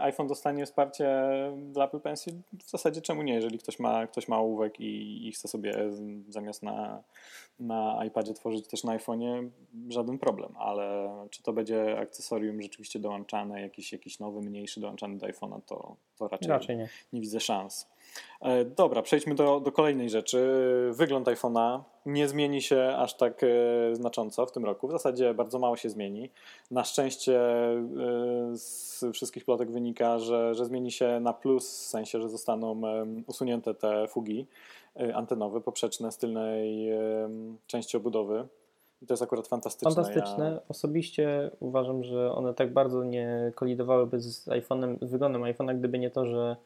[0.00, 1.22] iPhone dostanie wsparcie
[1.72, 2.34] dla Apple Pencil,
[2.66, 3.34] w zasadzie czemu nie?
[3.34, 5.74] Jeżeli ktoś ma, ktoś ma ołówek i, i chce sobie
[6.28, 7.02] zamiast na,
[7.60, 9.48] na iPadzie tworzyć też na iPhone'ie,
[9.88, 15.26] żaden problem, ale czy to będzie akcesorium rzeczywiście dołączane, jakiś, jakiś nowy, mniejszy dołączany do
[15.26, 16.88] iPhone'a, to, to raczej, raczej nie.
[17.12, 17.88] nie widzę szans.
[18.40, 20.40] E, dobra, przejdźmy do, do kolejnej rzeczy.
[20.92, 23.46] Wygląd iPhone'a nie zmieni się aż tak e,
[23.96, 24.88] znacząco w tym roku.
[24.88, 26.30] W zasadzie bardzo mało się zmieni.
[26.70, 27.86] Na szczęście e,
[28.54, 32.80] z wszystkich plotek wynika, że, że zmieni się na plus, w sensie, że zostaną
[33.26, 34.46] usunięte te fugi
[35.14, 36.88] antenowe, poprzeczne z tylnej
[37.66, 38.48] części obudowy.
[39.02, 39.94] I to jest akurat fantastyczne.
[39.94, 40.50] Fantastyczne.
[40.50, 40.60] Ja...
[40.68, 46.10] Osobiście uważam, że one tak bardzo nie kolidowałyby z iPhone'em, z wyglądem iPhone'a, gdyby nie
[46.10, 46.56] to, że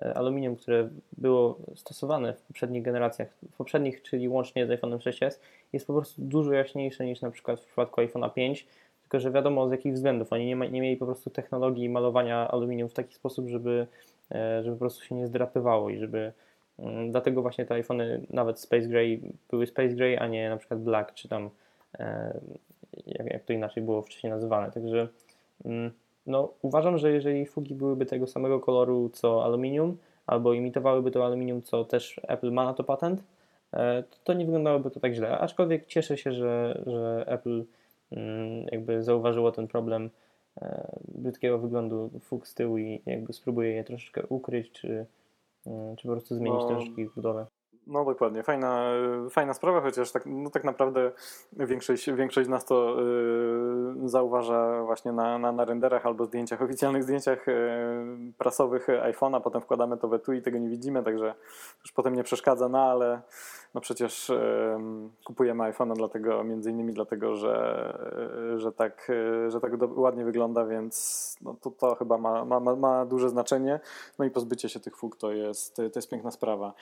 [0.00, 0.88] aluminium, które
[1.18, 5.38] było stosowane w poprzednich generacjach, w poprzednich, czyli łącznie z iPhone 6s,
[5.72, 8.66] jest po prostu dużo jaśniejsze niż na przykład w przypadku iPhone'a 5,
[9.02, 10.32] tylko że wiadomo z jakich względów.
[10.32, 13.86] Oni nie, ma, nie mieli po prostu technologii malowania aluminium w taki sposób, żeby,
[14.32, 16.32] e, żeby po prostu się nie zdrapywało i żeby
[16.78, 19.20] mm, dlatego właśnie te iPhony nawet Space Gray
[19.50, 21.50] były Space Gray, a nie na przykład Black, czy tam
[21.98, 22.40] e,
[23.06, 24.72] jak, jak to inaczej było wcześniej nazywane.
[24.72, 25.08] Także
[25.64, 25.90] mm,
[26.26, 29.96] no, uważam, że jeżeli fugi byłyby tego samego koloru co aluminium,
[30.26, 33.24] albo imitowałyby to aluminium, co też Apple ma na to patent,
[33.72, 35.38] e, to, nie wyglądałoby to tak źle.
[35.38, 37.64] Aczkolwiek cieszę się, że, że Apple
[38.12, 40.10] mm, jakby zauważyło ten problem
[40.62, 45.06] e, brzydkiego wyglądu fug z tyłu i jakby spróbuje je troszeczkę ukryć, czy,
[45.66, 47.46] mm, czy po prostu zmienić no, troszeczkę ich budowę.
[47.86, 48.84] No dokładnie, fajna,
[49.30, 51.12] fajna sprawa, chociaż tak, no tak naprawdę
[51.52, 52.96] większość, większość nas to
[54.02, 59.60] yy, zauważa właśnie na, na, na renderach albo zdjęciach, oficjalnych zdjęciach yy, prasowych iPhone'a, potem
[59.60, 61.34] wkładamy to we tu i tego nie widzimy, także
[61.82, 63.22] już potem nie przeszkadza, no ale
[63.74, 64.32] no przecież
[65.24, 67.98] kupujemy iPhone'a dlatego, między innymi dlatego, że,
[68.56, 69.12] że tak,
[69.48, 73.80] że tak ładnie wygląda, więc no to, to chyba ma, ma, ma duże znaczenie,
[74.18, 76.74] no i pozbycie się tych fug to jest, to jest piękna sprawa.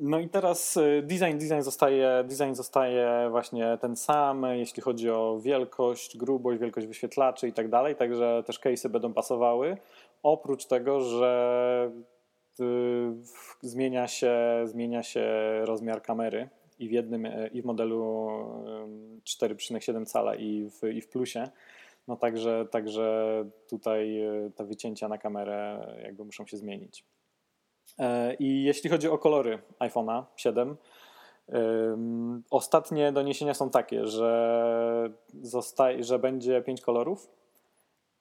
[0.00, 5.38] No i teraz y, design, design zostaje, design zostaje właśnie ten sam, jeśli chodzi o
[5.42, 9.76] wielkość, grubość, wielkość wyświetlaczy i tak dalej, także też case'y będą pasowały.
[10.22, 11.90] Oprócz tego, że
[13.60, 15.26] zmienia się, zmienia się
[15.64, 16.48] rozmiar kamery
[16.78, 18.28] i w jednym, y, i w modelu
[19.24, 21.48] 4,7 cala i w, i w plusie.
[22.08, 24.20] No także, także tutaj
[24.56, 27.04] te wycięcia na kamerę jakby muszą się zmienić.
[27.98, 30.76] E, I jeśli chodzi o kolory iPhone'a 7,
[32.50, 35.10] ostatnie doniesienia są takie, że,
[35.42, 37.30] zostaje, że będzie 5 kolorów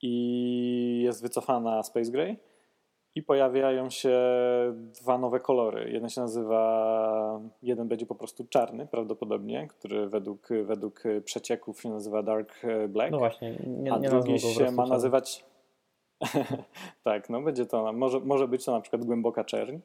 [0.02, 2.38] i jest wycofana Space Gray
[3.16, 4.20] i pojawiają się
[4.74, 5.92] dwa nowe kolory.
[5.92, 12.24] Jeden się nazywa, jeden będzie po prostu czarny prawdopodobnie, który według, według przecieków się nazywa
[12.24, 13.12] Dark Black.
[13.12, 15.46] No właśnie, nie, a drugi się ma nazywać
[17.04, 19.78] tak, no będzie to, może, może być to na przykład głęboka czerń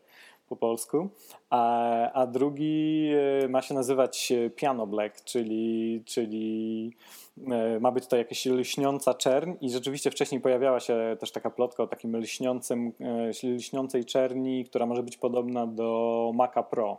[0.48, 1.08] po polsku,
[1.50, 3.10] a, a drugi
[3.44, 6.92] e, ma się nazywać piano black, czyli, czyli
[7.50, 11.82] e, ma być to jakaś lśniąca czerń i rzeczywiście wcześniej pojawiała się też taka plotka
[11.82, 16.98] o takim lśniącym, e, lśniącej czerni, która może być podobna do Maca Pro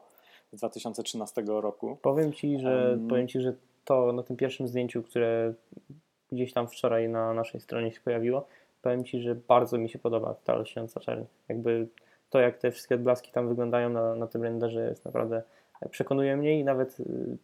[0.54, 1.98] z 2013 roku.
[2.02, 3.54] Powiem Ci, że, um, powiem ci, że
[3.86, 5.54] to na tym pierwszym zdjęciu, które
[6.32, 8.46] gdzieś tam wczoraj na naszej stronie się pojawiło,
[8.82, 11.24] powiem Ci, że bardzo mi się podoba ta lśniąca czerń.
[11.50, 11.88] Jakby
[12.30, 15.44] to, jak te wszystkie blaski tam wyglądają na, na tym renderze jest naprawdę,
[15.90, 17.38] przekonuje mnie i nawet y,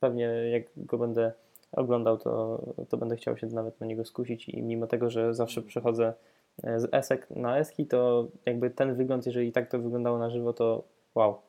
[0.00, 1.32] pewnie jak go będę
[1.72, 5.62] oglądał, to, to będę chciał się nawet na niego skusić i mimo tego, że zawsze
[5.62, 6.14] przechodzę
[6.62, 10.52] e, z esek na eski, to jakby ten wygląd, jeżeli tak to wyglądało na żywo,
[10.52, 10.82] to
[11.14, 11.40] wow.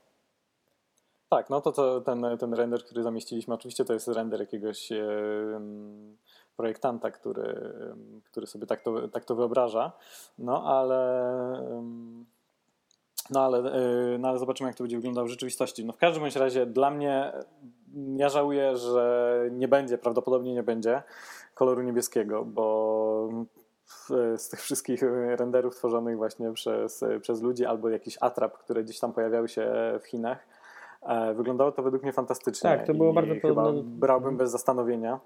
[1.29, 5.05] Tak, no to, to ten, ten render, który zamieściliśmy, oczywiście to jest render jakiegoś e,
[6.57, 7.73] projektanta, który,
[8.23, 9.91] który sobie tak to, tak to wyobraża.
[10.37, 10.97] No ale.
[13.31, 13.57] No ale,
[14.13, 15.85] y, no ale zobaczymy, jak to będzie wyglądało w rzeczywistości.
[15.85, 17.31] No w każdym razie dla mnie,
[18.15, 21.03] ja żałuję, że nie będzie, prawdopodobnie nie będzie
[21.53, 23.29] koloru niebieskiego, bo
[24.37, 25.01] z tych wszystkich
[25.35, 29.71] renderów tworzonych właśnie przez, przez ludzi albo jakiś atrap, które gdzieś tam pojawiały się
[30.01, 30.47] w Chinach,
[31.35, 32.69] Wyglądało to według mnie fantastycznie.
[32.69, 33.81] Tak, to było bardzo podobne.
[33.83, 35.19] Brałbym bez zastanowienia.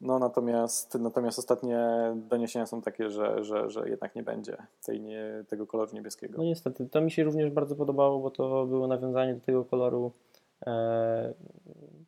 [0.00, 5.44] No natomiast, natomiast ostatnie doniesienia są takie, że, że, że jednak nie będzie tej nie,
[5.48, 6.38] tego koloru niebieskiego.
[6.38, 10.12] No niestety, to mi się również bardzo podobało, bo to było nawiązanie do tego koloru
[10.66, 11.34] e,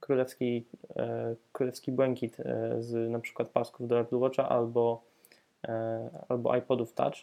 [0.01, 0.65] królewski,
[0.97, 5.03] e, królewski błękit e, z na przykład pasków do Apple Watcha albo,
[5.69, 7.17] e, albo iPodów Touch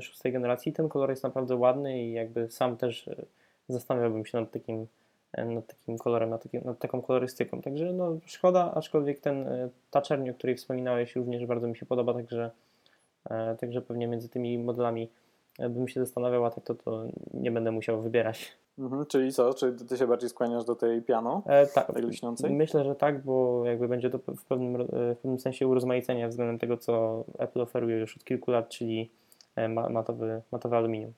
[0.00, 0.72] szóstej generacji.
[0.72, 3.24] Ten kolor jest naprawdę ładny i jakby sam też e,
[3.68, 4.99] zastanawiałbym się nad takim E,
[5.38, 7.62] nad takim kolorem, nad, takim, nad taką kolorystyką.
[7.62, 11.86] Także no, szkoda, aczkolwiek ten, e, ta czerń, o której wspominałeś, również bardzo mi się
[11.86, 12.50] podoba, także,
[13.30, 15.08] e, także pewnie między tymi modelami
[15.70, 17.04] bym się zastanawiał, a tak to, to
[17.34, 18.52] nie będę musiał wybierać.
[18.78, 19.54] Mhm, czyli co?
[19.54, 21.42] Czy ty się bardziej skłaniasz do tej piano?
[21.46, 21.94] E, tak.
[21.94, 22.50] Tej lśniącej?
[22.50, 26.76] Myślę, że tak, bo jakby będzie to w pewnym, w pewnym sensie urozmaicenie względem tego,
[26.76, 29.10] co Apple oferuje już od kilku lat, czyli
[29.90, 31.12] matowy, matowy aluminium.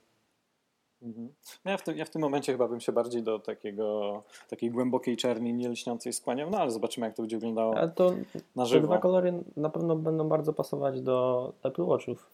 [1.03, 1.29] Mhm.
[1.65, 4.71] No ja, w tym, ja w tym momencie chyba bym się bardziej do takiego, takiej
[4.71, 8.13] głębokiej czerni, nielśniącej skłaniał, no ale zobaczymy jak to będzie wyglądało ale to,
[8.57, 8.81] na żywo.
[8.81, 12.31] Te dwa kolory na pewno będą bardzo pasować do Apple Watchów.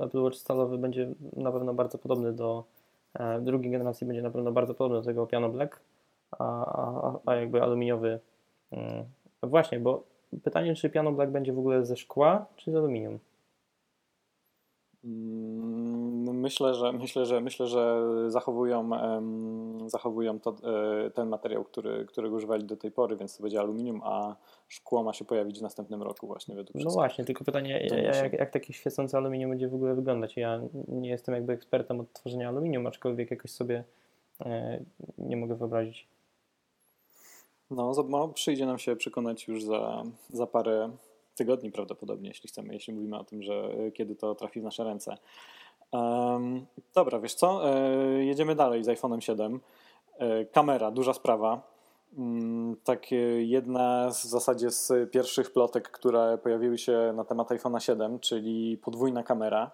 [0.00, 2.64] Apple Watch stalowy będzie na pewno bardzo podobny do
[3.14, 5.80] e, drugiej generacji, będzie na pewno bardzo podobny do tego Piano Black,
[6.30, 8.20] a, a, a jakby aluminiowy
[8.70, 9.04] mm,
[9.42, 10.02] właśnie, bo
[10.42, 13.18] pytanie, czy Piano Black będzie w ogóle ze szkła, czy z aluminium?
[15.04, 15.57] Mm,
[16.48, 18.90] myślę, że myślę, że myślę, że zachowują,
[19.86, 20.56] zachowują to,
[21.06, 24.36] e, ten materiał, który, którego używali do tej pory, więc to będzie aluminium, a
[24.68, 27.88] szkło ma się pojawić w następnym roku właśnie według No właśnie, tylko pytanie,
[28.22, 30.36] jak, jak takie świecące aluminium będzie w ogóle wyglądać?
[30.36, 33.84] Ja nie jestem jakby ekspertem od tworzenia aluminium, aczkolwiek jakoś sobie
[34.40, 34.80] e,
[35.18, 36.06] nie mogę wyobrazić.
[37.70, 40.90] No, no, przyjdzie nam się przekonać już za, za parę
[41.34, 44.84] tygodni prawdopodobnie, jeśli chcemy, jeśli mówimy o tym, że e, kiedy to trafi w nasze
[44.84, 45.16] ręce.
[45.92, 47.70] Um, dobra, wiesz co?
[47.70, 47.90] E,
[48.24, 49.60] jedziemy dalej z iPhone'em 7.
[50.18, 51.60] E, kamera, duża sprawa.
[52.18, 53.06] Mm, tak
[53.38, 58.78] jedna z w zasadzie z pierwszych plotek, które pojawiły się na temat iPhone'a 7, czyli
[58.78, 59.70] podwójna kamera.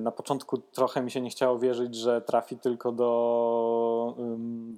[0.00, 4.14] Na początku trochę mi się nie chciało wierzyć, że trafi tylko do,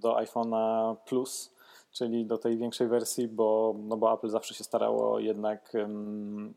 [0.01, 1.52] do iPhone'a Plus,
[1.93, 6.55] czyli do tej większej wersji, bo, no bo Apple zawsze się starało jednak um,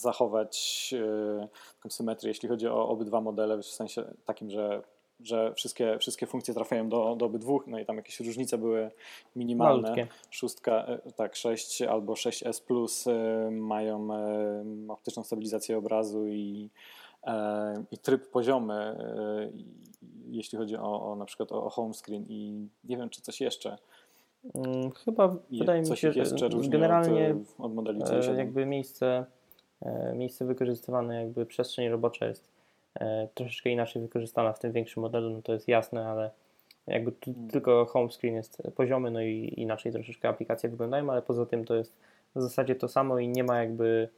[0.00, 0.94] zachować
[1.38, 4.82] um, taką symetrię, jeśli chodzi o obydwa modele, w sensie takim, że
[5.20, 8.90] że wszystkie, wszystkie funkcje trafiają do, do obydwu, no i tam jakieś różnice były
[9.36, 9.82] minimalne.
[9.82, 10.08] Malutkie.
[10.30, 14.08] Szóstka, e, tak, 6 albo 6S Plus e, mają
[14.88, 16.70] optyczną stabilizację obrazu i,
[17.90, 18.98] i tryb poziomy,
[20.28, 23.78] jeśli chodzi o, o na przykład o home screen i nie wiem, czy coś jeszcze.
[24.44, 26.24] Mm, chyba Je, wydaje mi się, że
[26.68, 28.34] generalnie od, od modeli C7.
[28.34, 29.24] E, jakby miejsce,
[29.82, 32.48] e, miejsce wykorzystywane, jakby przestrzeń robocza jest
[32.94, 36.30] e, troszeczkę inaczej wykorzystana w tym większym modelu, no to jest jasne, ale
[36.86, 37.50] jakby tu, hmm.
[37.50, 41.74] tylko home screen jest poziomy, no i inaczej troszeczkę aplikacje wyglądają, ale poza tym to
[41.74, 41.92] jest
[42.36, 44.08] w zasadzie to samo i nie ma jakby,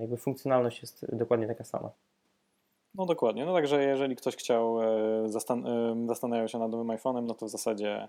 [0.00, 1.90] jakby funkcjonalność jest dokładnie taka sama.
[2.94, 4.78] No dokładnie, no także jeżeli ktoś chciał,
[5.26, 5.64] zastan
[6.06, 8.08] zastanawiał się nad nowym iPhone'em, no to w zasadzie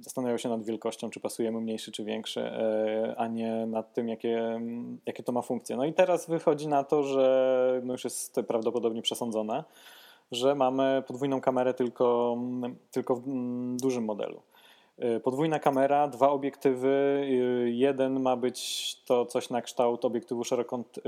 [0.00, 4.08] zastanawiał się nad wielkością, czy pasuje mu mniejszy, czy większy, e, a nie nad tym,
[4.08, 4.60] jakie,
[5.06, 5.76] jakie to ma funkcje.
[5.76, 9.64] No i teraz wychodzi na to, że no już jest prawdopodobnie przesądzone,
[10.32, 12.36] że mamy podwójną kamerę tylko,
[12.90, 13.22] tylko w
[13.76, 14.42] dużym modelu.
[15.04, 16.88] Y, podwójna kamera, dwa obiektywy.
[17.66, 20.42] Y, jeden ma być to coś na kształt obiektywu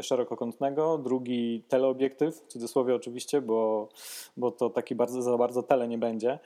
[0.02, 3.88] szerokokątnego, drugi teleobiektyw, w cudzysłowie oczywiście, bo,
[4.36, 6.38] bo to taki bardzo, za bardzo tele nie będzie.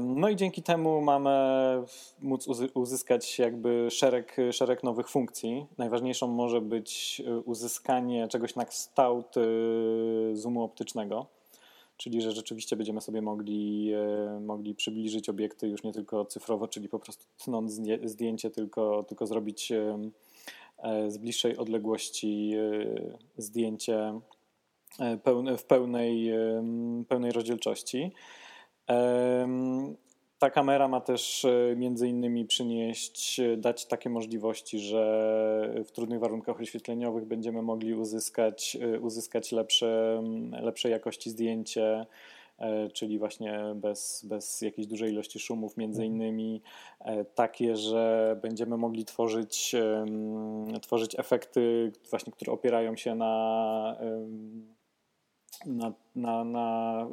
[0.00, 1.30] No i dzięki temu mamy
[2.20, 5.66] móc uzyskać jakby szereg, szereg nowych funkcji.
[5.78, 9.34] Najważniejszą może być y, uzyskanie czegoś na kształt
[10.32, 11.39] zoomu optycznego
[12.00, 16.88] czyli że rzeczywiście będziemy sobie mogli, e, mogli przybliżyć obiekty już nie tylko cyfrowo, czyli
[16.88, 24.20] po prostu tnąc zdjęcie, tylko, tylko zrobić e, z bliższej odległości e, zdjęcie
[25.58, 26.32] w pełnej,
[27.08, 28.12] pełnej rozdzielczości.
[30.40, 36.20] Ta kamera ma też e, między innymi przynieść, e, dać takie możliwości, że w trudnych
[36.20, 40.22] warunkach oświetleniowych będziemy mogli uzyskać, e, uzyskać lepsze,
[40.60, 42.06] lepszej jakości zdjęcie,
[42.92, 46.14] czyli właśnie bez, bez jakiejś dużej ilości szumów, między mhm.
[46.14, 46.62] innymi
[47.34, 49.76] takie, że będziemy mogli tworzyć,
[50.82, 53.96] tworzyć efekty właśnie, które opierają się na
[55.66, 57.06] na, na, na,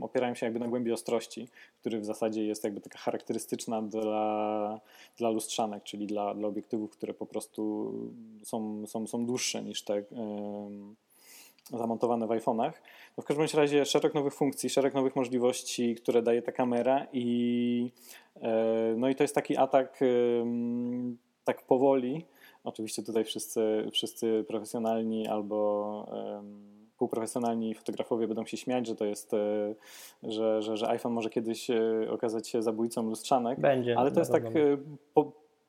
[0.00, 1.48] opierają się jakby na głębi ostrości,
[1.80, 4.80] który w zasadzie jest jakby taka charakterystyczna dla,
[5.16, 7.92] dla lustrzanek, czyli dla, dla obiektywów, które po prostu
[8.42, 10.02] są, są, są dłuższe niż te,
[11.70, 12.72] zamontowane w iPhone'ach.
[13.16, 17.90] No w każdym razie szereg nowych funkcji, szereg nowych możliwości, które daje ta kamera i
[18.96, 20.00] no i to jest taki atak
[21.44, 22.24] tak powoli.
[22.64, 26.08] Oczywiście tutaj wszyscy, wszyscy profesjonalni albo
[27.04, 29.74] półprofesjonalni fotografowie będą się śmiać, że to jest, e,
[30.22, 31.76] że, że, że iPhone może kiedyś e,
[32.10, 33.60] okazać się zabójcą lustrzanek.
[33.60, 33.98] Będzie.
[33.98, 34.76] Ale to jest tak, e,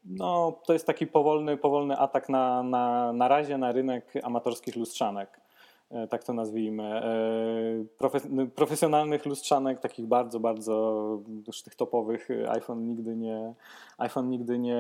[0.06, 5.42] no, to jest taki powolny, powolny atak na, na, na razie na rynek amatorskich lustrzanek.
[5.92, 11.04] E, tak to nazwijmy, e, profesjonalnych lustrzanek, takich bardzo, bardzo
[11.48, 13.54] już tych topowych e, iPhone nigdy nie,
[13.98, 14.80] iPhone nigdy nie,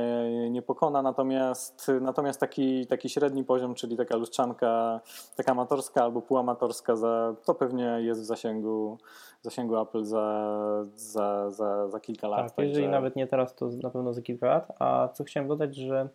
[0.49, 5.01] nie pokona, natomiast, natomiast taki, taki średni poziom, czyli taka lustrzanka,
[5.35, 8.97] taka amatorska albo półamatorska, za, to pewnie jest w zasięgu,
[9.41, 10.55] zasięgu Apple za,
[10.95, 12.55] za, za, za kilka lat.
[12.55, 14.71] Tak, jeżeli nawet nie teraz, to na pewno za kilka lat.
[14.79, 16.09] A co chciałem dodać, że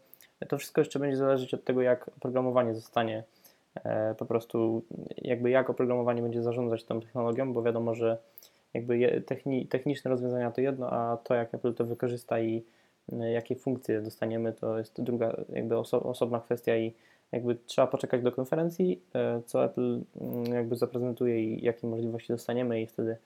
[0.49, 3.25] to wszystko jeszcze będzie zależeć od tego, jak oprogramowanie zostanie
[4.19, 4.85] po prostu
[5.17, 8.19] jakby jak oprogramowanie będzie zarządzać tą technologią, bo wiadomo, że
[8.75, 12.65] jakby techni, techniczne rozwiązania to jedno, a to jak Apple to wykorzysta i
[13.13, 16.95] e, jakie funkcje dostaniemy, to jest druga jakby oso, osobna kwestia i
[17.33, 22.83] jakby trzeba poczekać do konferencji, e, co Apple mm, jakby zaprezentuje i jakie możliwości dostaniemy
[22.83, 23.17] i wtedy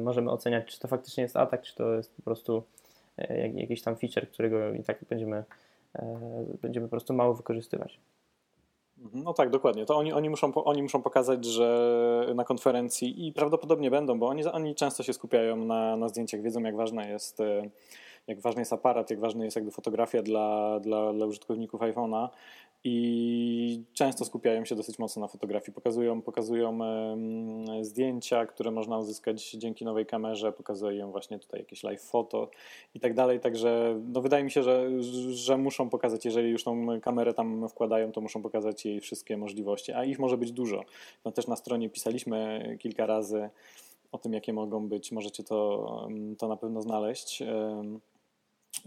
[0.00, 2.62] możemy oceniać, czy to faktycznie jest atak, czy to jest po prostu
[3.54, 5.44] jakiś tam feature, którego i tak będziemy,
[6.62, 7.98] będziemy po prostu mało wykorzystywać.
[9.26, 9.86] No tak, dokładnie.
[9.86, 14.44] To oni, oni, muszą, oni muszą pokazać, że na konferencji i prawdopodobnie będą, bo oni,
[14.44, 17.70] oni często się skupiają na, na zdjęciach, wiedzą jak ważna jest e,
[18.26, 22.28] jak ważny jest aparat, jak ważna jest jakby fotografia dla, dla, dla użytkowników iPhone'a.
[22.84, 25.74] I często skupiają się dosyć mocno na fotografii.
[25.74, 26.78] Pokazują, pokazują
[27.80, 32.50] zdjęcia, które można uzyskać dzięki nowej kamerze, pokazują właśnie tutaj jakieś live foto
[32.94, 37.00] i tak dalej, także no wydaje mi się, że, że muszą pokazać, jeżeli już tą
[37.00, 40.84] kamerę tam wkładają, to muszą pokazać jej wszystkie możliwości, a ich może być dużo.
[41.24, 43.50] No też na stronie pisaliśmy kilka razy
[44.12, 46.08] o tym, jakie mogą być, możecie to,
[46.38, 47.42] to na pewno znaleźć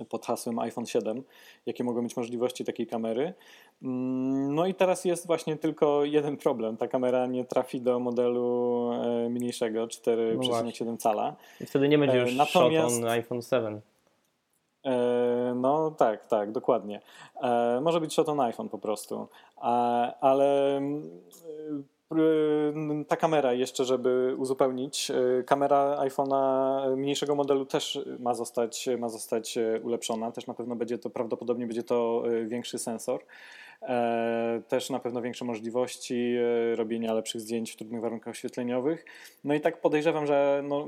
[0.10, 1.24] pod hasłem iPhone 7,
[1.66, 3.34] jakie mogą mieć możliwości takiej kamery.
[3.84, 6.78] Mm, no i teraz jest właśnie tylko jeden problem.
[6.78, 11.36] Ta kamera nie trafi do modelu e, mniejszego 4,7 no cala.
[11.62, 13.82] I wtedy nie będzie e, już Natomiast, shot on iPhone 7.
[14.86, 17.02] E, no tak, tak, dokładnie.
[17.82, 19.28] Może być shot on iPhone po prostu.
[20.22, 20.82] Ale
[23.07, 29.57] ta kamera jeszcze, żeby uzupełnić, y, kamera iPhone'a mniejszego modelu też ma zostać, ma zostać
[29.57, 30.32] y, ulepszona.
[30.32, 33.20] Też na pewno będzie to, prawdopodobnie będzie to większy sensor.
[33.82, 36.36] E, też na pewno większe możliwości
[36.76, 39.05] robienia lepszych zdjęć w trudnych warunkach oświetleniowych.
[39.43, 40.88] No i tak podejrzewam, że, no,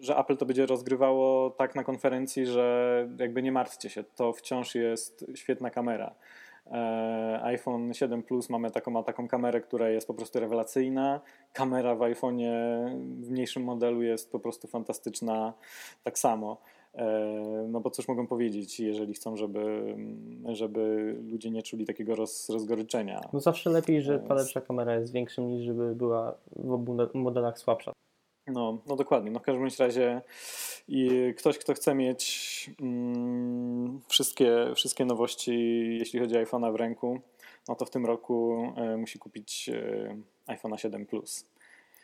[0.00, 4.74] że Apple to będzie rozgrywało tak na konferencji, że jakby nie martwcie się, to wciąż
[4.74, 6.14] jest świetna kamera.
[6.72, 11.20] E, iPhone 7 Plus mamy taką, ma taką kamerę, która jest po prostu rewelacyjna.
[11.52, 12.50] Kamera w iPhone'ie
[13.20, 15.52] w mniejszym modelu jest po prostu fantastyczna
[16.04, 16.56] tak samo.
[16.94, 19.94] E, no bo cóż mogą powiedzieć, jeżeli chcą, żeby,
[20.52, 23.20] żeby ludzie nie czuli takiego roz, rozgoryczenia.
[23.32, 27.58] No zawsze lepiej, że ta lepsza kamera jest większa niż żeby była w obu modelach
[27.58, 27.92] słabsza.
[28.48, 29.30] No, no dokładnie.
[29.30, 30.22] No w każdym razie
[30.88, 37.20] i ktoś, kto chce mieć mm, wszystkie, wszystkie nowości, jeśli chodzi o iPhone'a w ręku,
[37.68, 39.68] no to w tym roku e, musi kupić
[40.48, 41.46] e, iPhone'a 7 Plus.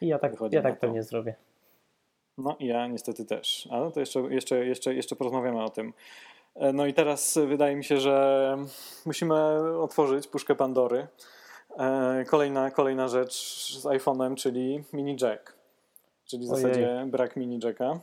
[0.00, 1.34] I ja tak, ja tak pewnie zrobię.
[2.38, 3.68] No i ja niestety też.
[3.70, 5.92] Ale to jeszcze, jeszcze, jeszcze, jeszcze porozmawiamy o tym.
[6.54, 8.56] E, no i teraz wydaje mi się, że
[9.06, 9.34] musimy
[9.80, 11.06] otworzyć puszkę Pandory.
[12.26, 13.34] Kolejna, kolejna rzecz
[13.78, 15.63] z iPhone'em, czyli mini jack
[16.24, 16.62] czyli w Ojej.
[16.62, 18.00] zasadzie brak mini jacka.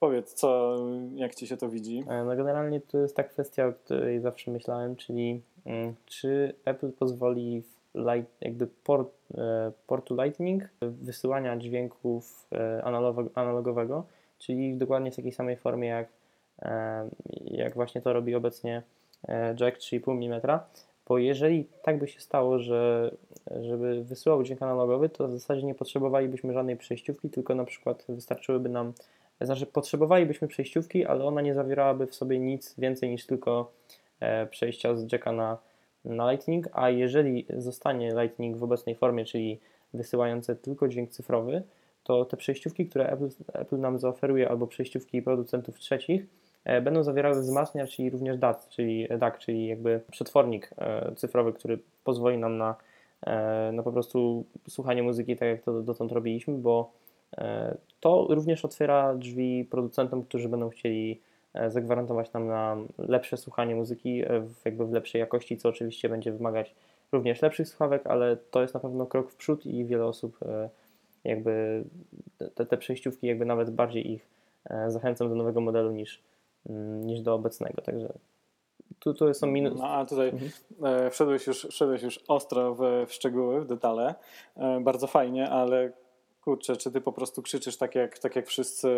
[0.00, 0.76] Powiedz, co,
[1.14, 2.04] jak ci się to widzi?
[2.08, 6.92] E, no generalnie to jest ta kwestia, o której zawsze myślałem, czyli mm, czy Apple
[6.92, 12.84] pozwoli w light, jakby port, e, portu Lightning wysyłania dźwięków e,
[13.34, 14.04] analogowego,
[14.38, 16.08] czyli dokładnie w takiej samej formie jak,
[17.44, 18.82] jak właśnie to robi obecnie
[19.60, 20.40] jack 3,5 mm,
[21.08, 23.10] bo jeżeli tak by się stało, że
[23.62, 28.68] żeby wysyłał dźwięk analogowy, to w zasadzie nie potrzebowalibyśmy żadnej przejściówki, tylko na przykład wystarczyłyby
[28.68, 28.92] nam,
[29.40, 33.72] znaczy potrzebowalibyśmy przejściówki, ale ona nie zawierałaby w sobie nic więcej niż tylko
[34.20, 35.58] e, przejścia z jacka na,
[36.04, 39.60] na Lightning, a jeżeli zostanie Lightning w obecnej formie, czyli
[39.94, 41.62] wysyłające tylko dźwięk cyfrowy,
[42.04, 46.26] to te przejściówki, które Apple, Apple nam zaoferuje, albo przejściówki producentów trzecich,
[46.64, 52.38] będą zawierały wzmacniacz czyli również DAC, czyli DAC, czyli jakby przetwornik e, cyfrowy, który pozwoli
[52.38, 52.74] nam na,
[53.26, 56.92] e, na po prostu słuchanie muzyki tak jak to dotąd robiliśmy, bo
[58.00, 61.20] to również otwiera drzwi producentom, którzy będą chcieli
[61.68, 66.74] zagwarantować nam na lepsze słuchanie muzyki w, jakby w lepszej jakości, co oczywiście będzie wymagać
[67.12, 70.38] również lepszych słuchawek, ale to jest na pewno krok w przód i wiele osób
[71.24, 71.84] jakby
[72.54, 74.26] te, te przejściówki jakby nawet bardziej ich
[74.88, 76.22] zachęcam do nowego modelu niż,
[77.00, 78.12] niż do obecnego, także
[78.98, 79.76] tu, tu są minusy.
[79.78, 80.50] No a tutaj mhm.
[80.84, 84.14] E, wszedłeś, już, wszedłeś już ostro w, w szczegóły, w detale.
[84.56, 85.92] E, bardzo fajnie, ale
[86.40, 88.88] kurczę, czy ty po prostu krzyczysz tak jak, tak jak wszyscy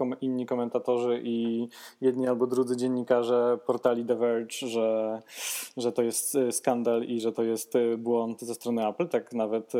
[0.00, 1.68] e, inni komentatorzy i
[2.00, 5.20] jedni albo drudzy dziennikarze portali The Verge, że,
[5.76, 9.08] że to jest skandal i że to jest błąd ze strony Apple.
[9.08, 9.72] Tak nawet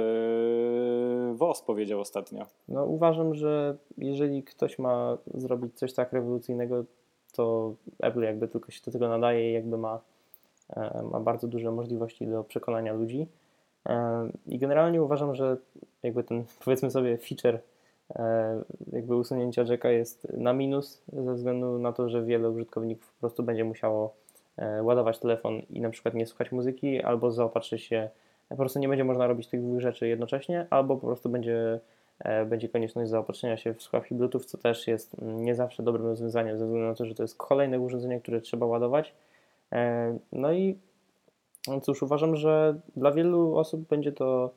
[1.34, 2.46] WOS powiedział ostatnio.
[2.68, 6.84] No uważam, że jeżeli ktoś ma zrobić coś tak rewolucyjnego,
[7.32, 10.00] to Apple jakby tylko się do tego nadaje i jakby ma,
[10.76, 13.26] e, ma bardzo duże możliwości do przekonania ludzi.
[13.88, 15.56] E, I generalnie uważam, że
[16.02, 17.58] jakby ten powiedzmy sobie feature
[18.92, 23.42] jakby usunięcia jacka jest na minus ze względu na to, że wiele użytkowników po prostu
[23.42, 24.14] będzie musiało
[24.82, 28.08] ładować telefon i na przykład nie słuchać muzyki, albo zaopatrzy się,
[28.48, 31.80] po prostu nie będzie można robić tych dwóch rzeczy jednocześnie, albo po prostu będzie
[32.24, 36.06] E, będzie konieczność zaopatrzenia się w słuchawki Bluetooth, co też jest mm, nie zawsze dobrym
[36.06, 39.14] rozwiązaniem, ze względu na to, że to jest kolejne urządzenie, które trzeba ładować.
[39.72, 40.78] E, no i
[41.82, 44.50] cóż, uważam, że dla wielu osób będzie to,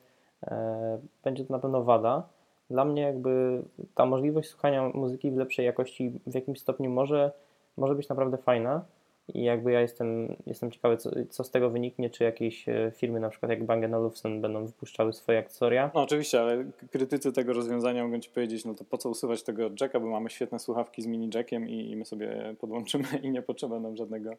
[0.46, 2.28] e, będzie to na pewno wada.
[2.70, 3.62] Dla mnie jakby
[3.94, 7.32] ta możliwość słuchania muzyki w lepszej jakości w jakimś stopniu może,
[7.76, 8.84] może być naprawdę fajna.
[9.28, 13.20] I jakby ja jestem, jestem ciekawy, co, co z tego wyniknie, czy jakieś e, firmy,
[13.20, 15.90] na przykład jak Bang Olufsen, będą wypuszczały swoje akcesoria.
[15.94, 19.70] No oczywiście, ale krytycy tego rozwiązania mogą Ci powiedzieć, no to po co usuwać tego
[19.80, 23.42] jacka, bo mamy świetne słuchawki z mini jackiem i, i my sobie podłączymy i nie
[23.42, 24.30] potrzeba nam żadnego,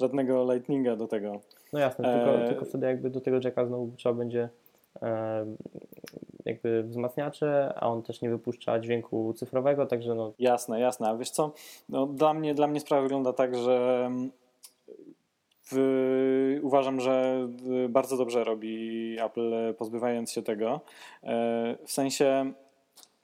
[0.00, 1.40] żadnego lightninga do tego.
[1.72, 2.24] No jasne, e...
[2.24, 4.48] tylko, tylko wtedy jakby do tego jacka znowu trzeba będzie
[6.44, 10.32] jakby wzmacniacze, a on też nie wypuszcza dźwięku cyfrowego, także no...
[10.38, 11.08] Jasne, jasne.
[11.08, 11.52] A wiesz co,
[11.88, 14.10] no, dla, mnie, dla mnie sprawa wygląda tak, że
[15.72, 17.48] w, uważam, że
[17.88, 20.80] bardzo dobrze robi Apple pozbywając się tego.
[21.22, 22.52] E, w sensie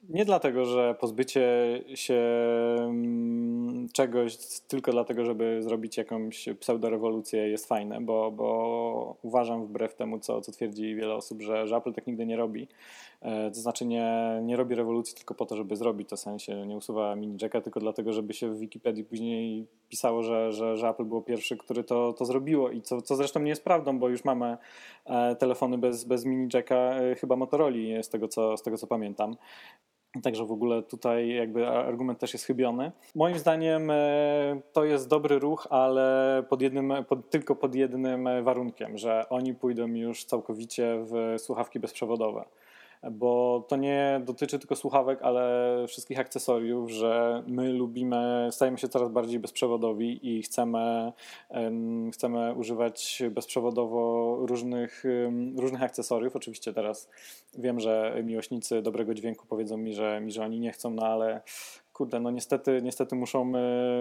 [0.09, 1.43] nie dlatego, że pozbycie
[1.95, 2.21] się
[2.79, 4.37] mm, czegoś
[4.67, 10.51] tylko dlatego, żeby zrobić jakąś pseudorewolucję jest fajne, bo, bo uważam wbrew temu, co, co
[10.51, 12.67] twierdzi wiele osób, że, że Apple tak nigdy nie robi.
[13.21, 16.67] E, to znaczy nie, nie robi rewolucji tylko po to, żeby zrobić to, w sensie
[16.67, 20.89] nie usuwa mini jacka tylko dlatego, żeby się w Wikipedii później pisało, że, że, że
[20.89, 24.09] Apple było pierwszy, który to, to zrobiło i co, co zresztą nie jest prawdą, bo
[24.09, 24.57] już mamy
[25.05, 27.71] e, telefony bez, bez mini jacka e, chyba Motorola
[28.01, 29.35] z tego, co, z tego co pamiętam.
[30.23, 32.91] Także w ogóle tutaj jakby argument też jest chybiony.
[33.15, 38.97] Moim zdaniem e, to jest dobry ruch, ale pod jednym, pod, tylko pod jednym warunkiem,
[38.97, 42.45] że oni pójdą już całkowicie w słuchawki bezprzewodowe
[43.11, 49.09] bo to nie dotyczy tylko słuchawek, ale wszystkich akcesoriów, że my lubimy, stajemy się coraz
[49.09, 51.11] bardziej bezprzewodowi i chcemy,
[52.13, 55.03] chcemy używać bezprzewodowo różnych,
[55.57, 56.35] różnych akcesoriów.
[56.35, 57.09] Oczywiście teraz
[57.57, 61.41] wiem, że miłośnicy dobrego dźwięku powiedzą mi, że, mi, że oni nie chcą, no ale
[62.01, 63.51] kurde, no niestety, niestety muszą,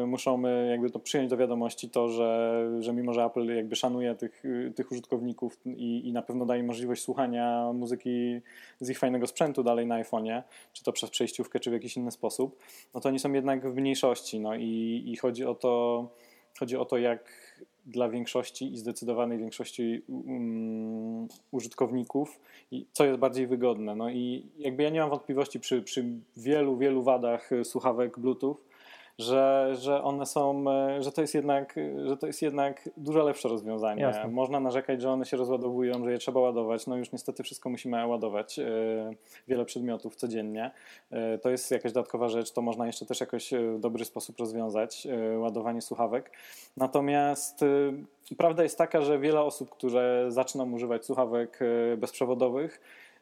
[0.06, 4.42] muszą jakby to przyjąć do wiadomości to, że, że mimo, że Apple jakby szanuje tych,
[4.74, 8.40] tych użytkowników i, i na pewno daje możliwość słuchania muzyki
[8.80, 10.42] z ich fajnego sprzętu dalej na iPhone'ie,
[10.72, 12.58] czy to przez przejściówkę, czy w jakiś inny sposób,
[12.94, 16.08] no to oni są jednak w mniejszości, no i, i chodzi o to,
[16.58, 17.49] chodzi o to, jak
[17.90, 22.40] dla większości i zdecydowanej większości um, użytkowników,
[22.92, 23.94] co jest bardziej wygodne.
[23.94, 26.04] No i jakby ja nie mam wątpliwości przy, przy
[26.36, 28.56] wielu, wielu wadach słuchawek Bluetooth,
[29.18, 33.48] że, że one są, e, że to jest jednak, że to jest jednak dużo lepsze
[33.48, 34.02] rozwiązanie.
[34.02, 34.28] Jasne.
[34.28, 36.86] Można narzekać, że one się rozładowują, że je trzeba ładować.
[36.86, 38.64] No już niestety wszystko musimy ładować, e,
[39.48, 40.70] wiele przedmiotów codziennie.
[41.10, 45.08] E, to jest jakaś dodatkowa rzecz, to można jeszcze też jakoś w dobry sposób rozwiązać,
[45.38, 46.30] ładowanie słuchawek.
[46.76, 47.64] Natomiast
[48.38, 51.58] prawda jest taka, że wiele osób, które zaczną używać słuchawek
[51.96, 52.80] bezprzewodowych,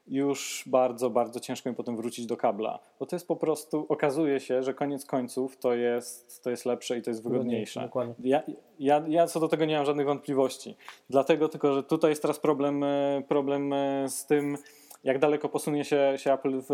[0.08, 2.78] już bardzo, bardzo ciężko mi potem wrócić do kabla.
[3.00, 6.98] Bo to jest po prostu, okazuje się, że koniec końców to jest, to jest lepsze
[6.98, 7.80] i to jest wygodniejsze.
[8.18, 8.42] Ja,
[8.78, 10.76] ja, ja co do tego nie mam żadnych wątpliwości.
[11.10, 14.56] Dlatego tylko, że tutaj jest teraz problem, e, problem e, z tym,
[15.04, 16.66] jak daleko posunie się, się Apple w,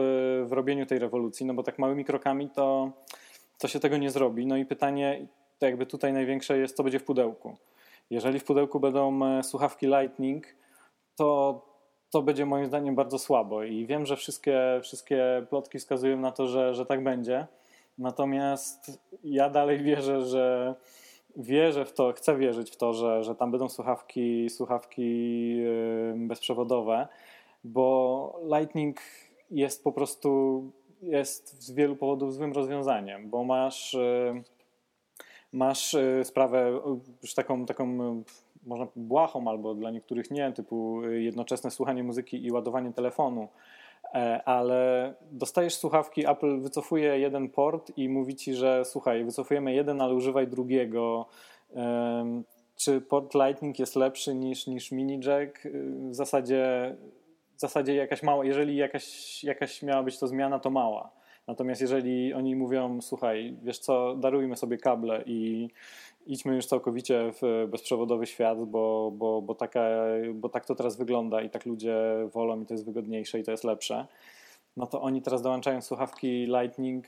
[0.49, 2.93] w robieniu tej rewolucji, no bo tak małymi krokami to,
[3.59, 4.47] to się tego nie zrobi.
[4.47, 5.26] No i pytanie,
[5.59, 7.57] to jakby tutaj największe jest, co będzie w pudełku.
[8.11, 10.47] Jeżeli w pudełku będą e, słuchawki Lightning,
[11.16, 11.61] to
[12.15, 16.47] to będzie moim zdaniem bardzo słabo i wiem, że wszystkie, wszystkie plotki wskazują na to,
[16.47, 17.47] że, że tak będzie.
[17.99, 20.75] Natomiast ja dalej wierzę, że
[21.37, 25.57] wierzę w to, chcę wierzyć w to, że, że tam będą słuchawki, słuchawki
[26.15, 27.09] bezprzewodowe,
[27.65, 29.01] bo Lightning
[29.51, 30.62] jest po prostu
[31.03, 33.97] jest z wielu powodów złym rozwiązaniem, bo masz,
[35.53, 36.81] masz sprawę
[37.23, 38.23] już taką, taką
[38.67, 43.49] można błahą albo dla niektórych nie, typu jednoczesne słuchanie muzyki i ładowanie telefonu.
[44.15, 50.01] E, ale dostajesz słuchawki, Apple wycofuje jeden port i mówi ci, że słuchaj, wycofujemy jeden,
[50.01, 51.27] ale używaj drugiego.
[52.77, 55.69] Czy port Lightning jest lepszy niż, niż mini jack?
[56.11, 56.95] W zasadzie,
[57.57, 61.11] w zasadzie jakaś mała, jeżeli jakaś, jakaś miała być to zmiana, to mała.
[61.47, 65.69] Natomiast jeżeli oni mówią, słuchaj, wiesz co, darujmy sobie kable i
[66.27, 69.91] idźmy już całkowicie w bezprzewodowy świat, bo, bo, bo, taka,
[70.35, 71.97] bo tak to teraz wygląda i tak ludzie
[72.33, 74.07] wolą i to jest wygodniejsze i to jest lepsze,
[74.77, 77.07] no to oni teraz dołączając słuchawki Lightning,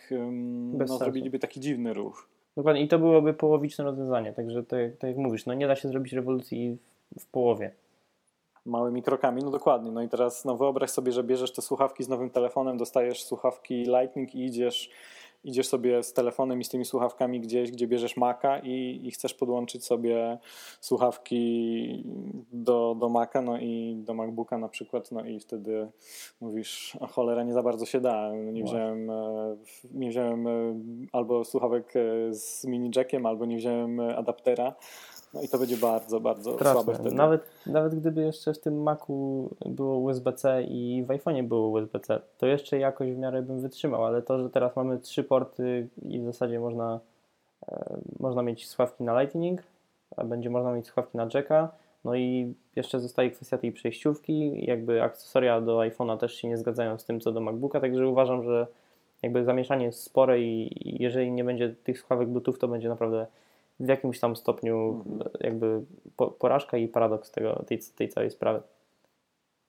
[0.78, 2.28] no, zrobiliby taki dziwny ruch.
[2.56, 5.88] Dokładnie i to byłoby połowiczne rozwiązanie, także tak, tak jak mówisz, no nie da się
[5.88, 6.78] zrobić rewolucji
[7.16, 7.70] w, w połowie
[8.66, 9.90] małymi krokami, no dokładnie.
[9.90, 13.74] No i teraz no wyobraź sobie, że bierzesz te słuchawki z nowym telefonem, dostajesz słuchawki
[13.74, 14.90] Lightning i idziesz,
[15.46, 19.34] idziesz sobie z telefonem i z tymi słuchawkami gdzieś, gdzie bierzesz Maca i, i chcesz
[19.34, 20.38] podłączyć sobie
[20.80, 22.04] słuchawki
[22.52, 25.88] do, do Maca, no i do MacBooka na przykład, no i wtedy
[26.40, 28.32] mówisz, o cholera, nie za bardzo się da.
[28.52, 29.56] Nie wziąłem, e,
[29.90, 30.80] nie wziąłem e,
[31.12, 34.74] albo słuchawek e, z mini jackiem, albo nie wziąłem adaptera
[35.36, 36.82] no i to będzie bardzo, bardzo Straszne.
[36.82, 37.14] słabe wtedy.
[37.14, 42.46] Nawet, nawet gdyby jeszcze w tym Macu było USB-C i w iPhone'ie było USB-C, to
[42.46, 46.24] jeszcze jakoś w miarę bym wytrzymał, ale to, że teraz mamy trzy porty i w
[46.24, 47.00] zasadzie można,
[47.68, 49.62] e, można mieć słuchawki na Lightning,
[50.16, 51.68] a będzie można mieć słuchawki na jacka,
[52.04, 56.98] no i jeszcze zostaje kwestia tej przejściówki, jakby akcesoria do iPhone'a też się nie zgadzają
[56.98, 58.66] z tym, co do MacBooka, także uważam, że
[59.22, 60.70] jakby zamieszanie jest spore i
[61.02, 63.26] jeżeli nie będzie tych słuchawek Bluetooth, to będzie naprawdę
[63.80, 65.30] w jakimś tam stopniu mhm.
[65.40, 65.82] jakby
[66.38, 68.62] porażka i paradoks tego, tej, tej całej sprawy.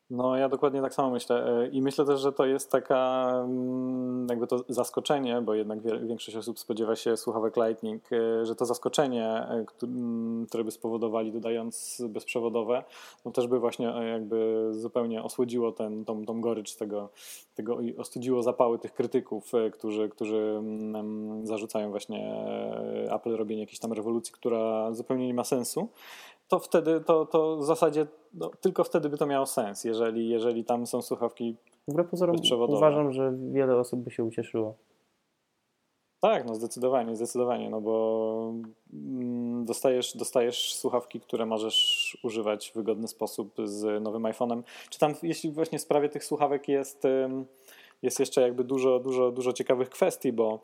[0.09, 1.45] No, ja dokładnie tak samo myślę.
[1.63, 6.37] E, I myślę też, że to jest taka mm, jakby to zaskoczenie, bo jednak większość
[6.37, 12.01] osób spodziewa się słuchawek Lightning, e, że to zaskoczenie, e, mm, które by spowodowali dodając
[12.09, 12.83] bezprzewodowe,
[13.25, 17.09] no też by właśnie jakby zupełnie osłodziło ten, tą, tą gorycz tego,
[17.55, 22.45] tego i ostudziło zapały tych krytyków, którzy, którzy mm, zarzucają właśnie
[23.11, 25.89] Apple robienie jakiejś tam rewolucji, która zupełnie nie ma sensu
[26.47, 30.65] to wtedy, to, to w zasadzie no, tylko wtedy by to miało sens, jeżeli, jeżeli
[30.65, 31.55] tam są słuchawki
[31.87, 32.35] Wbrew pozorom
[32.67, 34.75] uważam, że wiele osób by się ucieszyło.
[36.19, 38.53] Tak, no zdecydowanie, zdecydowanie, no bo
[38.93, 44.63] mm, dostajesz, dostajesz słuchawki, które możesz używać w wygodny sposób z nowym iPhone'em.
[44.89, 47.03] Czy tam, jeśli właśnie w sprawie tych słuchawek jest,
[48.01, 50.59] jest jeszcze jakby dużo, dużo, dużo ciekawych kwestii, bo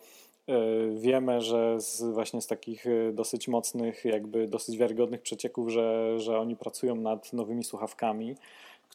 [0.95, 6.39] wiemy, że z, właśnie z takich e, dosyć mocnych, jakby dosyć wiarygodnych przecieków, że, że
[6.39, 8.35] oni pracują nad nowymi słuchawkami,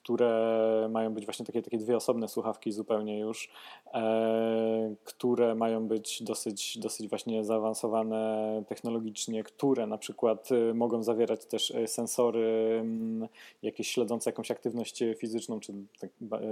[0.02, 3.50] które mają być właśnie takie, takie dwie osobne słuchawki zupełnie już,
[3.94, 11.46] e, które mają być dosyć, dosyć właśnie zaawansowane technologicznie, które na przykład e, mogą zawierać
[11.46, 13.28] też e, sensory m,
[13.62, 16.10] jakieś śledzące jakąś aktywność fizyczną czy, tak,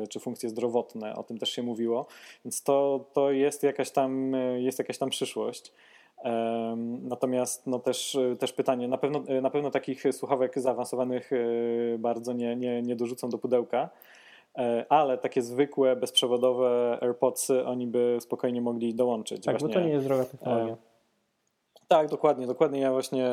[0.08, 2.06] czy funkcje zdrowotne, o tym też się mówiło,
[2.44, 5.72] więc to, to jest, jakaś tam, jest jakaś tam przyszłość.
[7.02, 11.38] Natomiast no też, też pytanie, na pewno, na pewno takich słuchawek zaawansowanych e,
[11.98, 13.88] bardzo nie, nie, nie dorzucą do pudełka,
[14.58, 19.44] e, ale takie zwykłe, bezprzewodowe AirPodsy oni by spokojnie mogli dołączyć.
[19.44, 19.68] Tak, właśnie.
[19.68, 20.72] bo to nie jest droga technologia.
[20.72, 20.76] E,
[21.88, 22.80] tak, dokładnie, dokładnie.
[22.80, 23.28] Ja właśnie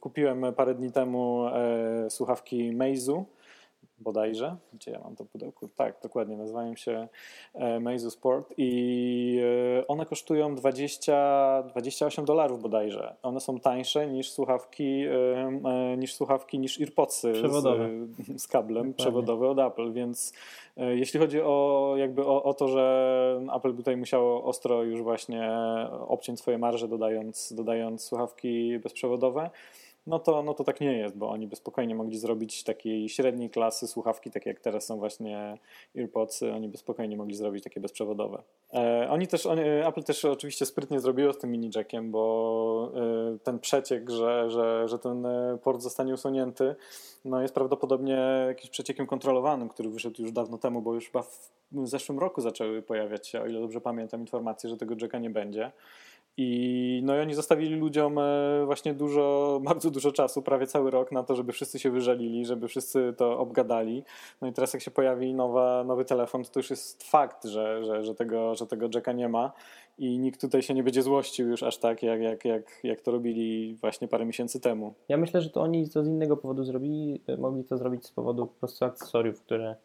[0.00, 1.44] kupiłem parę dni temu
[2.08, 3.24] słuchawki Meizu
[3.98, 7.08] bodajże, gdzie ja mam to pudełko, tak, dokładnie, nazywają się
[7.54, 9.40] e, Meizu Sport i
[9.78, 13.16] e, one kosztują 20, 28 dolarów bodajże.
[13.22, 15.04] One są tańsze niż słuchawki,
[15.64, 17.62] e, niż słuchawki, niż AirPodsy z,
[18.42, 18.94] z kablem dokładnie.
[18.94, 20.32] przewodowe od Apple, więc
[20.76, 25.50] jeśli chodzi o jakby o, o, to, że Apple tutaj musiało ostro już właśnie
[26.08, 29.50] obciąć swoje marże dodając, dodając słuchawki bezprzewodowe,
[30.06, 33.50] no to, no to tak nie jest, bo oni by spokojnie mogli zrobić takiej średniej
[33.50, 35.58] klasy słuchawki, takie jak teraz są właśnie
[35.96, 38.42] AirPods, oni by spokojnie mogli zrobić takie bezprzewodowe.
[38.74, 42.92] E, oni też, oni, Apple też oczywiście sprytnie zrobiło z tym mini jackiem, bo
[43.34, 46.74] e, ten przeciek, że, że, że ten e, port zostanie usunięty,
[47.24, 51.88] no jest prawdopodobnie jakimś przeciekiem kontrolowanym, który wyszedł już dawno temu, bo już chyba w
[51.88, 55.72] zeszłym roku zaczęły pojawiać się, o ile dobrze pamiętam, informacje, że tego jacka nie będzie.
[56.36, 61.12] I, no i oni zostawili ludziom e, właśnie dużo, bardzo dużo czasu, prawie cały rok
[61.12, 64.04] na to, żeby wszyscy się wyżalili, żeby wszyscy to obgadali.
[64.40, 67.84] No i teraz jak się pojawi nowa, nowy telefon, to, to już jest fakt, że,
[67.84, 69.52] że, że, tego, że tego jacka nie ma
[69.98, 73.10] i nikt tutaj się nie będzie złościł już aż tak, jak, jak, jak, jak to
[73.10, 74.94] robili właśnie parę miesięcy temu.
[75.08, 78.10] Ja myślę, że to oni to z innego powodu zrobili, e, mogli to zrobić z
[78.10, 79.76] powodu po prostu akcesoriów, które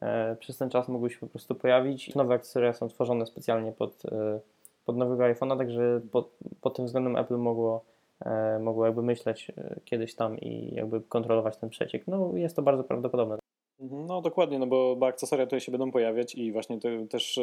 [0.00, 2.14] e, przez ten czas mogły się po prostu pojawić.
[2.14, 4.04] Nowe akcesoria są tworzone specjalnie pod...
[4.04, 4.40] E,
[4.88, 6.30] pod nowego iPhone'a, także pod,
[6.60, 7.84] pod tym względem Apple mogło
[8.24, 12.06] e, mogło jakby myśleć e, kiedyś tam i jakby kontrolować ten przeciek.
[12.06, 13.38] No jest to bardzo prawdopodobne.
[13.80, 16.78] Mhm, no dokładnie, no bo, bo akcesoria tutaj się będą pojawiać i właśnie
[17.10, 17.40] też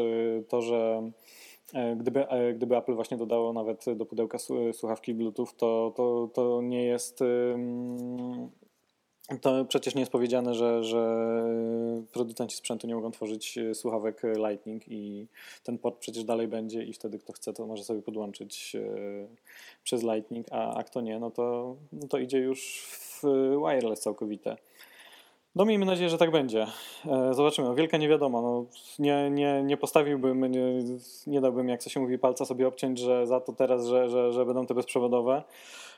[0.49, 1.11] to, że
[1.97, 2.25] gdyby,
[2.55, 4.37] gdyby Apple właśnie dodało nawet do pudełka
[4.73, 7.23] słuchawki Bluetooth, to, to, to nie jest
[9.41, 11.25] to przecież nie jest powiedziane, że, że
[12.11, 15.27] producenci sprzętu nie mogą tworzyć e, słuchawek Lightning i
[15.63, 19.27] ten port przecież dalej będzie i wtedy kto chce, to może sobie podłączyć e,
[19.83, 23.23] przez Lightning, a, a kto nie, no to, no to idzie już w
[23.67, 24.57] wireless całkowite.
[25.55, 26.67] No miejmy nadzieję, że tak będzie.
[27.05, 27.75] E, zobaczymy.
[27.75, 28.41] Wielka niewiadoma.
[28.41, 28.65] No,
[28.99, 30.83] nie, nie, nie postawiłbym, nie,
[31.27, 34.33] nie dałbym, jak to się mówi, palca sobie obciąć, że za to teraz, że, że,
[34.33, 35.43] że będą te bezprzewodowe.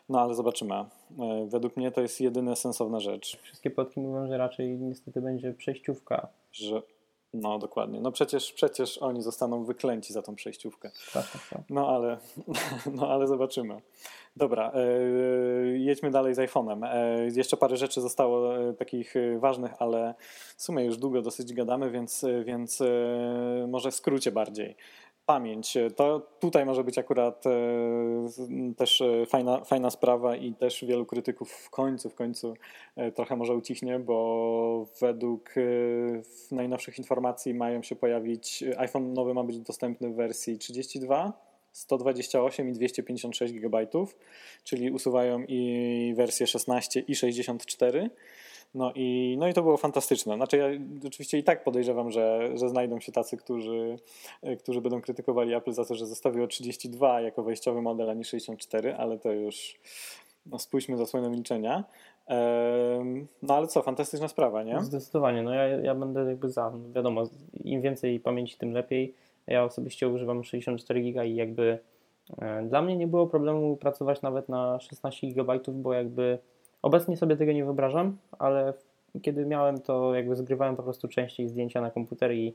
[0.10, 0.76] No ale zobaczymy.
[0.76, 0.86] E,
[1.47, 3.38] według mnie to jest jedyna sensowna rzecz.
[3.41, 6.28] Wszystkie plotki mówią, że raczej niestety będzie przejściówka.
[6.51, 6.82] Że,
[7.34, 8.01] no dokładnie.
[8.01, 10.91] No przecież, przecież oni zostaną wyklęci za tą przejściówkę.
[11.14, 11.62] Tak, tak, tak.
[11.70, 12.18] No ale,
[12.97, 13.82] no ale zobaczymy.
[14.36, 14.82] Dobra, e,
[15.78, 16.86] jedźmy dalej z iPhone'em.
[16.86, 20.14] E, jeszcze parę rzeczy zostało takich ważnych, ale
[20.58, 22.84] w sumie już długo dosyć gadamy, więc, więc
[23.68, 24.76] może w skrócie bardziej
[25.28, 25.78] pamięć.
[25.95, 27.51] To tutaj może być akurat e,
[28.78, 32.53] też e, fajna, fajna sprawa i też wielu krytyków w końcu, w końcu
[32.95, 35.55] e, trochę może ucichnie, bo według
[36.51, 41.34] najnowszych informacji mają się pojawić, iPhone nowy ma być dostępny w wersji 32,
[41.71, 43.88] 128 i 256 GB,
[44.63, 48.09] czyli usuwają i wersję 16 i 64.
[48.74, 50.36] No i, no i to było fantastyczne.
[50.36, 50.65] Znaczy ja
[51.07, 53.95] oczywiście i tak podejrzewam, że, że znajdą się tacy, którzy,
[54.41, 58.24] e, którzy będą krytykowali Apple za to, że zostawiło 32 jako wejściowy model, a nie
[58.24, 59.80] 64, ale to już
[60.45, 61.84] no, spójrzmy zasłoną milczenia.
[63.41, 64.84] No ale co, fantastyczna sprawa, nie?
[64.84, 67.24] Zdecydowanie, no ja, ja będę jakby za, wiadomo,
[67.63, 69.13] im więcej pamięci, tym lepiej.
[69.47, 71.80] Ja osobiście używam 64 giga i jakby
[72.38, 76.39] e, dla mnie nie było problemu pracować nawet na 16 GB, bo jakby
[76.82, 78.73] Obecnie sobie tego nie wyobrażam, ale
[79.21, 82.53] kiedy miałem to, jakby zgrywałem po prostu częściej zdjęcia na komputer i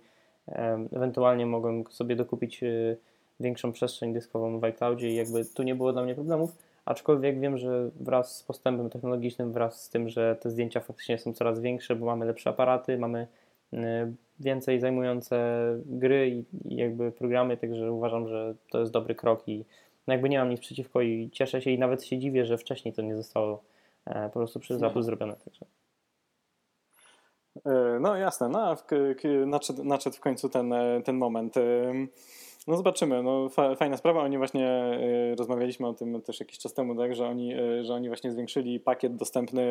[0.92, 2.96] ewentualnie mogłem sobie dokupić y,
[3.40, 7.58] większą przestrzeń dyskową w iCloudzie i jakby tu nie było dla mnie problemów, aczkolwiek wiem,
[7.58, 11.96] że wraz z postępem technologicznym, wraz z tym, że te zdjęcia faktycznie są coraz większe,
[11.96, 13.26] bo mamy lepsze aparaty, mamy
[13.72, 13.78] y,
[14.40, 16.44] więcej zajmujące gry i,
[16.76, 19.64] jakby programy, także uważam, że to jest dobry krok i
[20.06, 22.94] no jakby nie mam nic przeciwko i cieszę się i nawet się dziwię, że wcześniej
[22.94, 23.62] to nie zostało
[24.04, 25.36] po prostu przez Apple zrobione.
[25.36, 25.66] Także.
[27.64, 28.76] E, no jasne, no,
[29.46, 31.54] nadszedł, nadszedł w końcu ten, e, ten moment.
[32.66, 34.22] No zobaczymy, no fajna sprawa.
[34.22, 34.98] Oni właśnie
[35.38, 39.16] rozmawialiśmy o tym też jakiś czas temu, tak, że oni, że oni właśnie zwiększyli pakiet
[39.16, 39.62] dostępny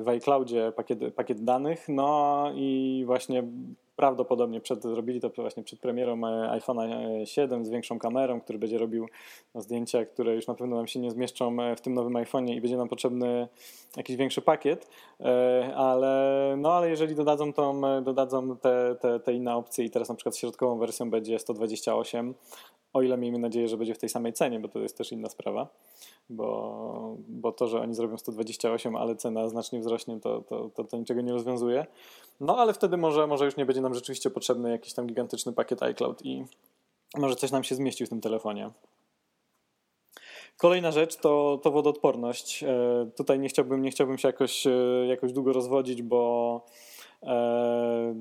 [0.00, 3.44] w iCloudzie, pakiet, pakiet danych, no i właśnie
[3.96, 8.78] prawdopodobnie przed, zrobili to właśnie przed premierą e, iPhone'a 7 z większą kamerą, który będzie
[8.78, 9.08] robił
[9.54, 12.54] no, zdjęcia, które już na pewno nam się nie zmieszczą e, w tym nowym iPhone'ie
[12.54, 13.48] i będzie nam potrzebny
[13.96, 14.90] jakiś większy pakiet,
[15.20, 20.08] e, ale, no, ale jeżeli dodadzą, tą, dodadzą te, te, te inne opcje i teraz
[20.08, 22.34] na przykład środkową wersją będzie 128,
[22.92, 25.28] o ile miejmy nadzieję, że będzie w tej samej cenie, bo to jest też inna
[25.28, 25.68] sprawa,
[26.30, 30.96] bo, bo to, że oni zrobią 128, ale cena znacznie wzrośnie, to, to, to, to
[30.96, 31.86] niczego nie rozwiązuje.
[32.40, 35.82] No ale wtedy może, może już nie będzie nam rzeczywiście potrzebny jakiś tam gigantyczny pakiet
[35.82, 36.44] iCloud i
[37.16, 38.70] może coś nam się zmieści w tym telefonie.
[40.56, 42.62] Kolejna rzecz to, to wodoodporność.
[42.62, 44.70] E, tutaj nie chciałbym, nie chciałbym się jakoś, e,
[45.06, 46.64] jakoś długo rozwodzić, bo
[47.22, 48.14] e,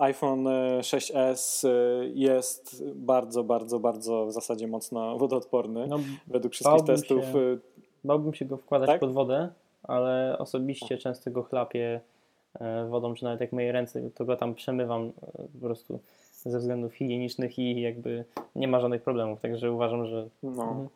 [0.00, 0.44] iPhone
[0.80, 1.68] 6s
[2.14, 5.86] jest bardzo, bardzo, bardzo w zasadzie mocno wodoodporny.
[5.86, 7.24] No, według wszystkich testów.
[7.24, 7.58] Się,
[8.04, 9.00] bałbym się go wkładać tak?
[9.00, 9.48] pod wodę,
[9.82, 12.00] ale osobiście często go chlapię
[12.58, 16.00] E, wodą, czy nawet jak myję ręce, to go tam przemywam e, po prostu
[16.32, 18.24] ze względów higienicznych i jakby
[18.56, 20.28] nie ma żadnych problemów, także uważam, że...
[20.42, 20.62] No.
[20.62, 20.88] Mhm.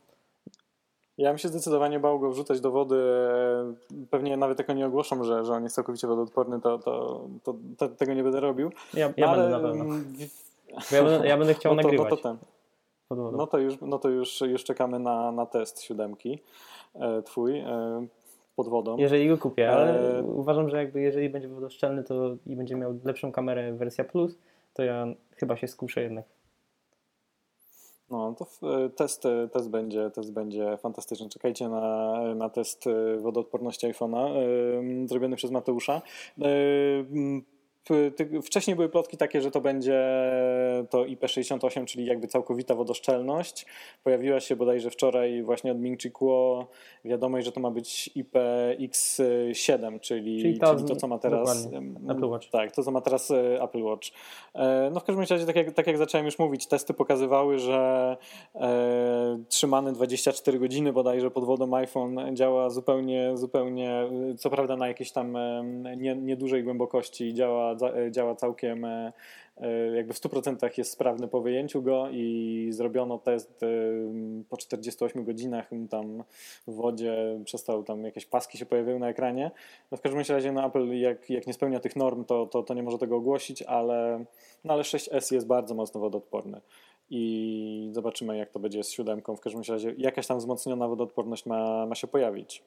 [1.18, 2.96] Ja bym się zdecydowanie bał go wrzucać do wody.
[2.96, 7.54] E, pewnie nawet jak oni ogłoszą, że, że on jest całkowicie wodoodporny, to, to, to,
[7.78, 8.70] to tego nie będę robił.
[8.94, 9.42] Ja, ja ale...
[9.42, 9.94] będę na pewno.
[10.92, 12.10] Ja będę, ja będę chciał no to, nagrywać.
[12.10, 12.36] No to, ten.
[13.10, 16.38] No to, już, no to już, już czekamy na, na test siódemki
[17.24, 17.64] twój
[18.56, 18.96] pod wodą.
[18.96, 20.22] Jeżeli go kupię, ale e...
[20.22, 24.38] uważam, że jakby jeżeli będzie wodoszczelny to i będzie miał lepszą kamerę wersja Plus,
[24.74, 25.06] to ja
[25.36, 26.24] chyba się skuszę jednak.
[28.14, 28.46] No, to
[28.96, 29.22] test,
[29.52, 31.28] test, będzie, test będzie fantastyczny.
[31.28, 32.84] Czekajcie na, na test
[33.18, 36.02] wodoodporności iPhone'a yy, zrobiony przez Mateusza.
[38.42, 40.04] Wcześniej były plotki takie, że to będzie
[40.90, 43.66] to IP68, czyli jakby całkowita wodoszczelność.
[44.04, 46.66] Pojawiła się bodajże wczoraj właśnie od Ming Chi Kuo
[47.04, 51.68] wiadomość, że to ma być IPX7, czyli, czyli, to, czyli to co ma teraz
[52.08, 52.50] Apple Watch.
[52.50, 54.08] Tak, to co ma teraz e, Apple Watch.
[54.54, 58.16] E, no w każdym razie, tak jak, tak jak zacząłem już mówić, testy pokazywały, że
[58.54, 64.08] e, trzymany 24 godziny bodajże pod wodą iPhone działa zupełnie, zupełnie,
[64.38, 65.36] co prawda na jakiejś tam
[65.96, 67.73] nie, niedużej głębokości działa,
[68.10, 68.86] działa całkiem
[69.94, 73.64] jakby w 100% jest sprawny po wyjęciu go i zrobiono test
[74.48, 76.24] po 48 godzinach tam
[76.66, 79.50] w wodzie przestał tam jakieś paski się pojawiły na ekranie.
[79.90, 82.74] No w każdym razie no Apple jak, jak nie spełnia tych norm to, to, to
[82.74, 84.24] nie może tego ogłosić, ale,
[84.64, 86.60] no ale 6S jest bardzo mocno wodoodporny
[87.10, 89.36] i zobaczymy jak to będzie z siódemką.
[89.36, 92.62] W każdym razie jakaś tam wzmocniona wodoodporność ma, ma się pojawić.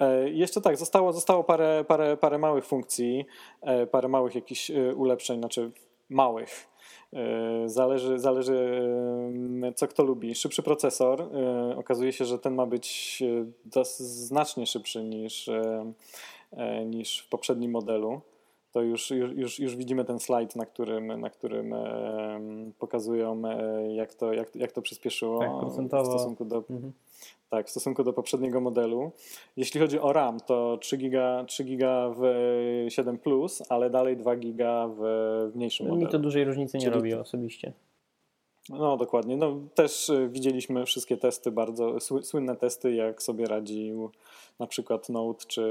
[0.00, 3.26] E, jeszcze tak, zostało, zostało parę, parę, parę małych funkcji,
[3.60, 5.70] e, parę małych jakichś e, ulepszeń, znaczy
[6.08, 6.68] małych.
[7.66, 8.88] Zależy, zależy
[9.76, 10.34] co kto lubi.
[10.34, 11.28] Szybszy procesor.
[11.76, 13.22] Okazuje się, że ten ma być
[13.98, 15.50] znacznie szybszy niż,
[16.86, 18.20] niż w poprzednim modelu
[18.72, 21.74] to już, już, już widzimy ten slajd, na którym, na którym
[22.78, 23.42] pokazują,
[23.94, 25.40] jak to, jak, jak to przyspieszyło
[25.90, 26.56] tak, w stosunku do.
[26.56, 26.92] Mhm.
[27.50, 29.12] Tak, w stosunku do poprzedniego modelu.
[29.56, 32.22] Jeśli chodzi o RAM, to 3 giga, 3 giga w
[32.88, 33.18] 7,
[33.68, 35.02] ale dalej 2 giga w
[35.54, 36.06] mniejszym modelu.
[36.06, 36.94] Mi to dużej różnicy nie Czyli...
[36.94, 37.72] robi osobiście.
[38.68, 39.36] No dokładnie.
[39.36, 44.10] No, też y, widzieliśmy wszystkie testy, bardzo słynne testy, jak sobie radził
[44.58, 45.62] na przykład Note czy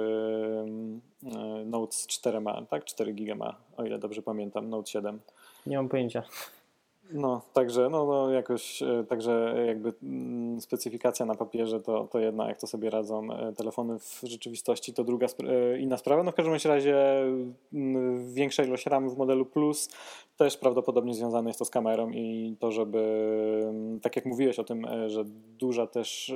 [1.62, 2.86] y, Note z 4 ma, tak?
[2.86, 5.20] 4 giga ma, o ile dobrze pamiętam, Note 7.
[5.66, 6.24] Nie mam pojęcia.
[7.12, 12.48] No, także no, no jakoś, e, także jakby mm, specyfikacja na papierze to, to jedna,
[12.48, 16.24] jak to sobie radzą e, telefony w rzeczywistości, to druga e, inna sprawa.
[16.24, 17.24] No w każdym razie
[17.74, 19.90] mm, większa ilość RAM w modelu Plus
[20.38, 23.00] też prawdopodobnie związane jest to z kamerą i to, żeby,
[23.70, 25.24] mm, tak jak mówiłeś o tym, że
[25.60, 26.34] duża też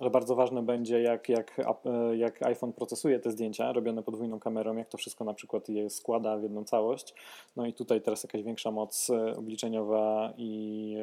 [0.00, 4.76] że bardzo ważne będzie, jak, jak, e, jak iPhone procesuje te zdjęcia robione podwójną kamerą,
[4.76, 7.14] jak to wszystko na przykład je składa w jedną całość.
[7.56, 10.96] No i tutaj teraz jakaś większa moc e, obliczeniowa i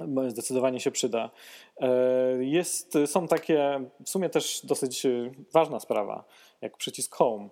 [0.00, 1.30] e, zdecydowanie się przyda.
[2.38, 5.06] Jest, są takie, w sumie też dosyć
[5.52, 6.24] ważna sprawa,
[6.60, 7.48] jak przycisk Home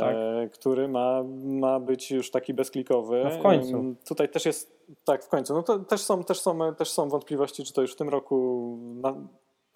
[0.00, 0.16] tak.
[0.52, 3.22] który ma, ma być już taki bezklikowy.
[3.24, 3.94] No w końcu.
[4.08, 5.54] Tutaj też jest, tak, w końcu.
[5.54, 8.78] No to też są, też są, też są wątpliwości, czy to już w tym roku
[8.94, 9.14] na,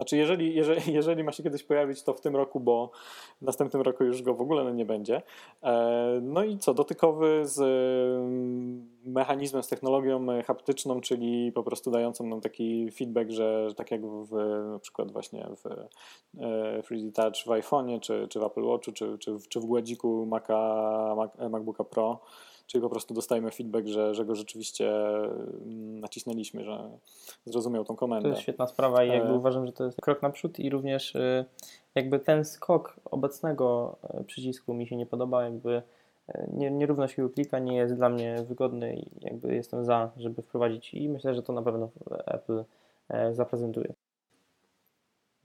[0.03, 2.91] znaczy, jeżeli, jeżeli, jeżeli ma się kiedyś pojawić, to w tym roku, bo
[3.41, 5.21] w następnym roku już go w ogóle nie będzie.
[5.63, 12.27] E, no i co, dotykowy z mm, mechanizmem, z technologią haptyczną, czyli po prostu dającą
[12.27, 14.31] nam taki feedback, że tak jak w,
[14.71, 15.63] na przykład właśnie w
[16.87, 20.25] 3D e, Touch w iPhone'ie, czy, czy w Apple Watchu, czy, czy, czy w gładziku
[20.25, 22.19] Maca, Mac, MacBooka Pro,
[22.73, 26.89] czyli po prostu dostajemy feedback, że, że go rzeczywiście mm, nacisnęliśmy, że
[27.45, 28.23] zrozumiał tą komendę.
[28.23, 29.33] To jest świetna sprawa i jakby e...
[29.33, 31.45] uważam, że to jest krok naprzód i również y,
[31.95, 35.81] jakby ten skok obecnego e, przycisku mi się nie podoba, jakby
[36.27, 40.93] e, nie, nierówność klika nie jest dla mnie wygodny i jakby jestem za, żeby wprowadzić
[40.93, 41.89] i myślę, że to na pewno
[42.25, 42.63] Apple
[43.31, 43.93] zaprezentuje.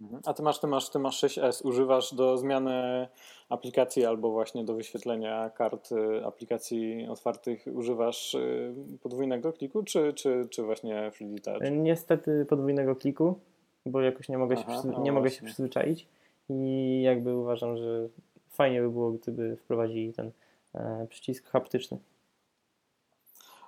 [0.01, 0.23] Mhm.
[0.27, 3.09] A ty masz, ty masz, ty masz 6S, używasz do zmiany
[3.49, 10.47] aplikacji albo właśnie do wyświetlenia kart y, aplikacji otwartych, używasz y, podwójnego kliku, czy, czy,
[10.51, 11.62] czy właśnie Free Touch?
[11.70, 13.39] Niestety podwójnego kliku,
[13.87, 16.07] bo jakoś nie mogę, Aha, się, nie mogę się przyzwyczaić
[16.49, 18.09] i jakby uważam, że
[18.51, 20.31] fajnie by było, gdyby wprowadzili ten
[20.75, 21.99] e, przycisk haptyczny.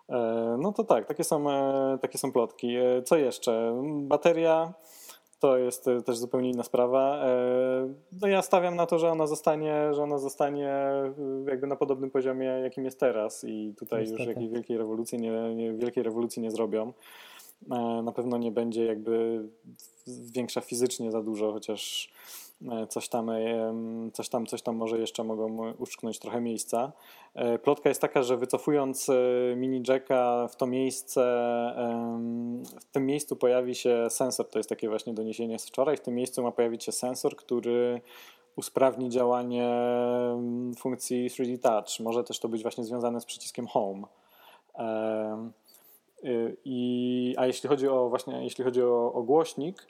[0.08, 2.76] E, no to tak, takie są, e, takie są plotki.
[3.04, 3.82] Co jeszcze?
[3.84, 4.72] Bateria
[5.40, 7.24] to jest e, też zupełnie inna sprawa.
[7.24, 11.12] E, no ja stawiam na to, że ona zostanie, że ona zostanie e,
[11.46, 14.22] jakby na podobnym poziomie, jakim jest teraz i tutaj Niestety.
[14.22, 16.92] już jakiejś wielkiej rewolucji nie, nie, wielkiej rewolucji nie zrobią.
[18.02, 19.48] Na pewno nie będzie jakby
[20.06, 22.12] większa fizycznie za dużo, chociaż
[22.88, 23.72] coś tam, e,
[24.12, 26.92] coś tam, coś tam może jeszcze mogą uszczknąć trochę miejsca.
[27.34, 29.10] E, plotka jest taka, że wycofując
[29.56, 31.20] mini jacka w to miejsce,
[32.80, 36.14] w tym miejscu pojawi się sensor, to jest takie właśnie doniesienie z wczoraj, w tym
[36.14, 38.00] miejscu ma pojawić się sensor, który
[38.56, 39.70] usprawni działanie
[40.78, 42.00] funkcji 3D Touch.
[42.00, 44.02] Może też to być właśnie związane z przyciskiem Home.
[46.64, 49.86] I, a jeśli chodzi o właśnie, jeśli chodzi o, o głośnik,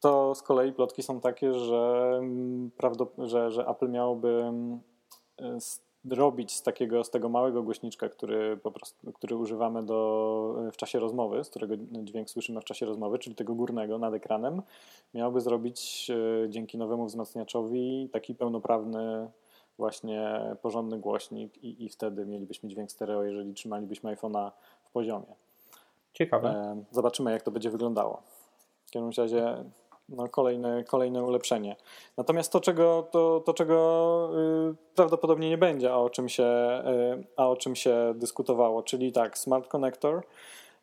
[0.00, 2.70] to z kolei plotki są takie, że, mm,
[3.18, 4.80] że, że Apple miałoby mm,
[6.10, 10.98] robić z takiego, z tego małego głośniczka, który po prostu, który używamy do, w czasie
[10.98, 14.62] rozmowy, z którego dźwięk słyszymy w czasie rozmowy, czyli tego górnego nad ekranem,
[15.14, 19.30] miałby zrobić e, dzięki nowemu wzmacniaczowi taki pełnoprawny
[19.78, 24.50] właśnie porządny głośnik i, i wtedy mielibyśmy dźwięk stereo, jeżeli trzymalibyśmy iPhone'a
[24.82, 25.34] w poziomie.
[26.12, 26.48] Ciekawe.
[26.48, 28.22] E, zobaczymy, jak to będzie wyglądało.
[28.86, 29.64] W każdym razie
[30.08, 31.76] no, kolejne, kolejne ulepszenie.
[32.16, 34.30] Natomiast to, czego, to, to, czego
[34.70, 39.12] y, prawdopodobnie nie będzie, a o, czym się, y, a o czym się dyskutowało, czyli
[39.12, 40.22] tak, Smart Connector,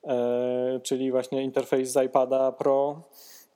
[0.03, 0.09] y,
[0.79, 3.01] czyli właśnie interfejs z iPada Pro.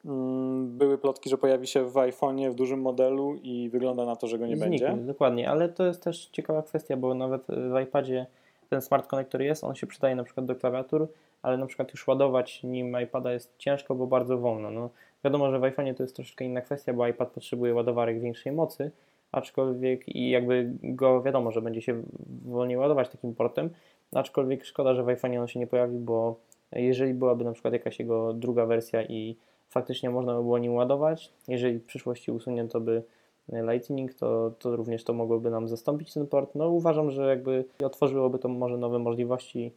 [0.06, 4.28] Mm, były plotki, że pojawi się w iPhone'ie w dużym modelu i wygląda na to,
[4.28, 5.06] że go nie Znikły, będzie.
[5.06, 8.26] Dokładnie, ale to jest też ciekawa kwestia, bo nawet w iPadzie
[8.70, 11.08] ten smart connector jest, on się przydaje na przykład do klawiatur,
[11.42, 14.72] ale na przykład już ładować nim iPada jest ciężko, bo bardzo wolno.
[14.72, 14.90] No,
[15.24, 18.92] wiadomo, że w iPhone'ie to jest troszeczkę inna kwestia, bo iPad potrzebuje ładowarek większej mocy,
[19.32, 22.04] aczkolwiek i jakby go wiadomo, że będzie się
[22.46, 23.70] wolniej ładować takim portem,
[24.16, 26.36] aczkolwiek szkoda, że w iPhone'ie on się nie pojawi, bo
[26.72, 29.38] jeżeli byłaby na przykład jakaś jego druga wersja i
[29.70, 33.04] faktycznie można by było nim ładować, jeżeli w przyszłości usunięto by
[33.50, 36.56] Lightning, to, to również to mogłoby nam zastąpić ten port.
[36.56, 39.72] No uważam, że jakby otworzyłoby to może nowe możliwości.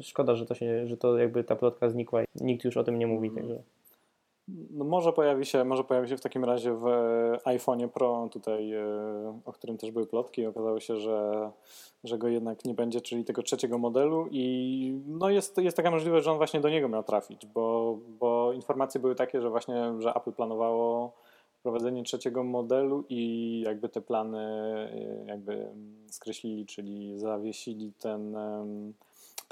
[0.00, 2.98] Szkoda, że to się, że to jakby ta plotka znikła i nikt już o tym
[2.98, 3.62] nie mówi, także.
[4.70, 6.82] No może pojawi się, może pojawi się w takim razie w
[7.44, 10.46] iPhone'ie Pro, tutaj, e, o którym też były plotki.
[10.46, 11.50] Okazało się, że,
[12.04, 16.24] że go jednak nie będzie, czyli tego trzeciego modelu i no jest, jest taka możliwość,
[16.24, 20.14] że on właśnie do niego miał trafić, bo, bo informacje były takie, że właśnie, że
[20.14, 21.12] Apple planowało
[21.58, 25.68] wprowadzenie trzeciego modelu i jakby te plany e, jakby
[26.10, 28.36] skreślili, czyli zawiesili ten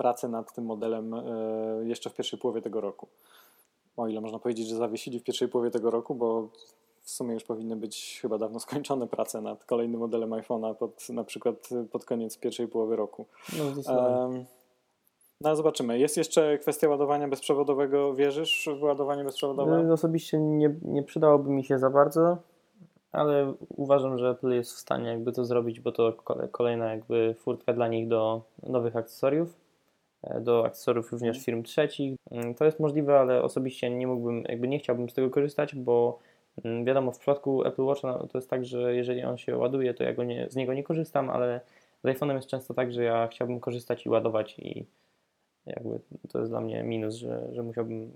[0.01, 1.23] pracę nad tym modelem e,
[1.85, 3.07] jeszcze w pierwszej połowie tego roku.
[3.97, 6.49] O ile można powiedzieć, że zawiesili w pierwszej połowie tego roku, bo
[7.01, 11.25] w sumie już powinny być chyba dawno skończone prace nad kolejnym modelem iPhone'a pod, na
[11.25, 13.27] przykład pod koniec pierwszej połowy roku.
[13.59, 14.45] No, um,
[15.41, 15.99] no zobaczymy.
[15.99, 18.15] Jest jeszcze kwestia ładowania bezprzewodowego.
[18.15, 19.83] Wierzysz w ładowanie bezprzewodowe?
[19.83, 22.37] No, osobiście nie, nie przydałoby mi się za bardzo,
[23.13, 26.13] ale uważam, że Apple jest w stanie jakby to zrobić, bo to
[26.53, 29.70] kolejna jakby furtka dla nich do nowych akcesoriów,
[30.41, 31.45] do akcesoriów również mhm.
[31.45, 32.17] firm trzecich.
[32.31, 36.19] Mm, to jest możliwe, ale osobiście nie mógłbym, jakby nie chciałbym z tego korzystać, bo
[36.65, 39.95] mm, wiadomo, w przypadku Apple Watcha no, to jest tak, że jeżeli on się ładuje,
[39.95, 41.61] to ja go nie, z niego nie korzystam, ale
[42.05, 44.87] z iPhone'em jest często tak, że ja chciałbym korzystać i ładować i
[45.67, 48.13] jakby to jest dla mnie minus, że, że musiałbym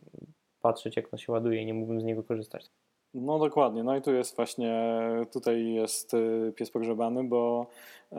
[0.61, 2.71] patrzeć, jak to się ładuje i nie mógłbym z niego korzystać.
[3.15, 5.01] No dokładnie, no i tu jest właśnie,
[5.33, 7.67] tutaj jest y, pies pogrzebany, bo
[8.13, 8.17] y,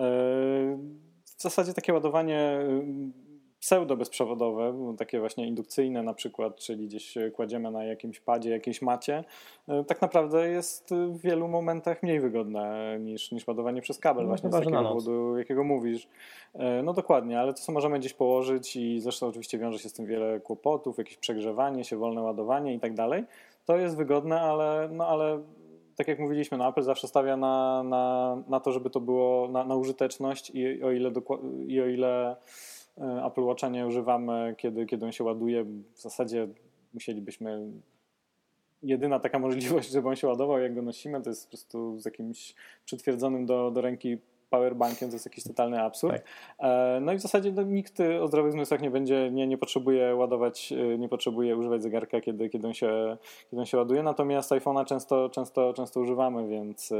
[1.23, 2.59] w zasadzie takie ładowanie
[3.65, 9.23] pseudo-bezprzewodowe, takie właśnie indukcyjne na przykład, czyli gdzieś kładziemy na jakimś padzie, jakiejś macie,
[9.67, 14.27] e, tak naprawdę jest w wielu momentach mniej wygodne niż, niż ładowanie przez kabel, no,
[14.27, 16.07] właśnie z takiego powodu, jakiego mówisz.
[16.53, 19.93] E, no dokładnie, ale to co możemy gdzieś położyć i zresztą oczywiście wiąże się z
[19.93, 23.23] tym wiele kłopotów, jakieś przegrzewanie się, wolne ładowanie i tak dalej.
[23.65, 25.41] To jest wygodne, ale, no ale
[25.95, 29.63] tak jak mówiliśmy, no Apple zawsze stawia na, na, na to, żeby to było na,
[29.63, 31.11] na użyteczność i o ile,
[31.67, 35.63] i o ile E, Apple Watcha nie używamy, kiedy, kiedy on się ładuje.
[35.93, 36.47] W zasadzie
[36.93, 37.71] musielibyśmy.
[38.83, 42.05] Jedyna taka możliwość, żeby on się ładował, jak go nosimy, to jest po prostu z
[42.05, 42.55] jakimś
[42.85, 44.17] przytwierdzonym do, do ręki
[44.49, 46.13] powerbankiem, to jest jakiś totalny absurd.
[46.13, 46.25] Tak.
[46.59, 50.15] E, no i w zasadzie no, nikt o zdrowych zmysłach nie będzie, nie, nie potrzebuje
[50.15, 53.17] ładować, e, nie potrzebuje używać zegarka, kiedy, kiedy, on, się,
[53.51, 56.93] kiedy on się ładuje, natomiast iPhone'a często, często, często używamy, więc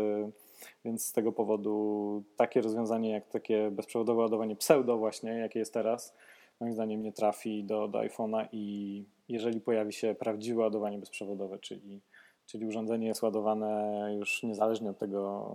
[0.86, 6.16] więc z tego powodu takie rozwiązanie jak takie bezprzewodowe ładowanie pseudo właśnie, jakie jest teraz,
[6.60, 12.02] moim zdaniem nie trafi do, do iPhone'a i jeżeli pojawi się prawdziwe ładowanie bezprzewodowe, czyli,
[12.46, 15.50] czyli urządzenie jest ładowane już niezależnie od tego,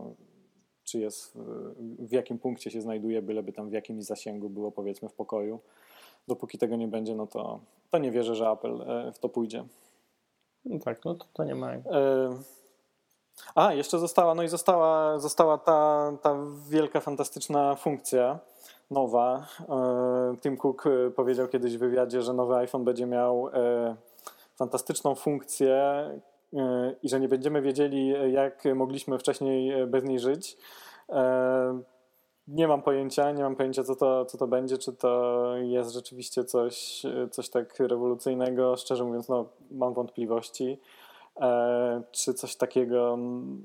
[0.85, 1.39] czy jest,
[1.99, 5.61] w jakim punkcie się znajduje, byleby tam w jakimś zasięgu było powiedzmy w pokoju.
[6.29, 7.61] Dopóki tego nie będzie, no to,
[7.91, 9.65] to nie wierzę, że Apple e, w to pójdzie.
[10.65, 11.73] No tak, no to, to nie ma.
[11.73, 11.81] E
[13.55, 16.37] a, jeszcze została, no i została, została ta, ta
[16.69, 18.39] wielka, fantastyczna funkcja
[18.91, 19.47] nowa.
[19.69, 23.97] E, Tim Cook e, powiedział kiedyś w wywiadzie, że nowy iPhone będzie miał e,
[24.57, 26.05] fantastyczną funkcję
[27.03, 30.57] i że nie będziemy wiedzieli, jak mogliśmy wcześniej bez niej żyć.
[32.49, 36.45] Nie mam pojęcia, nie mam pojęcia, co to, co to będzie, czy to jest rzeczywiście
[36.45, 38.77] coś, coś tak rewolucyjnego.
[38.77, 40.79] Szczerze mówiąc, no, mam wątpliwości.
[41.41, 43.19] E, czy coś takiego,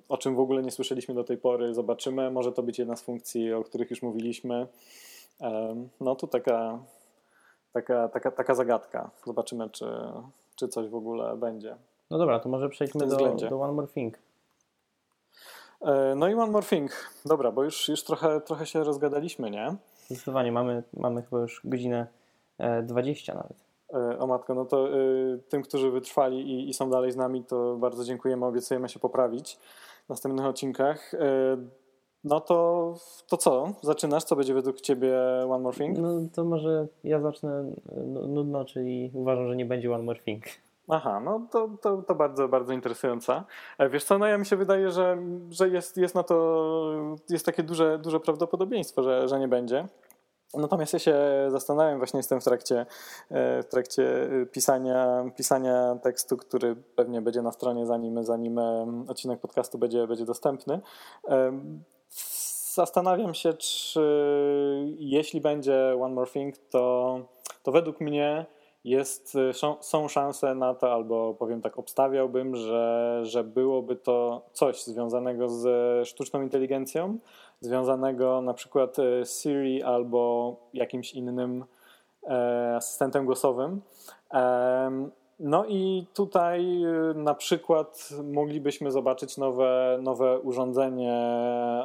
[0.10, 2.32] o czym w ogóle nie słyszeliśmy do tej pory, zobaczymy.
[2.32, 4.68] Może to być jedna z funkcji, o których już mówiliśmy.
[5.42, 6.80] E, no tu taka,
[7.74, 9.12] taka, taka, taka zagadka.
[9.26, 9.86] Zobaczymy, czy,
[10.56, 11.76] czy coś w ogóle będzie.
[12.12, 14.20] No dobra, to może przejdźmy do, do One More Thing.
[15.82, 16.92] E, no i One More Thing.
[17.26, 19.76] Dobra, bo już, już trochę, trochę się rozgadaliśmy, nie?
[20.06, 22.08] Zdecydowanie, mamy, mamy chyba już godzinę
[22.84, 23.65] 20 nawet.
[23.96, 27.44] E, o matko, no to y, tym, którzy wytrwali i, i, są dalej z nami,
[27.44, 29.60] to bardzo dziękujemy, obiecujemy się poprawić
[30.06, 31.14] w następnych odcinkach.
[31.14, 31.18] Y,
[32.26, 32.94] No to,
[33.28, 33.74] to co?
[33.82, 34.24] Zaczynasz?
[34.24, 35.18] Co będzie według Ciebie
[35.50, 35.98] One More Thing?
[35.98, 37.72] No to może ja zacznę
[38.28, 40.44] nudno, czyli uważam, że nie będzie One More Thing.
[40.90, 43.44] Aha, no to, to, to bardzo, bardzo interesująca.
[43.90, 45.18] Wiesz co, no ja mi się wydaje, że,
[45.50, 49.88] że jest, jest na to, jest takie duże, duże prawdopodobieństwo, że, że nie będzie.
[50.58, 51.16] Natomiast ja się
[51.48, 52.86] zastanawiam, właśnie jestem w trakcie,
[53.32, 58.60] e, w trakcie pisania, pisania tekstu, który pewnie będzie na stronie, zanim, zanim
[59.08, 60.80] odcinek podcastu będzie, będzie dostępny.
[62.74, 64.02] Zastanawiam się, czy
[65.00, 67.20] jeśli będzie One More Thing, to,
[67.64, 68.46] to według mnie
[68.86, 69.38] jest,
[69.82, 76.06] są szanse na to, albo powiem tak, obstawiałbym, że, że byłoby to coś związanego ze
[76.06, 77.18] sztuczną inteligencją,
[77.62, 81.66] związanego na przykład e, z Siri albo jakimś innym
[82.24, 83.82] e, asystentem głosowym.
[85.40, 91.20] No i tutaj e, na przykład moglibyśmy zobaczyć nowe, nowe urządzenie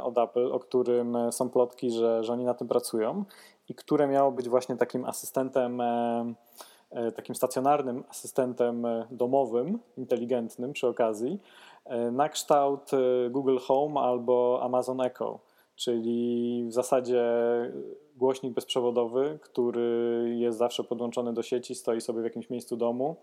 [0.03, 3.25] od Apple, o którym są plotki, że, że oni na tym pracują
[3.69, 5.83] i które miało być właśnie takim asystentem,
[7.17, 11.41] takim stacjonarnym asystentem domowym, inteligentnym przy okazji,
[12.13, 12.91] na kształt
[13.31, 15.41] Google Home albo Amazon Echo
[15.81, 17.25] czyli w zasadzie
[18.17, 23.17] głośnik bezprzewodowy, który jest zawsze podłączony do sieci, stoi sobie w jakimś miejscu domu,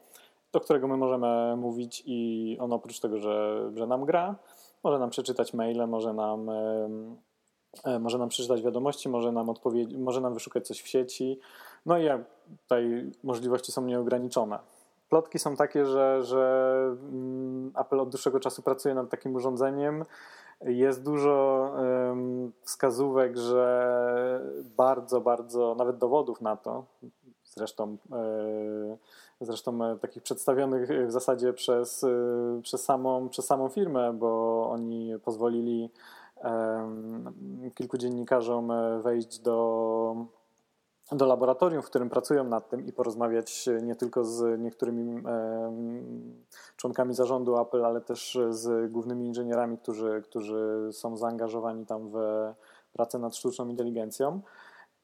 [0.52, 4.36] do którego my możemy mówić i on oprócz tego, że, że nam gra,
[4.84, 6.50] może nam przeczytać maile, może nam,
[7.86, 11.40] e, może nam przeczytać wiadomości, może nam, odpowiedzi, może nam wyszukać coś w sieci.
[11.88, 12.08] No i
[12.62, 14.60] tutaj możliwości są nieograniczone.
[15.10, 20.06] Plotki są takie, że, że mm, Apple od dłuższego czasu pracuje nad takim urządzeniem,
[20.62, 21.74] jest dużo
[22.62, 24.42] wskazówek, że
[24.78, 26.86] bardzo, bardzo, nawet dowodów na to,
[27.58, 28.98] zresztą, e,
[29.42, 32.10] zresztą e, takich przedstawionych w zasadzie przez, e,
[32.64, 35.90] przez, samą, przez samą firmę, bo oni pozwolili
[37.76, 40.16] kilku dziennikarzom wejść do
[41.12, 45.24] do laboratorium, w którym pracują nad tym i porozmawiać nie tylko z niektórymi
[46.76, 52.18] członkami zarządu Apple, ale też z głównymi inżynierami, którzy, którzy są zaangażowani tam w
[52.94, 54.42] pracę nad sztuczną inteligencją.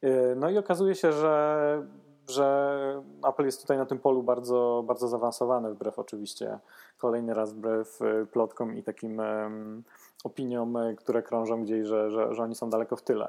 [0.02, 1.88] E, no i okazuje się, że,
[2.30, 6.60] że Apple jest tutaj na tym polu bardzo, bardzo zaawansowany, wbrew oczywiście
[6.98, 8.00] kolejny raz wbrew
[8.32, 9.22] plotkom i takim
[10.24, 13.28] opiniom, które krążą gdzieś, że, że, że oni są daleko w tyle.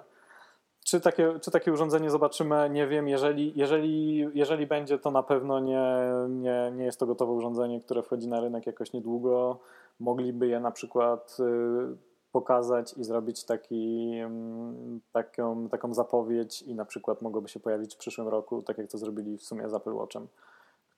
[0.84, 2.70] Czy takie, czy takie urządzenie zobaczymy?
[2.70, 3.08] Nie wiem.
[3.08, 5.84] Jeżeli, jeżeli, jeżeli będzie, to na pewno nie,
[6.28, 9.58] nie, nie jest to gotowe urządzenie, które wchodzi na rynek jakoś niedługo.
[10.00, 11.96] Mogliby je na przykład y,
[12.32, 17.98] pokazać i zrobić taki, mm, taką, taką zapowiedź i na przykład mogłoby się pojawić w
[17.98, 20.28] przyszłym roku, tak jak to zrobili w sumie z Apple Watchem,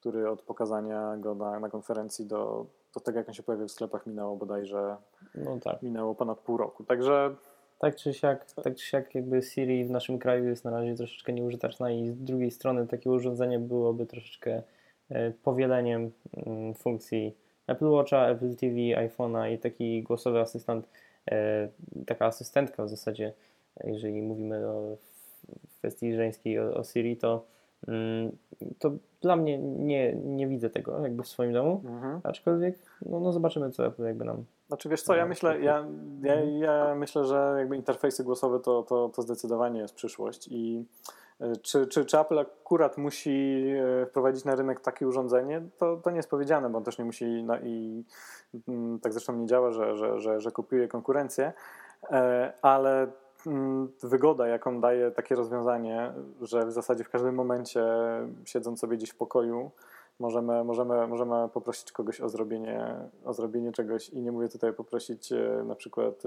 [0.00, 3.72] który od pokazania go na, na konferencji do, do tego, jak on się pojawił w
[3.72, 4.96] sklepach minęło bodajże
[5.34, 5.82] no tak.
[5.82, 6.84] minęło ponad pół roku.
[6.84, 7.34] Także
[7.78, 11.32] tak czy siak, tak czy siak jakby Siri w naszym kraju jest na razie troszeczkę
[11.32, 14.62] nieużyteczna i z drugiej strony takie urządzenie byłoby troszeczkę
[15.11, 16.11] e, powieleniem
[16.47, 17.36] mm, funkcji
[17.66, 20.89] Apple Watcha, Apple TV, iPhone'a i taki głosowy asystent,
[21.31, 21.69] e,
[22.07, 23.32] taka asystentka w zasadzie,
[23.85, 24.97] jeżeli mówimy o
[25.78, 27.47] kwestii żeńskiej o, o Siri, to
[27.89, 28.36] mm,
[28.78, 32.20] to dla mnie nie, nie widzę tego jakby w swoim domu, mhm.
[32.24, 35.86] aczkolwiek no, no zobaczymy, co Apple jakby nam znaczy wiesz co, ja myślę, ja,
[36.22, 40.84] ja, ja myślę, że jakby interfejsy głosowe to, to, to zdecydowanie jest przyszłość i
[41.40, 43.64] e, czy, czy, czy Apple akurat musi
[44.02, 47.05] e, wprowadzić na rynek takie urządzenie, to, to nie jest powiedziane, bo on też nie
[47.05, 48.05] musi no i
[48.68, 51.52] mm, tak zresztą nie działa, że, że, że, że kupuje konkurencję,
[52.10, 53.06] e, ale
[53.47, 57.84] mm, wygoda, jaką daje takie rozwiązanie, że w zasadzie w każdym momencie
[58.44, 59.70] siedząc sobie gdzieś w pokoju,
[60.18, 65.32] możemy, możemy, możemy poprosić kogoś o zrobienie, o zrobienie czegoś i nie mówię tutaj poprosić
[65.32, 66.22] e, na przykład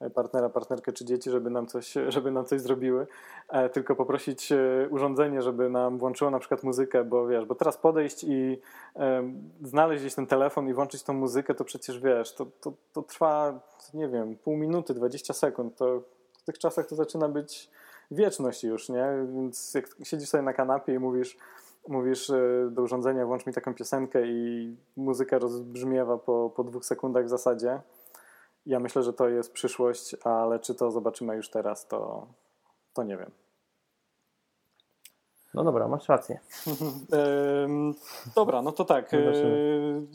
[0.00, 3.06] e, partnera, partnerkę czy dzieci, żeby nam coś, żeby nam coś zrobiły,
[3.48, 4.52] e, tylko poprosić
[4.90, 8.60] urządzenie, żeby nam włączyło na przykład muzykę, bo wiesz, bo teraz podejść i
[9.62, 13.60] znaleźć gdzieś ten telefon i włączyć tą muzykę, to przecież wiesz, to, to, to trwa,
[13.94, 16.02] nie wiem, pół minuty, 20 sekund, to
[16.38, 17.70] w tych czasach to zaczyna być
[18.10, 19.06] wieczność już, nie?
[19.34, 21.36] Więc jak siedzisz sobie na kanapie i mówisz
[21.88, 27.24] mówisz e, do urządzenia, włącz mi taką piosenkę i muzyka rozbrzmiewa po, po dwóch sekundach
[27.24, 27.80] w zasadzie.
[28.66, 32.26] Ja myślę, że to jest przyszłość, ale czy to zobaczymy już teraz, to,
[32.92, 33.30] to nie wiem.
[35.54, 36.38] No dobra, masz rację.
[38.36, 39.14] dobra, no to tak.
[39.14, 39.18] E,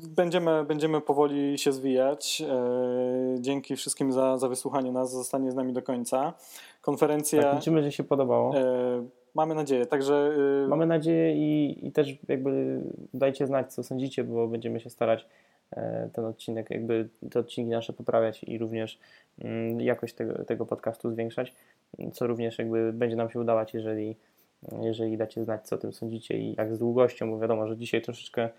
[0.07, 2.41] będziemy, będziemy powoli się zwijać.
[2.41, 5.11] E, dzięki wszystkim za, za wysłuchanie nas.
[5.11, 6.33] Zostanie z nami do końca.
[6.81, 7.41] Konferencja.
[7.41, 8.53] Tak, liczymy, że się podobało.
[9.37, 10.33] Mamy nadzieję, także...
[10.37, 10.67] Yy...
[10.67, 12.81] Mamy nadzieję i, i też jakby
[13.13, 15.27] dajcie znać, co sądzicie, bo będziemy się starać
[15.71, 18.99] e, ten odcinek, jakby te odcinki nasze poprawiać i również
[19.39, 21.53] mm, jakość tego, tego podcastu zwiększać,
[22.13, 24.15] co również jakby będzie nam się udawać, jeżeli,
[24.81, 28.01] jeżeli dacie znać, co o tym sądzicie i jak z długością, bo wiadomo, że dzisiaj
[28.01, 28.49] troszeczkę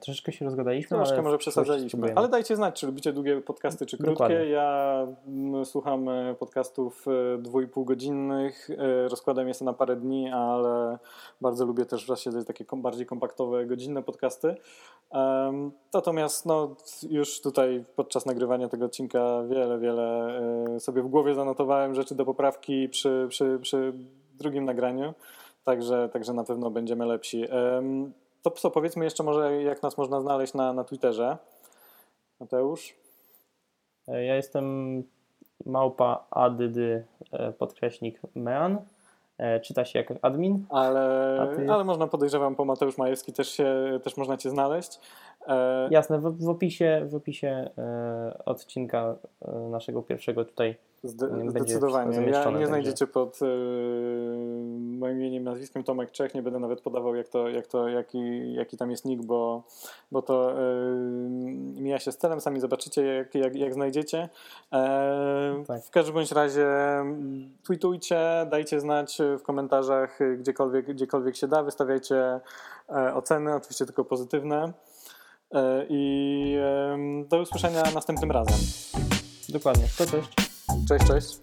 [0.00, 0.96] troszeczkę się rozgadaliśmy.
[0.96, 4.12] Troszkę może przesadzaliśmy, ale dajcie znać, czy lubicie długie podcasty, czy krótkie.
[4.12, 4.36] Dokładnie.
[4.36, 8.68] Ja mm, słucham e, podcastów e, dwójpół godzinnych,
[9.08, 10.98] rozkładam je na parę dni, ale
[11.40, 14.56] bardzo lubię też właśnie takie bardziej kompaktowe, godzinne podcasty.
[15.94, 16.76] Natomiast no,
[17.10, 20.30] już tutaj podczas nagrywania tego odcinka wiele, wiele
[20.80, 23.92] sobie w głowie zanotowałem rzeczy do poprawki przy, przy, przy
[24.34, 25.14] drugim nagraniu,
[25.64, 27.44] także, także na pewno będziemy lepsi.
[28.44, 31.36] To co, powiedzmy jeszcze może, jak nas można znaleźć na, na Twitterze.
[32.40, 32.94] Mateusz?
[34.08, 35.02] E, ja jestem
[35.66, 38.78] małpa adydy e, podkreśnik mean.
[39.38, 40.66] E, czyta się jak admin.
[40.70, 41.72] Ale, ty...
[41.72, 45.00] ale można podejrzewam po Mateusz Majewski też, się, też można Cię znaleźć.
[45.90, 47.70] Jasne, w, w, opisie, w opisie
[48.44, 49.16] odcinka
[49.70, 52.30] naszego pierwszego tutaj Zde zdecydowanie.
[52.30, 53.46] Ja nie znajdziecie pod y,
[54.98, 56.34] moim imieniem, nazwiskiem Tomek Czech.
[56.34, 59.62] Nie będę nawet podawał, jak to, jak to, jaki, jaki tam jest nick, bo,
[60.12, 60.54] bo to y,
[61.80, 62.40] mija się z celem.
[62.40, 64.28] Sami zobaczycie, jak, jak, jak znajdziecie.
[64.72, 65.84] E, tak.
[65.84, 66.66] W każdym bądź razie
[67.64, 71.62] tweetujcie, dajcie znać w komentarzach, gdziekolwiek, gdziekolwiek się da.
[71.62, 72.40] Wystawiajcie
[72.88, 74.72] e, oceny, oczywiście tylko pozytywne.
[75.54, 76.56] E, I
[77.28, 78.58] do usłyszenia następnym razem.
[79.48, 79.84] Dokładnie.
[79.98, 80.43] To cześć.
[80.88, 81.40] Cześć, cześć.